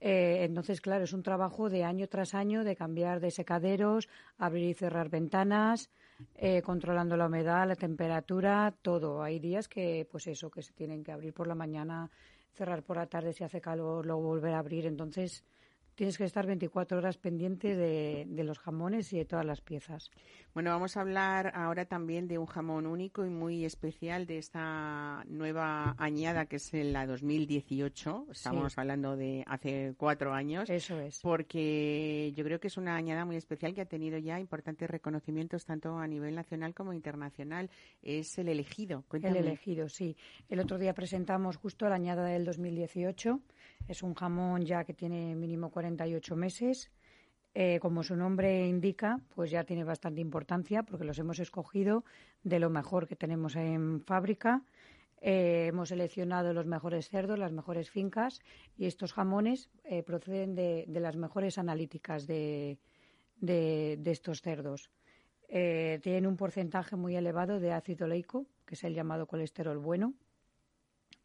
Eh, 0.00 0.44
entonces, 0.44 0.80
claro, 0.80 1.04
es 1.04 1.12
un 1.12 1.22
trabajo 1.22 1.68
de 1.68 1.84
año 1.84 2.08
tras 2.08 2.34
año 2.34 2.64
de 2.64 2.74
cambiar 2.74 3.20
de 3.20 3.30
secaderos, 3.30 4.08
abrir 4.38 4.70
y 4.70 4.74
cerrar 4.74 5.10
ventanas, 5.10 5.90
eh, 6.34 6.62
controlando 6.62 7.16
la 7.16 7.26
humedad, 7.26 7.68
la 7.68 7.76
temperatura, 7.76 8.74
todo. 8.82 9.22
Hay 9.22 9.38
días 9.38 9.68
que, 9.68 10.08
pues 10.10 10.26
eso, 10.26 10.50
que 10.50 10.62
se 10.62 10.72
tienen 10.72 11.04
que 11.04 11.12
abrir 11.12 11.32
por 11.32 11.46
la 11.46 11.54
mañana, 11.54 12.10
cerrar 12.52 12.82
por 12.82 12.96
la 12.96 13.06
tarde 13.06 13.32
si 13.32 13.44
hace 13.44 13.60
calor, 13.60 14.06
luego 14.06 14.22
volver 14.22 14.54
a 14.54 14.58
abrir. 14.58 14.86
Entonces, 14.86 15.44
tienes 15.94 16.18
que 16.18 16.24
estar 16.24 16.46
24 16.46 16.98
horas 16.98 17.18
pendiente 17.18 17.76
de, 17.76 18.24
de, 18.26 18.44
los 18.44 18.58
jamones 18.58 19.12
y 19.12 19.18
de 19.18 19.24
todas 19.24 19.44
las 19.44 19.60
piezas. 19.60 20.10
Bueno, 20.54 20.70
vamos 20.70 20.96
a 20.96 21.00
hablar 21.00 21.52
ahora 21.54 21.84
también 21.84 22.28
de 22.28 22.38
un 22.38 22.46
jamón 22.46 22.86
único 22.86 23.24
y 23.24 23.30
muy 23.30 23.64
especial 23.64 24.26
de 24.26 24.38
esta 24.38 25.24
nueva 25.28 25.94
añada 25.98 26.46
que 26.46 26.56
es 26.56 26.72
la 26.72 27.06
2018. 27.06 28.26
Estamos 28.30 28.76
hablando 28.78 29.16
de 29.16 29.44
hace 29.46 29.94
cuatro 29.96 30.32
años. 30.32 30.68
Eso 30.68 30.98
es. 31.00 31.20
Porque 31.20 32.32
yo 32.36 32.44
creo 32.44 32.60
que 32.60 32.68
es 32.68 32.76
una 32.76 32.96
añada 32.96 33.24
muy 33.24 33.36
especial 33.36 33.74
que 33.74 33.80
ha 33.82 33.86
tenido 33.86 34.18
ya 34.18 34.38
importantes 34.38 34.90
reconocimientos 34.90 35.64
tanto 35.64 35.98
a 35.98 36.06
nivel 36.06 36.34
nacional 36.34 36.74
como 36.74 36.92
internacional. 36.92 37.70
Es 38.02 38.38
el 38.38 38.48
elegido. 38.48 39.04
El 39.12 39.36
elegido, 39.36 39.88
sí. 39.88 40.16
El 40.48 40.60
otro 40.60 40.78
día 40.78 40.94
presentamos 40.94 41.56
justo 41.56 41.88
la 41.88 41.96
añada 41.96 42.24
del 42.24 42.44
2018 42.44 43.40
es 43.88 44.02
un 44.02 44.14
jamón 44.14 44.64
ya 44.64 44.84
que 44.84 44.94
tiene 44.94 45.34
mínimo 45.34 45.70
48 45.70 46.36
meses. 46.36 46.90
Eh, 47.54 47.78
como 47.80 48.02
su 48.02 48.16
nombre 48.16 48.66
indica, 48.66 49.20
pues 49.34 49.50
ya 49.50 49.64
tiene 49.64 49.84
bastante 49.84 50.22
importancia 50.22 50.82
porque 50.84 51.04
los 51.04 51.18
hemos 51.18 51.38
escogido 51.38 52.04
de 52.42 52.58
lo 52.58 52.70
mejor 52.70 53.06
que 53.06 53.16
tenemos 53.16 53.56
en 53.56 54.02
fábrica. 54.02 54.62
Eh, 55.20 55.66
hemos 55.68 55.90
seleccionado 55.90 56.54
los 56.54 56.66
mejores 56.66 57.08
cerdos, 57.08 57.38
las 57.38 57.52
mejores 57.52 57.90
fincas 57.90 58.40
y 58.78 58.86
estos 58.86 59.12
jamones 59.12 59.68
eh, 59.84 60.02
proceden 60.02 60.54
de, 60.54 60.86
las 60.88 61.16
mejores 61.16 61.58
analíticas 61.58 62.26
de, 62.26 62.78
estos 63.40 64.40
cerdos. 64.40 64.90
tienen 65.48 66.26
un 66.26 66.36
porcentaje 66.36 66.96
muy 66.96 67.16
elevado 67.16 67.60
de 67.60 67.72
ácido 67.72 68.06
leico, 68.06 68.46
que 68.64 68.74
es 68.74 68.84
el 68.84 68.94
llamado 68.94 69.26
colesterol 69.26 69.76
bueno, 69.76 70.14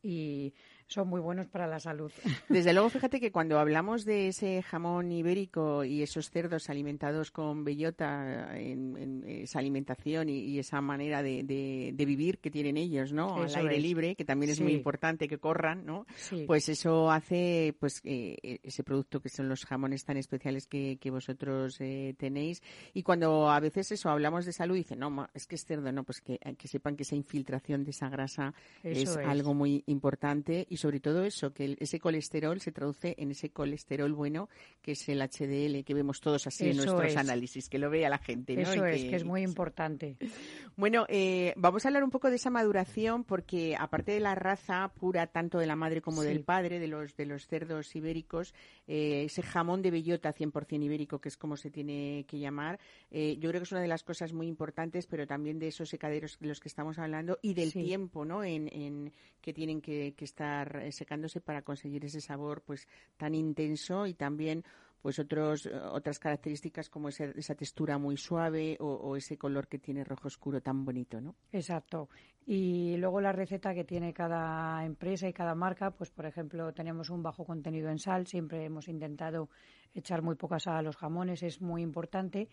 y 0.02 0.54
son 0.88 1.10
muy 1.10 1.20
buenos 1.20 1.48
para 1.48 1.68
la 1.68 1.80
salud. 1.80 2.12
Desde 2.50 2.74
luego, 2.74 2.90
fíjate 2.90 3.20
que 3.20 3.32
cuando 3.32 3.60
hablamos 3.60 4.06
de 4.06 4.30
ese 4.30 4.62
jamón 4.62 5.12
ibérico 5.12 5.84
y 5.84 6.02
esos 6.02 6.30
cerdos 6.30 6.70
alimentados 6.70 7.32
con 7.32 7.64
bellota 7.64 8.58
en, 8.58 9.24
esa 9.28 9.60
alimentación 9.60 10.30
y, 10.30 10.58
esa 10.58 10.82
manera 10.82 11.22
de, 11.22 11.94
vivir 11.98 12.40
que 12.40 12.50
tienen 12.50 12.78
ellos, 12.78 13.12
¿no? 13.12 13.36
Al 13.36 13.56
aire 13.56 13.80
libre, 13.80 14.16
que 14.16 14.26
también 14.26 14.52
es 14.52 14.62
muy 14.62 14.74
importante 14.74 15.28
que 15.28 15.38
corran, 15.38 15.86
¿no? 15.86 16.06
Pues 16.46 16.70
eso 16.70 17.12
hace, 17.12 17.76
pues, 17.80 18.02
eh, 18.04 18.60
ese 18.64 18.84
producto 18.84 19.20
que 19.20 19.30
son 19.30 19.50
los 19.50 19.66
jamones 19.66 20.04
tan 20.06 20.18
especiales 20.18 20.68
que, 20.68 20.98
vosotros 21.08 21.78
eh, 21.80 22.16
tenéis. 22.18 22.62
Y 22.94 23.02
cuando 23.02 23.50
a 23.50 23.60
veces 23.60 23.92
eso 23.92 24.10
hablamos 24.10 24.46
de 24.46 24.52
salud, 24.52 24.76
dicen, 24.76 25.00
no, 25.00 25.28
es 25.34 25.48
que 25.48 25.56
es 25.56 25.66
cerdo, 25.66 25.92
no, 25.92 26.04
pues 26.04 26.22
que, 26.22 26.38
que 26.58 26.68
sepan 26.68 26.96
que 26.96 27.04
esa 27.04 27.16
infiltración 27.16 27.84
de 27.84 27.92
esa 27.92 28.10
grasa 28.10 28.54
es, 28.84 29.18
algo 29.18 29.54
muy 29.54 29.84
importante 29.88 30.66
y 30.70 30.77
sobre 30.78 31.00
todo 31.00 31.24
eso, 31.24 31.54
que 31.54 31.78
ese 31.80 32.00
colesterol 32.00 32.60
se 32.62 32.72
traduce 32.72 33.16
en 33.18 33.32
ese 33.32 33.50
colesterol 33.50 34.14
bueno, 34.14 34.50
que 34.82 34.94
es 34.94 35.10
el 35.10 35.20
HDL, 35.20 35.84
que 35.84 35.94
vemos 35.94 36.22
todos 36.22 36.48
así 36.48 36.70
en 36.70 36.78
nuestros 36.78 37.16
análisis, 37.16 37.70
que 37.70 37.78
lo 37.78 37.90
vea 37.90 38.10
la 38.10 38.18
gente. 38.18 38.56
¿no? 38.56 38.62
Eso 38.62 38.86
es, 38.86 39.04
que, 39.04 39.16
es 39.16 39.24
muy 39.24 39.42
importante. 39.42 40.18
Bueno, 40.78 41.08
eh, 41.10 41.54
vamos 41.58 41.84
a 41.84 41.88
hablar 41.88 42.04
un 42.04 42.12
poco 42.12 42.30
de 42.30 42.36
esa 42.36 42.52
maduración, 42.52 43.24
porque 43.24 43.76
aparte 43.76 44.12
de 44.12 44.20
la 44.20 44.36
raza 44.36 44.92
pura, 44.94 45.26
tanto 45.26 45.58
de 45.58 45.66
la 45.66 45.76
madre 45.76 46.04
como 46.04 46.22
del 46.22 46.44
padre, 46.44 46.78
de 46.78 46.88
los, 46.88 47.18
de 47.18 47.26
los 47.26 47.48
cerdos 47.48 47.96
ibéricos, 47.96 48.54
eh, 48.86 49.24
ese 49.26 49.42
jamón 49.42 49.82
de 49.82 49.90
bellota 49.90 50.36
100% 50.36 50.84
ibérico, 50.84 51.20
que 51.20 51.30
es 51.30 51.38
como 51.38 51.58
se 51.58 51.72
tiene 51.72 52.26
que 52.28 52.38
llamar, 52.38 52.80
eh, 53.10 53.38
yo 53.40 53.50
creo 53.50 53.60
que 53.60 53.64
es 53.64 53.72
una 53.72 53.82
de 53.82 53.88
las 53.88 54.04
cosas 54.04 54.34
muy 54.34 54.46
importantes, 54.46 55.08
pero 55.08 55.26
también 55.26 55.58
de 55.58 55.70
esos 55.70 55.90
secaderos 55.90 56.38
de 56.40 56.48
los 56.48 56.60
que 56.60 56.68
estamos 56.68 57.00
hablando 57.00 57.40
y 57.42 57.56
del 57.56 57.74
tiempo 57.74 58.24
¿no? 58.24 58.44
en, 58.44 58.68
en 58.72 59.12
que 59.42 59.54
tienen 59.54 59.82
que, 59.82 60.14
estar 60.20 60.67
eh, 60.76 60.92
secándose 60.92 61.42
para 61.42 61.62
conseguir 61.62 62.06
ese 62.06 62.22
sabor 62.22 62.62
pues 62.62 62.88
tan 63.18 63.34
intenso 63.34 64.06
y 64.06 64.14
también 64.14 64.64
pues 65.02 65.20
otros 65.20 65.68
otras 65.92 66.20
características 66.20 66.90
como 66.90 67.10
esa, 67.10 67.26
esa 67.26 67.56
textura 67.56 67.98
muy 67.98 68.18
suave 68.18 68.76
o, 68.80 69.16
ese 69.16 69.38
color 69.38 69.68
que 69.68 69.80
tiene 69.80 70.04
rojo 70.04 70.28
oscuro 70.28 70.60
tan 70.60 70.84
bonito, 70.84 71.22
¿no? 71.22 71.36
Exacto. 71.52 72.10
Y 72.46 72.98
luego 72.98 73.22
la 73.22 73.32
receta 73.32 73.74
que 73.74 73.84
tiene 73.84 74.14
cada 74.14 74.84
empresa 74.84 75.28
y 75.28 75.34
cada 75.34 75.54
marca, 75.54 75.92
pues 75.92 76.10
por 76.10 76.26
ejemplo 76.26 76.74
tenemos 76.74 77.10
un 77.10 77.22
bajo 77.22 77.46
contenido 77.46 77.90
en 77.90 78.00
sal. 78.00 78.26
Siempre 78.26 78.66
hemos 78.66 78.88
intentado 78.88 79.50
echar 79.94 80.22
muy 80.22 80.36
poca 80.36 80.60
sal 80.60 80.78
a 80.78 80.82
los 80.82 80.98
jamones, 80.98 81.44
es 81.44 81.62
muy 81.62 81.84
importante 81.84 82.50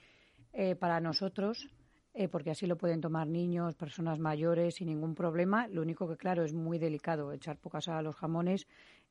eh, 0.52 0.76
para 0.76 1.00
nosotros 1.00 1.68
eh, 2.14 2.28
porque 2.28 2.50
así 2.50 2.66
lo 2.66 2.76
pueden 2.76 3.00
tomar 3.00 3.26
niños, 3.26 3.74
personas 3.74 4.18
mayores 4.18 4.76
sin 4.76 4.88
ningún 4.88 5.14
problema. 5.14 5.68
Lo 5.68 5.82
único 5.82 6.08
que, 6.08 6.16
claro, 6.16 6.44
es 6.44 6.54
muy 6.54 6.78
delicado 6.78 7.32
echar 7.32 7.58
poca 7.58 7.80
sal 7.80 7.96
a 7.96 8.02
los 8.02 8.16
jamones 8.16 8.66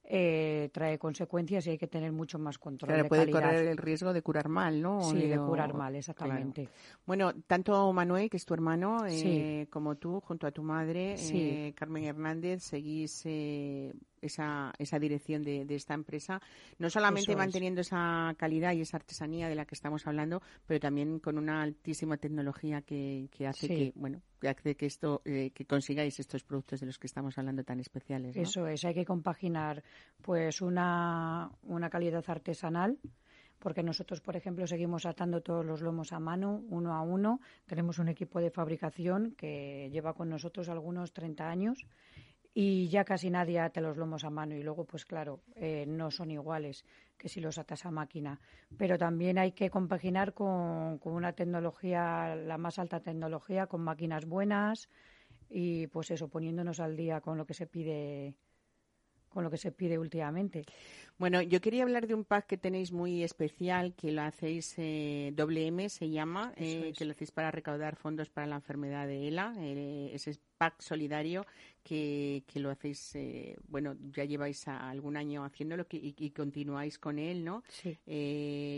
eh, 0.06 0.70
trae 0.74 0.98
consecuencias 1.00 1.66
y 1.68 1.72
hay 1.72 1.78
que 1.78 1.88
tener 1.88 2.12
mucho 2.12 2.38
más 2.38 2.58
control. 2.58 2.90
Claro, 2.90 3.08
puede 3.08 3.32
correr 3.32 3.68
el 3.68 3.78
riesgo 3.78 4.12
de 4.12 4.22
curar 4.22 4.50
mal, 4.50 4.82
¿no? 4.82 5.02
Sí, 5.02 5.28
de 5.28 5.38
curar 5.38 5.74
mal, 5.74 5.96
exactamente. 5.96 6.68
Bueno, 7.06 7.34
tanto 7.48 7.92
Manuel, 7.94 8.30
que 8.30 8.38
es 8.38 8.46
tu 8.46 8.54
hermano, 8.54 9.06
eh, 9.08 9.68
como 9.70 9.96
tú, 9.96 10.20
junto 10.20 10.46
a 10.46 10.52
tu 10.52 10.64
madre, 10.64 11.16
eh, 11.18 11.74
Carmen 11.76 12.04
Hernández, 12.04 12.64
seguís 12.64 13.22
eh, 13.26 13.94
esa, 14.24 14.74
esa 14.78 15.00
dirección 15.00 15.44
de, 15.44 15.66
esta 15.70 15.94
empresa, 15.94 16.42
no 16.80 16.90
solamente 16.90 17.36
manteniendo 17.36 17.82
esa 17.82 18.34
calidad 18.38 18.74
y 18.74 18.82
esa 18.82 18.98
artesanía 18.98 19.48
de 19.50 19.56
la 19.56 19.66
que 19.66 19.76
estamos 19.76 20.06
hablando, 20.08 20.42
pero 20.66 20.80
también 20.80 21.20
con 21.20 21.38
una 21.38 21.62
altísima 21.62 22.18
tecnología 22.18 22.82
que, 22.82 23.30
que 23.32 23.48
hace 23.48 23.68
que, 23.68 23.92
bueno, 23.96 24.22
que 24.40 24.50
hace 24.50 24.76
que 24.76 24.86
esto, 24.86 25.22
eh, 25.26 25.52
que 25.54 25.66
consigáis 25.66 26.20
estos 26.20 26.44
productos 26.44 26.80
de 26.80 26.86
los 26.86 26.98
que 26.98 27.08
estamos 27.08 27.38
hablando 27.38 27.64
tan 27.64 27.80
especiales. 27.80 28.36
Eso 28.36 28.68
es, 28.68 28.84
hay 28.86 28.94
que 28.94 29.06
compaginar 29.06 29.84
pues 30.22 30.62
una, 30.62 31.52
una 31.64 31.90
calidad 31.90 32.24
artesanal 32.28 32.98
porque 33.64 33.82
nosotros, 33.82 34.20
por 34.20 34.36
ejemplo, 34.36 34.68
seguimos 34.68 35.06
atando 35.06 35.40
todos 35.40 35.66
los 35.66 35.82
lomos 35.82 36.12
a 36.12 36.20
mano, 36.20 36.62
uno 36.70 36.94
a 36.94 37.02
uno. 37.02 37.40
Tenemos 37.66 37.98
un 37.98 38.10
equipo 38.10 38.42
de 38.42 38.52
fabricación 38.52 39.36
que 39.38 39.90
lleva 39.90 40.14
con 40.14 40.28
nosotros 40.28 40.68
algunos 40.68 41.14
30 41.14 41.50
años 41.50 41.88
y 42.54 42.88
ya 42.90 43.04
casi 43.04 43.30
nadie 43.30 43.60
ata 43.60 43.82
los 43.82 43.98
lomos 43.98 44.24
a 44.24 44.30
mano. 44.30 44.56
Y 44.56 44.64
luego 44.64 44.86
pues 44.86 45.06
claro 45.06 45.42
eh, 45.56 45.86
no 45.88 46.12
son 46.12 46.32
iguales 46.32 46.86
que 47.18 47.30
si 47.30 47.42
los 47.42 47.58
atas 47.58 47.86
a 47.86 47.92
máquina. 47.92 48.40
Pero 48.78 48.98
también 48.98 49.38
hay 49.38 49.54
que 49.54 49.70
compaginar 49.70 50.34
con, 50.34 51.00
con, 51.00 51.14
una 51.14 51.34
tecnología 51.34 52.36
la 52.36 52.58
más 52.58 52.80
alta 52.80 53.00
tecnología 53.00 53.68
con 53.68 53.82
máquinas 53.82 54.26
buenas 54.26 54.90
y 55.50 55.88
pues 55.88 56.12
eso 56.12 56.28
poniéndonos 56.28 56.80
al 56.80 56.96
día 56.96 57.22
con 57.22 57.38
lo 57.38 57.46
que 57.46 57.54
se 57.54 57.68
pide 57.68 58.36
con 59.34 59.44
lo 59.44 59.50
que 59.50 59.58
se 59.58 59.72
pide 59.72 59.98
últimamente. 59.98 60.66
Bueno, 61.20 61.42
yo 61.42 61.62
quería 61.62 61.84
hablar 61.84 62.08
de 62.08 62.16
un 62.16 62.26
pack 62.26 62.48
que 62.48 62.58
tenéis 62.58 62.92
muy 62.92 63.24
especial, 63.24 63.94
que 63.94 64.12
lo 64.12 64.24
hacéis 64.24 64.74
eh, 64.78 65.32
WM, 65.36 65.88
se 65.90 66.10
llama, 66.10 66.54
eh, 66.58 66.92
que 66.98 67.06
lo 67.06 67.12
hacéis 67.12 67.32
para 67.32 67.52
recaudar 67.52 67.96
fondos 67.96 68.30
para 68.30 68.48
la 68.48 68.56
enfermedad 68.56 69.08
de 69.08 69.28
ELA, 69.28 69.54
eh, 69.60 70.10
ese 70.14 70.40
pack 70.58 70.82
solidario 70.82 71.46
que, 71.84 72.44
que 72.48 72.60
lo 72.60 72.72
hacéis, 72.72 73.16
eh, 73.16 73.56
bueno, 73.68 73.96
ya 74.12 74.26
lleváis 74.26 74.68
algún 74.68 75.16
año 75.16 75.46
haciéndolo 75.46 75.86
y, 75.92 76.16
y, 76.18 76.32
continuáis 76.32 76.98
con 76.98 77.20
él, 77.20 77.44
¿no? 77.46 77.64
Sí. 77.68 77.98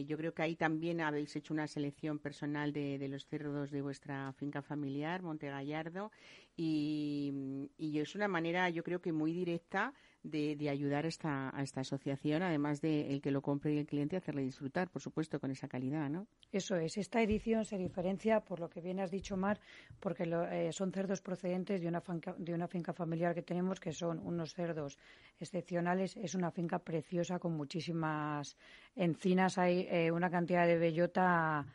yo 0.06 0.18
creo 0.18 0.34
que 0.34 0.42
ahí 0.42 0.56
también 0.56 1.02
habéis 1.02 1.36
hecho 1.36 1.54
una 1.54 1.68
selección 1.68 2.20
personal 2.20 2.74
de, 2.74 2.98
de 2.98 3.08
los 3.08 3.26
cerdos 3.26 3.72
de 3.72 3.82
vuestra 3.82 4.34
finca 4.34 4.62
familiar, 4.62 5.22
Monte 5.22 5.48
Gallardo, 5.48 6.12
y, 6.58 7.70
y 7.78 8.00
es 8.00 8.14
una 8.16 8.28
manera, 8.28 8.70
yo 8.70 8.84
creo 8.84 9.02
que 9.02 9.14
muy 9.14 9.32
directa 9.32 9.94
de, 10.30 10.70
ayudar 10.70 11.06
a 11.06 11.08
esta, 11.08 11.54
esta 11.60 11.82
asociación, 11.82 12.42
además 12.42 12.82
de 12.82 13.12
el 13.14 13.22
que 13.22 13.32
lo 13.32 13.42
compre 13.42 13.74
y 13.74 13.78
el 13.78 13.86
cliente, 13.86 14.18
hacerle 14.18 14.42
disfrutar, 14.42 14.90
por 14.90 15.02
supuesto, 15.02 15.40
con 15.40 15.52
esa 15.52 15.68
calidad, 15.68 16.10
¿no? 16.10 16.28
Eso 16.52 16.76
es. 16.76 16.98
Esta 16.98 17.22
edición 17.22 17.66
se 17.66 17.78
diferencia, 17.78 18.42
por 18.42 18.60
lo 18.60 18.70
que 18.70 18.82
bien 18.82 19.00
has 19.00 19.12
dicho, 19.12 19.38
Mar, 19.38 19.60
porque 20.00 20.26
lo, 20.26 20.48
eh, 20.48 20.72
son 20.72 20.92
cerdos 20.92 21.22
procedentes 21.22 21.82
de 21.82 21.88
una, 21.88 22.02
finca, 22.02 22.36
de 22.38 22.54
una 22.54 22.68
finca 22.68 22.94
familiar 22.94 23.34
que 23.36 23.42
tenemos, 23.42 23.80
que 23.80 23.92
son 23.92 24.20
unos 24.20 24.54
cerdos 24.54 24.98
excepcionales. 25.40 26.18
Es 26.18 26.36
una 26.36 26.52
finca 26.52 26.80
preciosa 26.80 27.40
con 27.40 27.54
muchísimas 27.54 28.58
encinas. 28.96 29.58
Hay 29.58 29.88
eh, 29.90 30.12
una 30.12 30.30
cantidad 30.30 30.66
de 30.66 30.78
bellota 30.78 31.66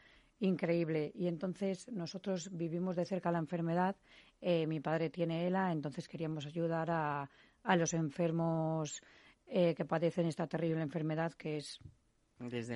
increíble. 0.41 1.13
Y 1.15 1.29
entonces 1.29 1.87
nosotros 1.93 2.51
vivimos 2.53 2.97
de 2.97 3.05
cerca 3.05 3.31
la 3.31 3.39
enfermedad. 3.39 3.97
Eh, 4.41 4.67
mi 4.67 4.81
padre 4.81 5.11
tiene 5.11 5.47
ELA, 5.47 5.71
entonces 5.71 6.09
queríamos 6.09 6.47
ayudar 6.47 6.91
a 6.91 7.31
a 7.63 7.77
los 7.77 7.95
enfermos 7.95 9.03
eh, 9.47 9.75
que 9.75 9.85
padecen 9.85 10.27
esta 10.27 10.47
terrible 10.47 10.83
enfermedad 10.83 11.33
que 11.35 11.59
es 11.59 11.81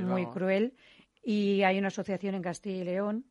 muy 0.03 0.27
cruel. 0.27 0.75
Y 1.23 1.63
hay 1.63 1.79
una 1.79 1.89
asociación 1.89 2.35
en 2.35 2.43
Castilla 2.43 2.83
y 2.83 2.85
León. 2.85 3.25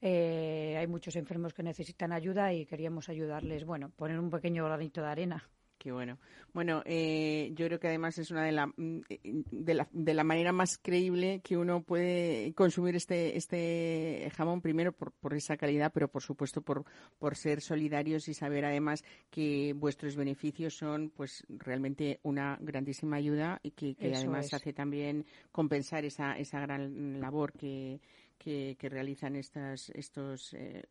Eh, 0.00 0.76
hay 0.78 0.86
muchos 0.86 1.16
enfermos 1.16 1.52
que 1.54 1.62
necesitan 1.62 2.12
ayuda 2.12 2.52
y 2.52 2.66
queríamos 2.66 3.08
ayudarles, 3.08 3.64
bueno, 3.64 3.90
poner 3.90 4.18
un 4.18 4.30
pequeño 4.30 4.64
granito 4.64 5.02
de 5.02 5.08
arena. 5.08 5.48
Qué 5.80 5.92
bueno. 5.92 6.18
Bueno, 6.52 6.82
eh, 6.84 7.52
yo 7.54 7.64
creo 7.64 7.80
que 7.80 7.88
además 7.88 8.18
es 8.18 8.30
una 8.30 8.44
de 8.44 8.52
la, 8.52 8.66
mm, 8.66 9.00
de 9.50 9.72
la, 9.72 9.88
de 9.90 10.12
la 10.12 10.24
manera 10.24 10.52
más 10.52 10.76
creíble 10.76 11.40
que 11.42 11.56
uno 11.56 11.82
puede 11.82 12.52
consumir 12.52 12.96
este 12.96 13.38
este 13.38 14.30
jamón 14.36 14.60
primero 14.60 14.92
por, 14.92 15.10
por 15.12 15.32
esa 15.32 15.56
calidad, 15.56 15.90
pero 15.90 16.08
por 16.08 16.22
supuesto 16.22 16.60
por 16.60 16.84
por 17.18 17.34
ser 17.34 17.62
solidarios 17.62 18.28
y 18.28 18.34
saber 18.34 18.66
además 18.66 19.04
que 19.30 19.72
vuestros 19.74 20.16
beneficios 20.16 20.76
son 20.76 21.08
pues 21.16 21.46
realmente 21.48 22.20
una 22.24 22.58
grandísima 22.60 23.16
ayuda 23.16 23.58
y 23.62 23.70
que, 23.70 23.94
que 23.94 24.14
además 24.14 24.48
es. 24.48 24.52
hace 24.52 24.74
también 24.74 25.24
compensar 25.50 26.04
esa 26.04 26.36
esa 26.36 26.60
gran 26.60 27.22
labor 27.22 27.54
que 27.54 28.02
que, 28.36 28.76
que 28.78 28.88
realizan 28.90 29.34
estas 29.34 29.88
estos 29.90 30.52
eh, 30.52 30.84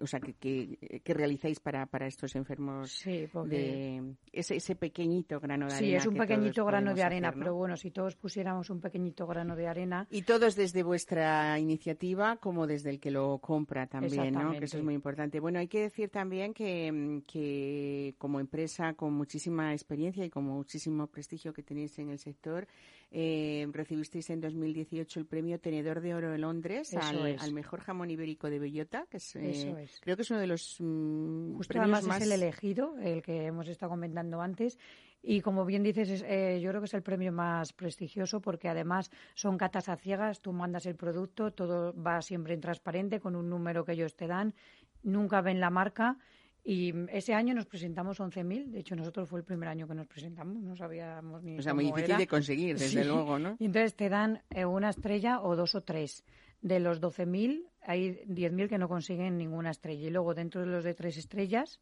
o 0.00 0.06
sea, 0.06 0.20
que, 0.20 0.34
que, 0.34 1.00
que 1.02 1.14
realizáis 1.14 1.60
para, 1.60 1.86
para 1.86 2.06
estos 2.06 2.34
enfermos 2.36 2.90
sí, 2.90 3.28
de 3.46 4.14
ese, 4.32 4.56
ese 4.56 4.74
pequeñito 4.76 5.40
grano 5.40 5.66
de 5.66 5.72
sí, 5.72 5.76
arena. 5.76 5.90
Sí, 5.90 5.96
es 5.96 6.06
un 6.06 6.16
pequeñito 6.16 6.64
grano 6.64 6.94
de 6.94 7.02
arena, 7.02 7.28
hacer, 7.28 7.38
¿no? 7.38 7.44
pero 7.44 7.54
bueno, 7.54 7.76
si 7.76 7.90
todos 7.90 8.16
pusiéramos 8.16 8.70
un 8.70 8.80
pequeñito 8.80 9.26
grano 9.26 9.56
de 9.56 9.68
arena. 9.68 10.06
Y 10.10 10.22
todos 10.22 10.56
desde 10.56 10.82
vuestra 10.82 11.58
iniciativa 11.58 12.36
como 12.36 12.66
desde 12.66 12.90
el 12.90 13.00
que 13.00 13.10
lo 13.10 13.38
compra 13.38 13.86
también, 13.86 14.32
¿no? 14.32 14.52
Que 14.52 14.64
eso 14.64 14.78
es 14.78 14.84
muy 14.84 14.94
importante. 14.94 15.40
Bueno, 15.40 15.58
hay 15.58 15.68
que 15.68 15.82
decir 15.82 16.10
también 16.10 16.54
que, 16.54 17.22
que 17.26 18.14
como 18.18 18.40
empresa 18.40 18.94
con 18.94 19.12
muchísima 19.14 19.72
experiencia 19.72 20.24
y 20.24 20.30
con 20.30 20.44
muchísimo 20.44 21.06
prestigio 21.06 21.52
que 21.52 21.62
tenéis 21.62 21.98
en 21.98 22.10
el 22.10 22.18
sector, 22.18 22.66
eh, 23.12 23.66
recibisteis 23.72 24.30
en 24.30 24.40
2018 24.40 25.18
el 25.18 25.26
premio 25.26 25.58
Tenedor 25.58 26.00
de 26.00 26.14
Oro 26.14 26.30
de 26.30 26.38
Londres 26.38 26.94
al, 26.94 27.26
es. 27.26 27.42
al, 27.42 27.52
mejor 27.52 27.80
jamón 27.80 28.10
ibérico 28.10 28.48
de 28.48 28.60
bellota, 28.60 29.06
que 29.10 29.16
es, 29.16 29.34
eh, 29.34 29.69
es. 29.78 30.00
creo 30.00 30.16
que 30.16 30.22
es 30.22 30.30
uno 30.30 30.40
de 30.40 30.46
los 30.46 30.76
mmm, 30.80 31.56
Justo 31.56 31.78
además 31.78 32.06
más... 32.06 32.18
es 32.18 32.26
el 32.26 32.32
elegido, 32.32 32.96
el 32.98 33.22
que 33.22 33.46
hemos 33.46 33.68
estado 33.68 33.90
comentando 33.90 34.40
antes. 34.40 34.78
Y 35.22 35.42
como 35.42 35.66
bien 35.66 35.82
dices, 35.82 36.08
es, 36.08 36.24
eh, 36.26 36.60
yo 36.62 36.70
creo 36.70 36.80
que 36.80 36.86
es 36.86 36.94
el 36.94 37.02
premio 37.02 37.30
más 37.30 37.72
prestigioso 37.74 38.40
porque 38.40 38.68
además 38.68 39.10
son 39.34 39.58
catas 39.58 39.88
a 39.88 39.96
ciegas, 39.96 40.40
tú 40.40 40.52
mandas 40.52 40.86
el 40.86 40.96
producto, 40.96 41.52
todo 41.52 41.94
va 41.94 42.22
siempre 42.22 42.54
en 42.54 42.60
transparente 42.60 43.20
con 43.20 43.36
un 43.36 43.50
número 43.50 43.84
que 43.84 43.92
ellos 43.92 44.16
te 44.16 44.26
dan, 44.26 44.54
nunca 45.02 45.42
ven 45.42 45.60
la 45.60 45.68
marca 45.68 46.16
y 46.62 46.92
ese 47.10 47.34
año 47.34 47.54
nos 47.54 47.66
presentamos 47.66 48.20
11.000. 48.20 48.70
De 48.70 48.80
hecho, 48.80 48.94
nosotros 48.94 49.28
fue 49.28 49.40
el 49.40 49.44
primer 49.44 49.68
año 49.68 49.88
que 49.88 49.94
nos 49.94 50.06
presentamos. 50.06 50.62
No 50.62 50.76
sabíamos 50.76 51.42
ni. 51.42 51.58
O 51.58 51.62
sea, 51.62 51.72
muy 51.72 51.86
difícil 51.86 52.10
era. 52.10 52.18
de 52.18 52.26
conseguir, 52.26 52.78
desde 52.78 53.02
sí. 53.02 53.08
luego, 53.08 53.38
¿no? 53.38 53.56
Y 53.58 53.66
entonces 53.66 53.94
te 53.94 54.08
dan 54.08 54.42
eh, 54.50 54.64
una 54.66 54.90
estrella 54.90 55.40
o 55.40 55.56
dos 55.56 55.74
o 55.74 55.82
tres. 55.82 56.24
De 56.60 56.78
los 56.80 57.00
12.000, 57.00 57.70
hay 57.82 58.22
10.000 58.26 58.68
que 58.68 58.78
no 58.78 58.88
consiguen 58.88 59.38
ninguna 59.38 59.70
estrella. 59.70 60.06
Y 60.06 60.10
luego, 60.10 60.34
dentro 60.34 60.60
de 60.60 60.66
los 60.66 60.84
de 60.84 60.94
tres 60.94 61.16
estrellas, 61.16 61.80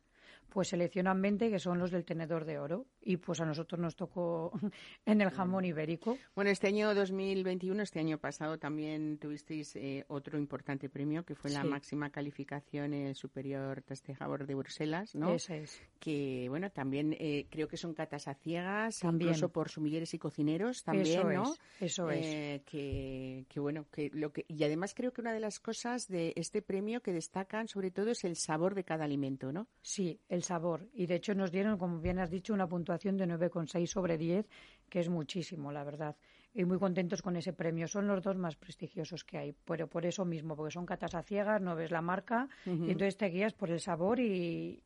pues 0.49 0.69
seleccionan 0.69 1.21
20 1.21 1.51
que 1.51 1.59
son 1.59 1.79
los 1.79 1.91
del 1.91 2.05
tenedor 2.05 2.45
de 2.45 2.59
oro. 2.59 2.87
Y 3.01 3.17
pues 3.19 3.41
a 3.41 3.45
nosotros 3.45 3.81
nos 3.81 3.97
tocó 3.97 4.53
en 5.07 5.21
el 5.21 5.31
jamón 5.31 5.65
ibérico. 5.65 6.17
Bueno, 6.35 6.51
este 6.51 6.67
año 6.69 6.95
2021, 6.95 7.83
este 7.83 8.01
año 8.01 8.19
pasado, 8.19 8.59
también 8.59 9.19
tuvisteis 9.19 9.77
eh, 9.77 10.05
otro 10.09 10.39
importante 10.39 10.89
premio 10.89 11.25
que 11.25 11.35
fue 11.35 11.51
la 11.51 11.63
Sí. 11.63 11.69
máxima 11.69 12.11
calificación 12.11 12.95
en 12.95 13.07
el 13.07 13.15
Superior 13.15 13.83
Testejador 13.83 14.47
de 14.47 14.55
Bruselas, 14.55 15.15
¿no? 15.15 15.35
Ese 15.35 15.63
es. 15.63 15.81
Que, 15.99 16.47
bueno, 16.49 16.71
también 16.71 17.15
eh, 17.19 17.47
creo 17.51 17.69
que 17.69 17.77
son 17.77 17.95
catas 17.95 18.29
a 18.29 18.35
ciegas, 18.35 19.01
También. 19.01 19.31
incluso 19.31 19.49
por 19.51 19.69
sumilleres 19.69 20.15
y 20.15 20.19
cocineros 20.19 20.83
también, 20.85 21.19
Eso 21.21 21.31
¿no? 21.31 21.53
es, 21.53 21.61
eso 21.81 22.11
es. 22.11 22.27
Eh, 22.27 22.63
que, 22.65 23.45
que, 23.49 23.61
bueno, 23.61 23.87
que 23.91 24.11
lo 24.13 24.33
que 24.33 24.45
y 24.49 24.63
además 24.65 24.95
creo 24.95 25.13
que 25.13 25.21
una 25.21 25.33
de 25.33 25.41
las 25.41 25.59
cosas 25.61 26.07
de 26.09 26.33
este 26.37 26.63
premio 26.63 27.01
que 27.01 27.13
destacan 27.13 27.67
sobre 27.69 27.91
todo 27.91 28.11
es 28.11 28.25
el 28.25 28.37
sabor 28.37 28.75
de 28.75 28.85
cada 28.85 29.05
alimento, 29.05 29.53
¿no? 29.53 29.67
Sí, 29.83 30.21
el 30.29 30.38
sabor. 30.43 30.89
Y 30.93 31.07
de 31.07 31.17
hecho 31.17 31.35
nos 31.35 31.51
dieron, 31.51 31.79
como 31.79 32.01
bien 32.01 32.19
has 32.19 32.31
dicho, 32.31 32.53
una 32.55 32.67
puntuación 32.69 33.17
de 33.17 33.27
9,6 33.27 33.87
sobre 33.87 34.17
10, 34.19 34.47
que 34.89 35.01
es 35.01 35.09
muchísimo, 35.09 35.73
la 35.73 35.85
verdad. 35.85 36.17
Y 36.55 36.65
muy 36.65 36.79
contentos 36.79 37.23
con 37.23 37.37
ese 37.37 37.53
premio. 37.53 37.87
Son 37.89 38.07
los 38.07 38.23
dos 38.23 38.37
más 38.37 38.57
prestigiosos 38.57 39.25
que 39.25 39.39
hay, 39.39 39.55
pero 39.65 39.87
por 39.89 40.07
eso 40.07 40.25
mismo, 40.25 40.57
porque 40.57 40.73
son 40.73 40.87
catas 40.87 41.15
a 41.15 41.23
ciegas, 41.23 41.61
no 41.61 41.77
ves 41.77 41.91
la 41.91 42.01
marca, 42.03 42.49
Uh 42.67 42.71
-huh. 42.71 42.89
y 42.89 42.91
entonces 42.93 43.17
te 43.17 43.27
guías 43.27 43.53
por 43.55 43.71
el 43.71 43.81
sabor 43.81 44.19
y, 44.21 44.83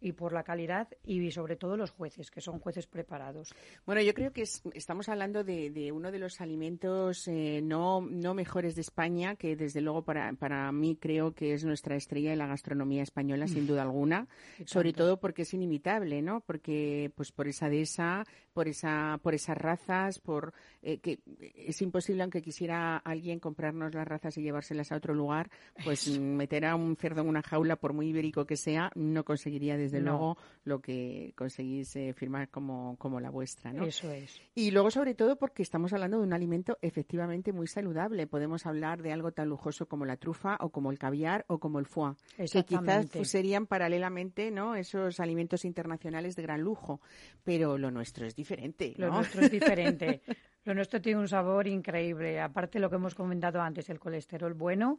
y 0.00 0.12
por 0.12 0.32
la 0.32 0.42
calidad 0.42 0.88
y 1.04 1.30
sobre 1.30 1.56
todo 1.56 1.76
los 1.76 1.90
jueces, 1.90 2.30
que 2.30 2.40
son 2.40 2.58
jueces 2.58 2.86
preparados. 2.86 3.54
Bueno, 3.86 4.00
yo 4.02 4.14
creo 4.14 4.32
que 4.32 4.42
es, 4.42 4.62
estamos 4.74 5.08
hablando 5.08 5.44
de, 5.44 5.70
de, 5.70 5.92
uno 5.92 6.12
de 6.12 6.18
los 6.18 6.40
alimentos 6.40 7.26
eh, 7.28 7.60
no, 7.62 8.00
no 8.00 8.34
mejores 8.34 8.74
de 8.74 8.82
España, 8.82 9.36
que 9.36 9.56
desde 9.56 9.80
luego 9.80 10.02
para, 10.02 10.32
para 10.34 10.70
mí 10.72 10.96
creo 10.96 11.32
que 11.32 11.54
es 11.54 11.64
nuestra 11.64 11.96
estrella 11.96 12.30
de 12.30 12.36
la 12.36 12.46
gastronomía 12.46 13.02
española, 13.02 13.48
sin 13.48 13.66
duda 13.66 13.82
alguna, 13.82 14.28
sobre 14.66 14.92
todo 14.92 15.18
porque 15.18 15.42
es 15.42 15.54
inimitable, 15.54 16.22
¿no? 16.22 16.40
Porque, 16.40 17.12
pues 17.14 17.32
por 17.32 17.48
esa 17.48 17.68
dehesa, 17.68 18.24
por 18.52 18.68
esa, 18.68 19.18
por 19.22 19.34
esas 19.34 19.56
razas, 19.56 20.18
por 20.18 20.52
eh, 20.82 20.98
que 20.98 21.20
es 21.54 21.80
imposible, 21.82 22.22
aunque 22.22 22.42
quisiera 22.42 22.96
alguien 22.98 23.40
comprarnos 23.40 23.94
las 23.94 24.06
razas 24.06 24.36
y 24.36 24.42
llevárselas 24.42 24.92
a 24.92 24.96
otro 24.96 25.14
lugar, 25.14 25.50
pues 25.84 26.18
meter 26.18 26.66
a 26.66 26.76
un 26.76 26.96
cerdo 26.96 27.22
en 27.22 27.28
una 27.28 27.42
jaula, 27.42 27.76
por 27.76 27.92
muy 27.92 28.08
ibérico 28.08 28.46
que 28.46 28.56
sea, 28.56 28.90
no 28.94 29.24
conseguiría 29.24 29.76
desde 29.76 29.87
desde 29.90 30.04
no. 30.04 30.10
luego 30.10 30.38
lo 30.64 30.80
que 30.80 31.32
conseguís 31.36 31.96
eh, 31.96 32.12
firmar 32.12 32.50
como, 32.50 32.96
como 32.98 33.20
la 33.20 33.30
vuestra, 33.30 33.72
¿no? 33.72 33.84
Eso 33.84 34.10
es. 34.10 34.40
Y 34.54 34.70
luego, 34.70 34.90
sobre 34.90 35.14
todo, 35.14 35.36
porque 35.36 35.62
estamos 35.62 35.92
hablando 35.92 36.18
de 36.18 36.24
un 36.24 36.32
alimento 36.32 36.78
efectivamente 36.82 37.52
muy 37.52 37.66
saludable. 37.66 38.26
Podemos 38.26 38.66
hablar 38.66 39.02
de 39.02 39.12
algo 39.12 39.32
tan 39.32 39.48
lujoso 39.48 39.86
como 39.86 40.04
la 40.04 40.16
trufa 40.16 40.56
o 40.60 40.70
como 40.70 40.90
el 40.90 40.98
caviar 40.98 41.44
o 41.48 41.58
como 41.58 41.78
el 41.78 41.86
foie, 41.86 42.14
que 42.36 42.64
quizás 42.64 43.06
pues, 43.12 43.30
serían 43.30 43.66
paralelamente, 43.66 44.50
¿no? 44.50 44.74
Esos 44.74 45.20
alimentos 45.20 45.64
internacionales 45.64 46.36
de 46.36 46.42
gran 46.42 46.60
lujo, 46.60 47.00
pero 47.44 47.78
lo 47.78 47.90
nuestro 47.90 48.26
es 48.26 48.34
diferente, 48.34 48.94
¿no? 48.98 49.06
Lo 49.06 49.12
nuestro 49.14 49.42
es 49.42 49.50
diferente. 49.50 50.20
Lo 50.64 50.74
nuestro 50.74 51.00
tiene 51.00 51.18
un 51.18 51.28
sabor 51.28 51.66
increíble. 51.66 52.38
Aparte, 52.40 52.78
lo 52.78 52.90
que 52.90 52.96
hemos 52.96 53.14
comentado 53.14 53.58
antes, 53.62 53.88
el 53.88 53.98
colesterol 53.98 54.52
bueno 54.52 54.98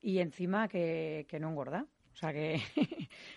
y 0.00 0.18
encima 0.18 0.66
que, 0.66 1.26
que 1.28 1.38
no 1.38 1.50
engorda. 1.50 1.86
O 2.20 2.26
sea 2.26 2.34
que 2.34 2.60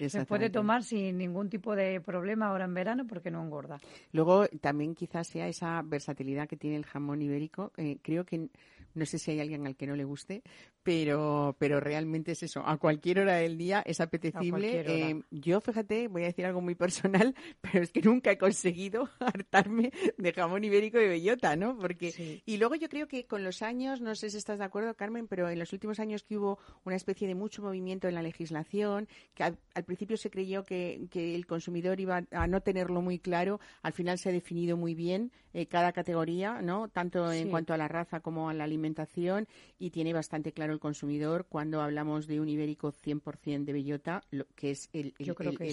se 0.09 0.25
puede 0.25 0.49
tomar 0.49 0.83
sin 0.83 1.17
ningún 1.17 1.49
tipo 1.49 1.73
de 1.73 2.01
problema 2.01 2.47
ahora 2.47 2.65
en 2.65 2.73
verano 2.73 3.07
porque 3.07 3.31
no 3.31 3.41
engorda. 3.41 3.79
Luego 4.11 4.45
también 4.59 4.93
quizás 4.93 5.27
sea 5.27 5.47
esa 5.47 5.81
versatilidad 5.83 6.49
que 6.49 6.57
tiene 6.57 6.75
el 6.75 6.83
jamón 6.83 7.21
ibérico. 7.21 7.71
Eh, 7.77 7.99
creo 8.01 8.25
que 8.25 8.49
No 8.93 9.05
sé 9.05 9.19
si 9.19 9.31
hay 9.31 9.39
alguien 9.39 9.65
al 9.65 9.77
que 9.77 9.87
no 9.87 9.95
le 9.95 10.03
guste, 10.03 10.43
pero, 10.83 11.55
pero 11.57 11.79
realmente 11.79 12.33
es 12.33 12.43
eso. 12.43 12.61
A 12.65 12.77
cualquier 12.77 13.19
hora 13.19 13.35
del 13.35 13.57
día 13.57 13.81
es 13.85 14.01
apetecible. 14.01 14.81
Eh, 14.85 15.21
yo, 15.31 15.61
fíjate, 15.61 16.07
voy 16.09 16.23
a 16.23 16.27
decir 16.27 16.45
algo 16.45 16.61
muy 16.61 16.75
personal, 16.75 17.33
pero 17.61 17.83
es 17.83 17.91
que 17.91 18.01
nunca 18.01 18.31
he 18.31 18.37
conseguido 18.37 19.09
hartarme 19.19 19.91
de 20.17 20.33
jamón 20.33 20.63
ibérico 20.63 20.99
y 20.99 21.07
bellota, 21.07 21.55
¿no? 21.55 21.77
Porque 21.77 22.41
y 22.45 22.57
luego 22.57 22.75
yo 22.75 22.89
creo 22.89 23.07
que 23.07 23.25
con 23.25 23.43
los 23.43 23.61
años, 23.61 24.01
no 24.01 24.13
sé 24.15 24.29
si 24.29 24.37
estás 24.37 24.59
de 24.59 24.65
acuerdo, 24.65 24.93
Carmen, 24.95 25.27
pero 25.27 25.49
en 25.49 25.59
los 25.59 25.71
últimos 25.73 25.99
años 25.99 26.23
que 26.23 26.37
hubo 26.37 26.59
una 26.83 26.95
especie 26.95 27.27
de 27.27 27.35
mucho 27.35 27.61
movimiento 27.61 28.07
en 28.07 28.15
la 28.15 28.21
legislación, 28.21 29.07
que 29.33 29.43
al, 29.43 29.57
principio 29.85 30.17
se 30.17 30.29
creyó 30.29 30.63
que, 30.63 31.07
que, 31.09 31.35
el 31.35 31.45
consumidor 31.45 31.99
iba 31.99 32.23
a 32.31 32.47
no 32.47 32.61
tenerlo 32.61 33.01
muy 33.01 33.19
claro, 33.19 33.59
al 33.81 33.93
final 33.93 34.17
se 34.17 34.29
ha 34.29 34.31
definido 34.31 34.77
muy 34.77 34.95
bien 34.95 35.31
eh, 35.53 35.67
cada 35.67 35.91
categoría, 35.91 36.61
¿no? 36.61 36.87
Tanto 36.89 37.31
en 37.31 37.49
cuanto 37.49 37.73
a 37.73 37.77
la 37.77 37.87
raza 37.87 38.21
como 38.21 38.49
a 38.49 38.53
la 38.53 38.63
alimentación 38.63 39.47
y 39.77 39.91
tiene 39.91 40.11
bastante 40.11 40.51
claro 40.51 40.72
el 40.73 40.79
consumidor 40.79 41.45
cuando 41.47 41.81
hablamos 41.81 42.27
de 42.27 42.39
un 42.41 42.49
ibérico 42.49 42.91
100% 42.91 43.63
de 43.63 43.73
bellota, 43.73 44.23
lo, 44.31 44.45
que 44.55 44.71
es 44.71 44.89
el, 44.93 45.13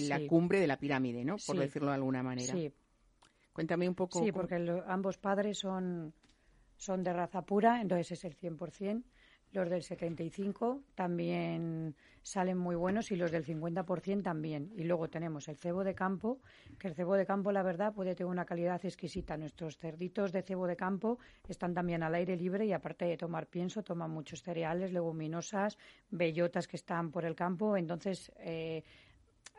la 0.07 0.25
cumbre 0.27 0.59
de 0.59 0.67
la 0.67 0.77
pirámide, 0.77 1.25
¿no? 1.25 1.35
Por 1.45 1.57
decirlo 1.57 1.89
de 1.89 1.95
alguna 1.95 2.23
manera. 2.23 2.53
Sí. 2.53 2.71
Cuéntame 3.53 3.87
un 3.89 3.95
poco. 3.95 4.23
Sí, 4.23 4.31
porque 4.31 4.55
ambos 4.87 5.17
padres 5.17 5.59
son, 5.59 6.13
son 6.77 7.03
de 7.03 7.13
raza 7.13 7.41
pura, 7.41 7.81
entonces 7.81 8.11
es 8.13 8.23
el 8.23 8.37
100%. 8.37 9.03
Los 9.53 9.69
del 9.69 9.83
75 9.83 10.81
también 10.95 11.93
salen 12.21 12.57
muy 12.57 12.75
buenos 12.75 13.11
y 13.11 13.17
los 13.17 13.31
del 13.31 13.45
50% 13.45 14.23
también. 14.23 14.71
Y 14.75 14.83
luego 14.83 15.09
tenemos 15.09 15.49
el 15.49 15.57
cebo 15.57 15.83
de 15.83 15.93
campo, 15.93 16.39
que 16.79 16.87
el 16.87 16.95
cebo 16.95 17.15
de 17.15 17.25
campo, 17.25 17.51
la 17.51 17.61
verdad, 17.61 17.93
puede 17.93 18.15
tener 18.15 18.31
una 18.31 18.45
calidad 18.45 18.83
exquisita. 18.85 19.35
Nuestros 19.35 19.77
cerditos 19.77 20.31
de 20.31 20.41
cebo 20.41 20.67
de 20.67 20.77
campo 20.77 21.19
están 21.49 21.73
también 21.73 22.01
al 22.01 22.15
aire 22.15 22.37
libre 22.37 22.65
y 22.65 22.71
aparte 22.71 23.05
de 23.05 23.17
tomar 23.17 23.47
pienso, 23.47 23.83
toman 23.83 24.11
muchos 24.11 24.41
cereales, 24.41 24.93
leguminosas, 24.93 25.77
bellotas 26.09 26.67
que 26.67 26.77
están 26.77 27.11
por 27.11 27.25
el 27.25 27.35
campo. 27.35 27.75
Entonces, 27.75 28.31
eh, 28.37 28.83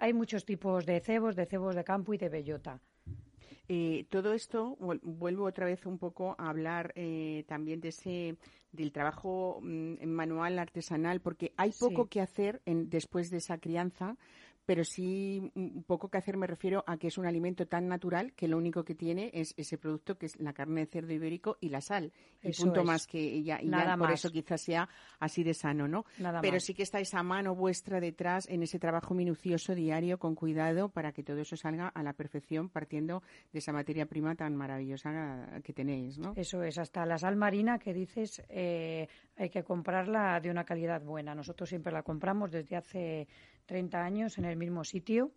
hay 0.00 0.14
muchos 0.14 0.46
tipos 0.46 0.86
de 0.86 1.00
cebos, 1.00 1.36
de 1.36 1.44
cebos 1.44 1.74
de 1.74 1.84
campo 1.84 2.14
y 2.14 2.18
de 2.18 2.30
bellota. 2.30 2.80
Eh, 3.74 4.04
todo 4.10 4.34
esto, 4.34 4.76
vuelvo 5.02 5.46
otra 5.46 5.64
vez 5.64 5.86
un 5.86 5.96
poco 5.96 6.34
a 6.36 6.50
hablar 6.50 6.92
eh, 6.94 7.44
también 7.48 7.80
de 7.80 7.88
ese 7.88 8.36
del 8.70 8.92
trabajo 8.92 9.60
mm, 9.62 10.04
manual 10.04 10.58
artesanal, 10.58 11.22
porque 11.22 11.54
hay 11.56 11.72
poco 11.80 12.04
que 12.06 12.20
hacer 12.20 12.60
en, 12.66 12.90
después 12.90 13.30
de 13.30 13.38
esa 13.38 13.56
crianza 13.56 14.18
pero 14.66 14.84
sí 14.84 15.50
un 15.54 15.82
poco 15.84 16.08
que 16.08 16.18
hacer 16.18 16.36
me 16.36 16.46
refiero 16.46 16.84
a 16.86 16.96
que 16.96 17.08
es 17.08 17.18
un 17.18 17.26
alimento 17.26 17.66
tan 17.66 17.88
natural 17.88 18.32
que 18.34 18.48
lo 18.48 18.56
único 18.56 18.84
que 18.84 18.94
tiene 18.94 19.30
es 19.32 19.54
ese 19.56 19.78
producto 19.78 20.16
que 20.16 20.26
es 20.26 20.38
la 20.38 20.52
carne 20.52 20.82
de 20.82 20.86
cerdo 20.86 21.12
ibérico 21.12 21.56
y 21.60 21.68
la 21.68 21.80
sal. 21.80 22.12
y 22.42 22.52
punto 22.52 22.84
más 22.84 23.06
que 23.06 23.42
ya, 23.42 23.60
y 23.60 23.68
Nada 23.68 23.96
por 23.96 24.10
eso 24.10 24.30
quizás 24.30 24.60
sea 24.60 24.88
así 25.18 25.42
de 25.42 25.54
sano, 25.54 25.88
¿no? 25.88 26.04
pero 26.40 26.60
sí 26.60 26.74
que 26.74 26.82
está 26.82 27.00
esa 27.00 27.22
mano 27.22 27.54
vuestra 27.54 28.00
detrás 28.00 28.48
en 28.48 28.62
ese 28.62 28.78
trabajo 28.78 29.14
minucioso 29.14 29.74
diario 29.74 30.18
con 30.18 30.34
cuidado 30.34 30.88
para 30.88 31.12
que 31.12 31.22
todo 31.22 31.38
eso 31.38 31.56
salga 31.56 31.88
a 31.88 32.02
la 32.02 32.12
perfección 32.12 32.68
partiendo 32.68 33.22
de 33.52 33.58
esa 33.58 33.72
materia 33.72 34.06
prima 34.06 34.34
tan 34.34 34.56
maravillosa 34.56 35.60
que 35.62 35.72
tenéis, 35.72 36.18
¿no? 36.18 36.34
Eso 36.36 36.62
es, 36.62 36.78
hasta 36.78 37.04
la 37.06 37.18
sal 37.18 37.36
marina 37.36 37.78
que 37.78 37.92
dices 37.92 38.42
eh, 38.48 39.08
hay 39.36 39.50
que 39.50 39.62
comprarla 39.62 40.40
de 40.40 40.50
una 40.50 40.64
calidad 40.64 41.02
buena. 41.02 41.34
Nosotros 41.34 41.68
siempre 41.68 41.92
la 41.92 42.02
compramos 42.02 42.50
desde 42.50 42.76
hace 42.76 43.28
30 43.72 44.04
años 44.04 44.36
en 44.36 44.44
el 44.44 44.58
mismo 44.58 44.84
sitio. 44.84 45.32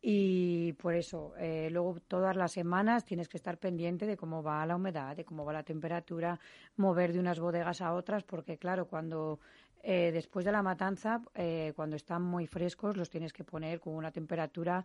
Y 0.00 0.72
por 0.72 0.96
eso 0.96 1.32
eh, 1.38 1.68
luego 1.70 2.00
todas 2.08 2.34
las 2.34 2.50
semanas 2.50 3.04
tienes 3.04 3.28
que 3.28 3.36
estar 3.36 3.56
pendiente 3.56 4.04
de 4.04 4.16
cómo 4.16 4.42
va 4.42 4.66
la 4.66 4.74
humedad, 4.74 5.14
de 5.14 5.24
cómo 5.24 5.44
va 5.44 5.52
la 5.52 5.62
temperatura, 5.62 6.40
mover 6.76 7.12
de 7.12 7.20
unas 7.20 7.38
bodegas 7.38 7.80
a 7.80 7.94
otras, 7.94 8.24
porque 8.24 8.58
claro, 8.58 8.88
cuando 8.88 9.38
eh, 9.80 10.10
después 10.12 10.44
de 10.44 10.50
la 10.50 10.60
matanza, 10.60 11.22
eh, 11.36 11.72
cuando 11.76 11.94
están 11.94 12.22
muy 12.22 12.48
frescos, 12.48 12.96
los 12.96 13.08
tienes 13.08 13.32
que 13.32 13.44
poner 13.44 13.78
con 13.78 13.94
una 13.94 14.10
temperatura 14.10 14.84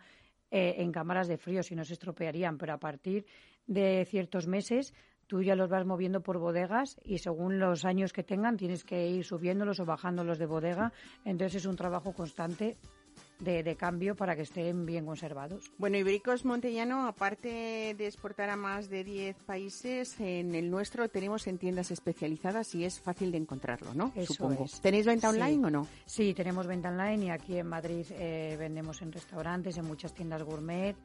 en 0.49 0.93
cámaras 0.93 1.27
de 1.27 1.37
frío, 1.37 1.61
si 1.61 1.75
no 1.75 1.83
se 1.83 1.91
estropearían, 1.91 2.57
pero 2.57 2.71
a 2.71 2.77
partir 2.77 3.25
de 3.65 4.05
ciertos 4.09 4.47
meses 4.47 4.93
tú 5.27 5.43
ya 5.43 5.55
los 5.55 5.69
vas 5.69 5.85
moviendo 5.85 6.21
por 6.21 6.39
bodegas 6.39 6.97
y 7.03 7.19
según 7.19 7.59
los 7.59 7.85
años 7.85 8.13
que 8.13 8.23
tengan 8.23 8.57
tienes 8.57 8.83
que 8.83 9.07
ir 9.07 9.23
subiéndolos 9.23 9.79
o 9.79 9.85
bajándolos 9.85 10.39
de 10.39 10.45
bodega. 10.45 10.91
Entonces 11.25 11.61
es 11.61 11.65
un 11.65 11.75
trabajo 11.75 12.13
constante 12.13 12.77
de, 13.39 13.75
cambio 13.75 14.15
para 14.15 14.35
que 14.35 14.41
estén 14.41 14.85
bien 14.85 15.05
conservados. 15.05 15.71
Bueno, 15.77 15.97
Ibéricos 15.97 16.45
Montellano, 16.45 17.07
aparte 17.07 17.95
de 17.95 18.07
exportar 18.07 18.49
a 18.49 18.55
más 18.55 18.89
de 18.89 19.03
10 19.03 19.35
países, 19.43 20.19
en 20.19 20.55
el 20.55 20.71
nuestro 20.71 21.07
tenemos 21.09 21.45
en 21.47 21.57
tiendas 21.57 21.91
especializadas 21.91 22.73
y 22.73 22.83
es 22.83 22.99
fácil 22.99 23.31
de 23.31 23.37
encontrarlo, 23.37 23.93
¿no? 23.93 24.11
Supongo. 24.25 24.65
¿Tenéis 24.81 25.05
venta 25.05 25.29
online 25.29 25.67
o 25.67 25.69
no? 25.69 25.87
Sí, 26.05 26.33
tenemos 26.33 26.65
venta 26.65 26.89
online 26.89 27.25
y 27.25 27.29
aquí 27.29 27.57
en 27.57 27.67
Madrid 27.67 28.05
eh, 28.11 28.55
vendemos 28.57 29.01
en 29.01 29.11
restaurantes, 29.11 29.77
en 29.77 29.85
muchas 29.85 30.13
tiendas 30.13 30.41
gourmet 30.43 30.95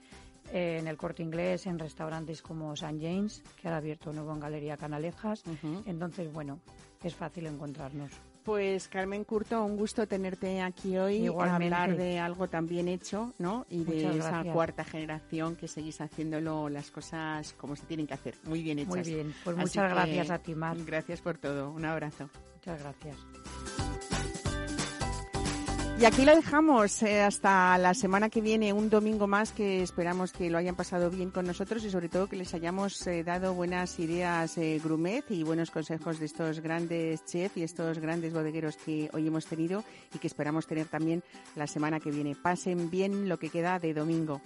eh, 0.53 0.79
en 0.79 0.87
el 0.87 0.97
corte 0.97 1.23
inglés, 1.23 1.67
en 1.67 1.79
restaurantes 1.79 2.43
como 2.43 2.75
St. 2.75 2.99
James, 3.01 3.43
que 3.61 3.69
ha 3.69 3.77
abierto 3.77 4.13
nuevo 4.13 4.33
en 4.33 4.41
Galería 4.41 4.77
Canalejas. 4.77 5.43
Entonces, 5.87 6.33
bueno, 6.33 6.61
es 7.03 7.15
fácil 7.15 7.47
encontrarnos. 7.47 8.11
Pues 8.45 8.89
Carmen 8.89 9.23
Curto, 9.23 9.65
un 9.65 9.77
gusto 9.77 10.07
tenerte 10.09 10.61
aquí 10.63 10.99
hoy 10.99 11.29
a 11.29 11.55
hablar 11.55 11.97
de 11.97 12.19
algo 12.19 12.49
tan 12.49 12.67
bien 12.67 12.89
hecho, 12.89 13.33
¿no? 13.39 13.67
Y 13.71 13.85
de 13.85 14.19
esa 14.19 14.43
cuarta 14.45 14.85
generación 14.85 15.55
que 15.55 15.69
seguís 15.69 16.01
haciéndolo 16.01 16.69
las 16.69 16.91
cosas 16.91 17.53
como 17.53 17.77
se 17.77 17.87
tienen 17.87 18.07
que 18.07 18.15
hacer, 18.15 18.35
muy 18.43 18.63
bien 18.63 18.81
hechas. 18.81 18.95
Muy 18.95 19.15
bien, 19.15 19.35
pues 19.45 19.57
muchas 19.57 19.91
gracias 19.91 20.31
a 20.31 20.39
ti, 20.39 20.57
Mar. 20.57 20.77
Gracias 20.85 21.21
por 21.21 21.39
todo, 21.39 21.71
un 21.71 21.85
abrazo. 21.85 22.29
Muchas 22.57 22.81
gracias. 22.81 23.92
Y 26.03 26.05
aquí 26.05 26.25
lo 26.25 26.35
dejamos 26.35 27.01
eh, 27.05 27.23
hasta 27.23 27.79
la 27.79 27.95
semana 27.95 28.29
que 28.29 28.41
viene, 28.41 28.73
un 28.73 28.91
domingo 28.91 29.29
más 29.29 29.53
que 29.53 29.85
esperamos 29.85 30.33
que 30.33 30.51
lo 30.51 30.59
hayan 30.59 30.75
pasado 30.75 31.11
bien 31.11 31.31
con 31.31 31.47
nosotros 31.47 31.85
y 31.85 31.93
sobre 31.93 32.09
todo 32.09 32.27
que 32.27 32.35
les 32.35 32.55
hayamos 32.55 33.07
eh, 33.07 33.23
dado 33.23 33.55
buenas 33.55 34.01
ideas 34.01 34.59
eh, 34.59 34.81
grumet 34.83 35.31
y 35.31 35.45
buenos 35.45 35.71
consejos 35.71 36.19
de 36.19 36.27
estos 36.27 36.59
grandes 36.59 37.25
chefs 37.25 37.57
y 37.57 37.63
estos 37.63 38.01
grandes 38.01 38.33
bodegueros 38.33 38.77
que 38.79 39.11
hoy 39.13 39.29
hemos 39.29 39.47
tenido 39.47 39.85
y 40.13 40.19
que 40.19 40.27
esperamos 40.27 40.67
tener 40.67 40.89
también 40.89 41.23
la 41.55 41.69
semana 41.69 42.01
que 42.01 42.11
viene. 42.11 42.35
Pasen 42.35 42.91
bien 42.91 43.29
lo 43.29 43.39
que 43.39 43.49
queda 43.49 43.79
de 43.79 43.95
domingo. 43.95 44.41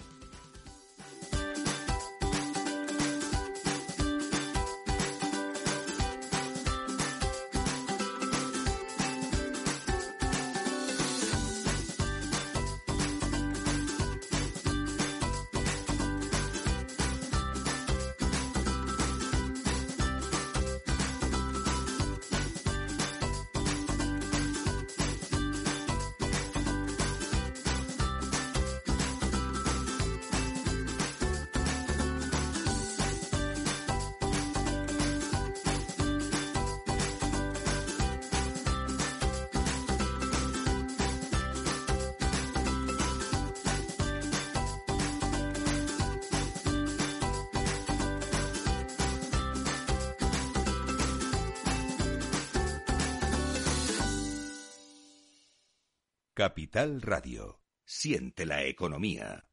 Capital 56.86 57.02
Radio. 57.02 57.60
Siente 57.84 58.46
la 58.46 58.64
economía. 58.64 59.44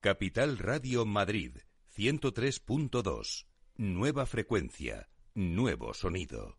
Capital 0.00 0.58
Radio 0.58 1.06
Madrid, 1.06 1.56
103.2. 1.96 3.46
Nueva 3.76 4.26
frecuencia, 4.26 5.08
nuevo 5.32 5.94
sonido. 5.94 6.58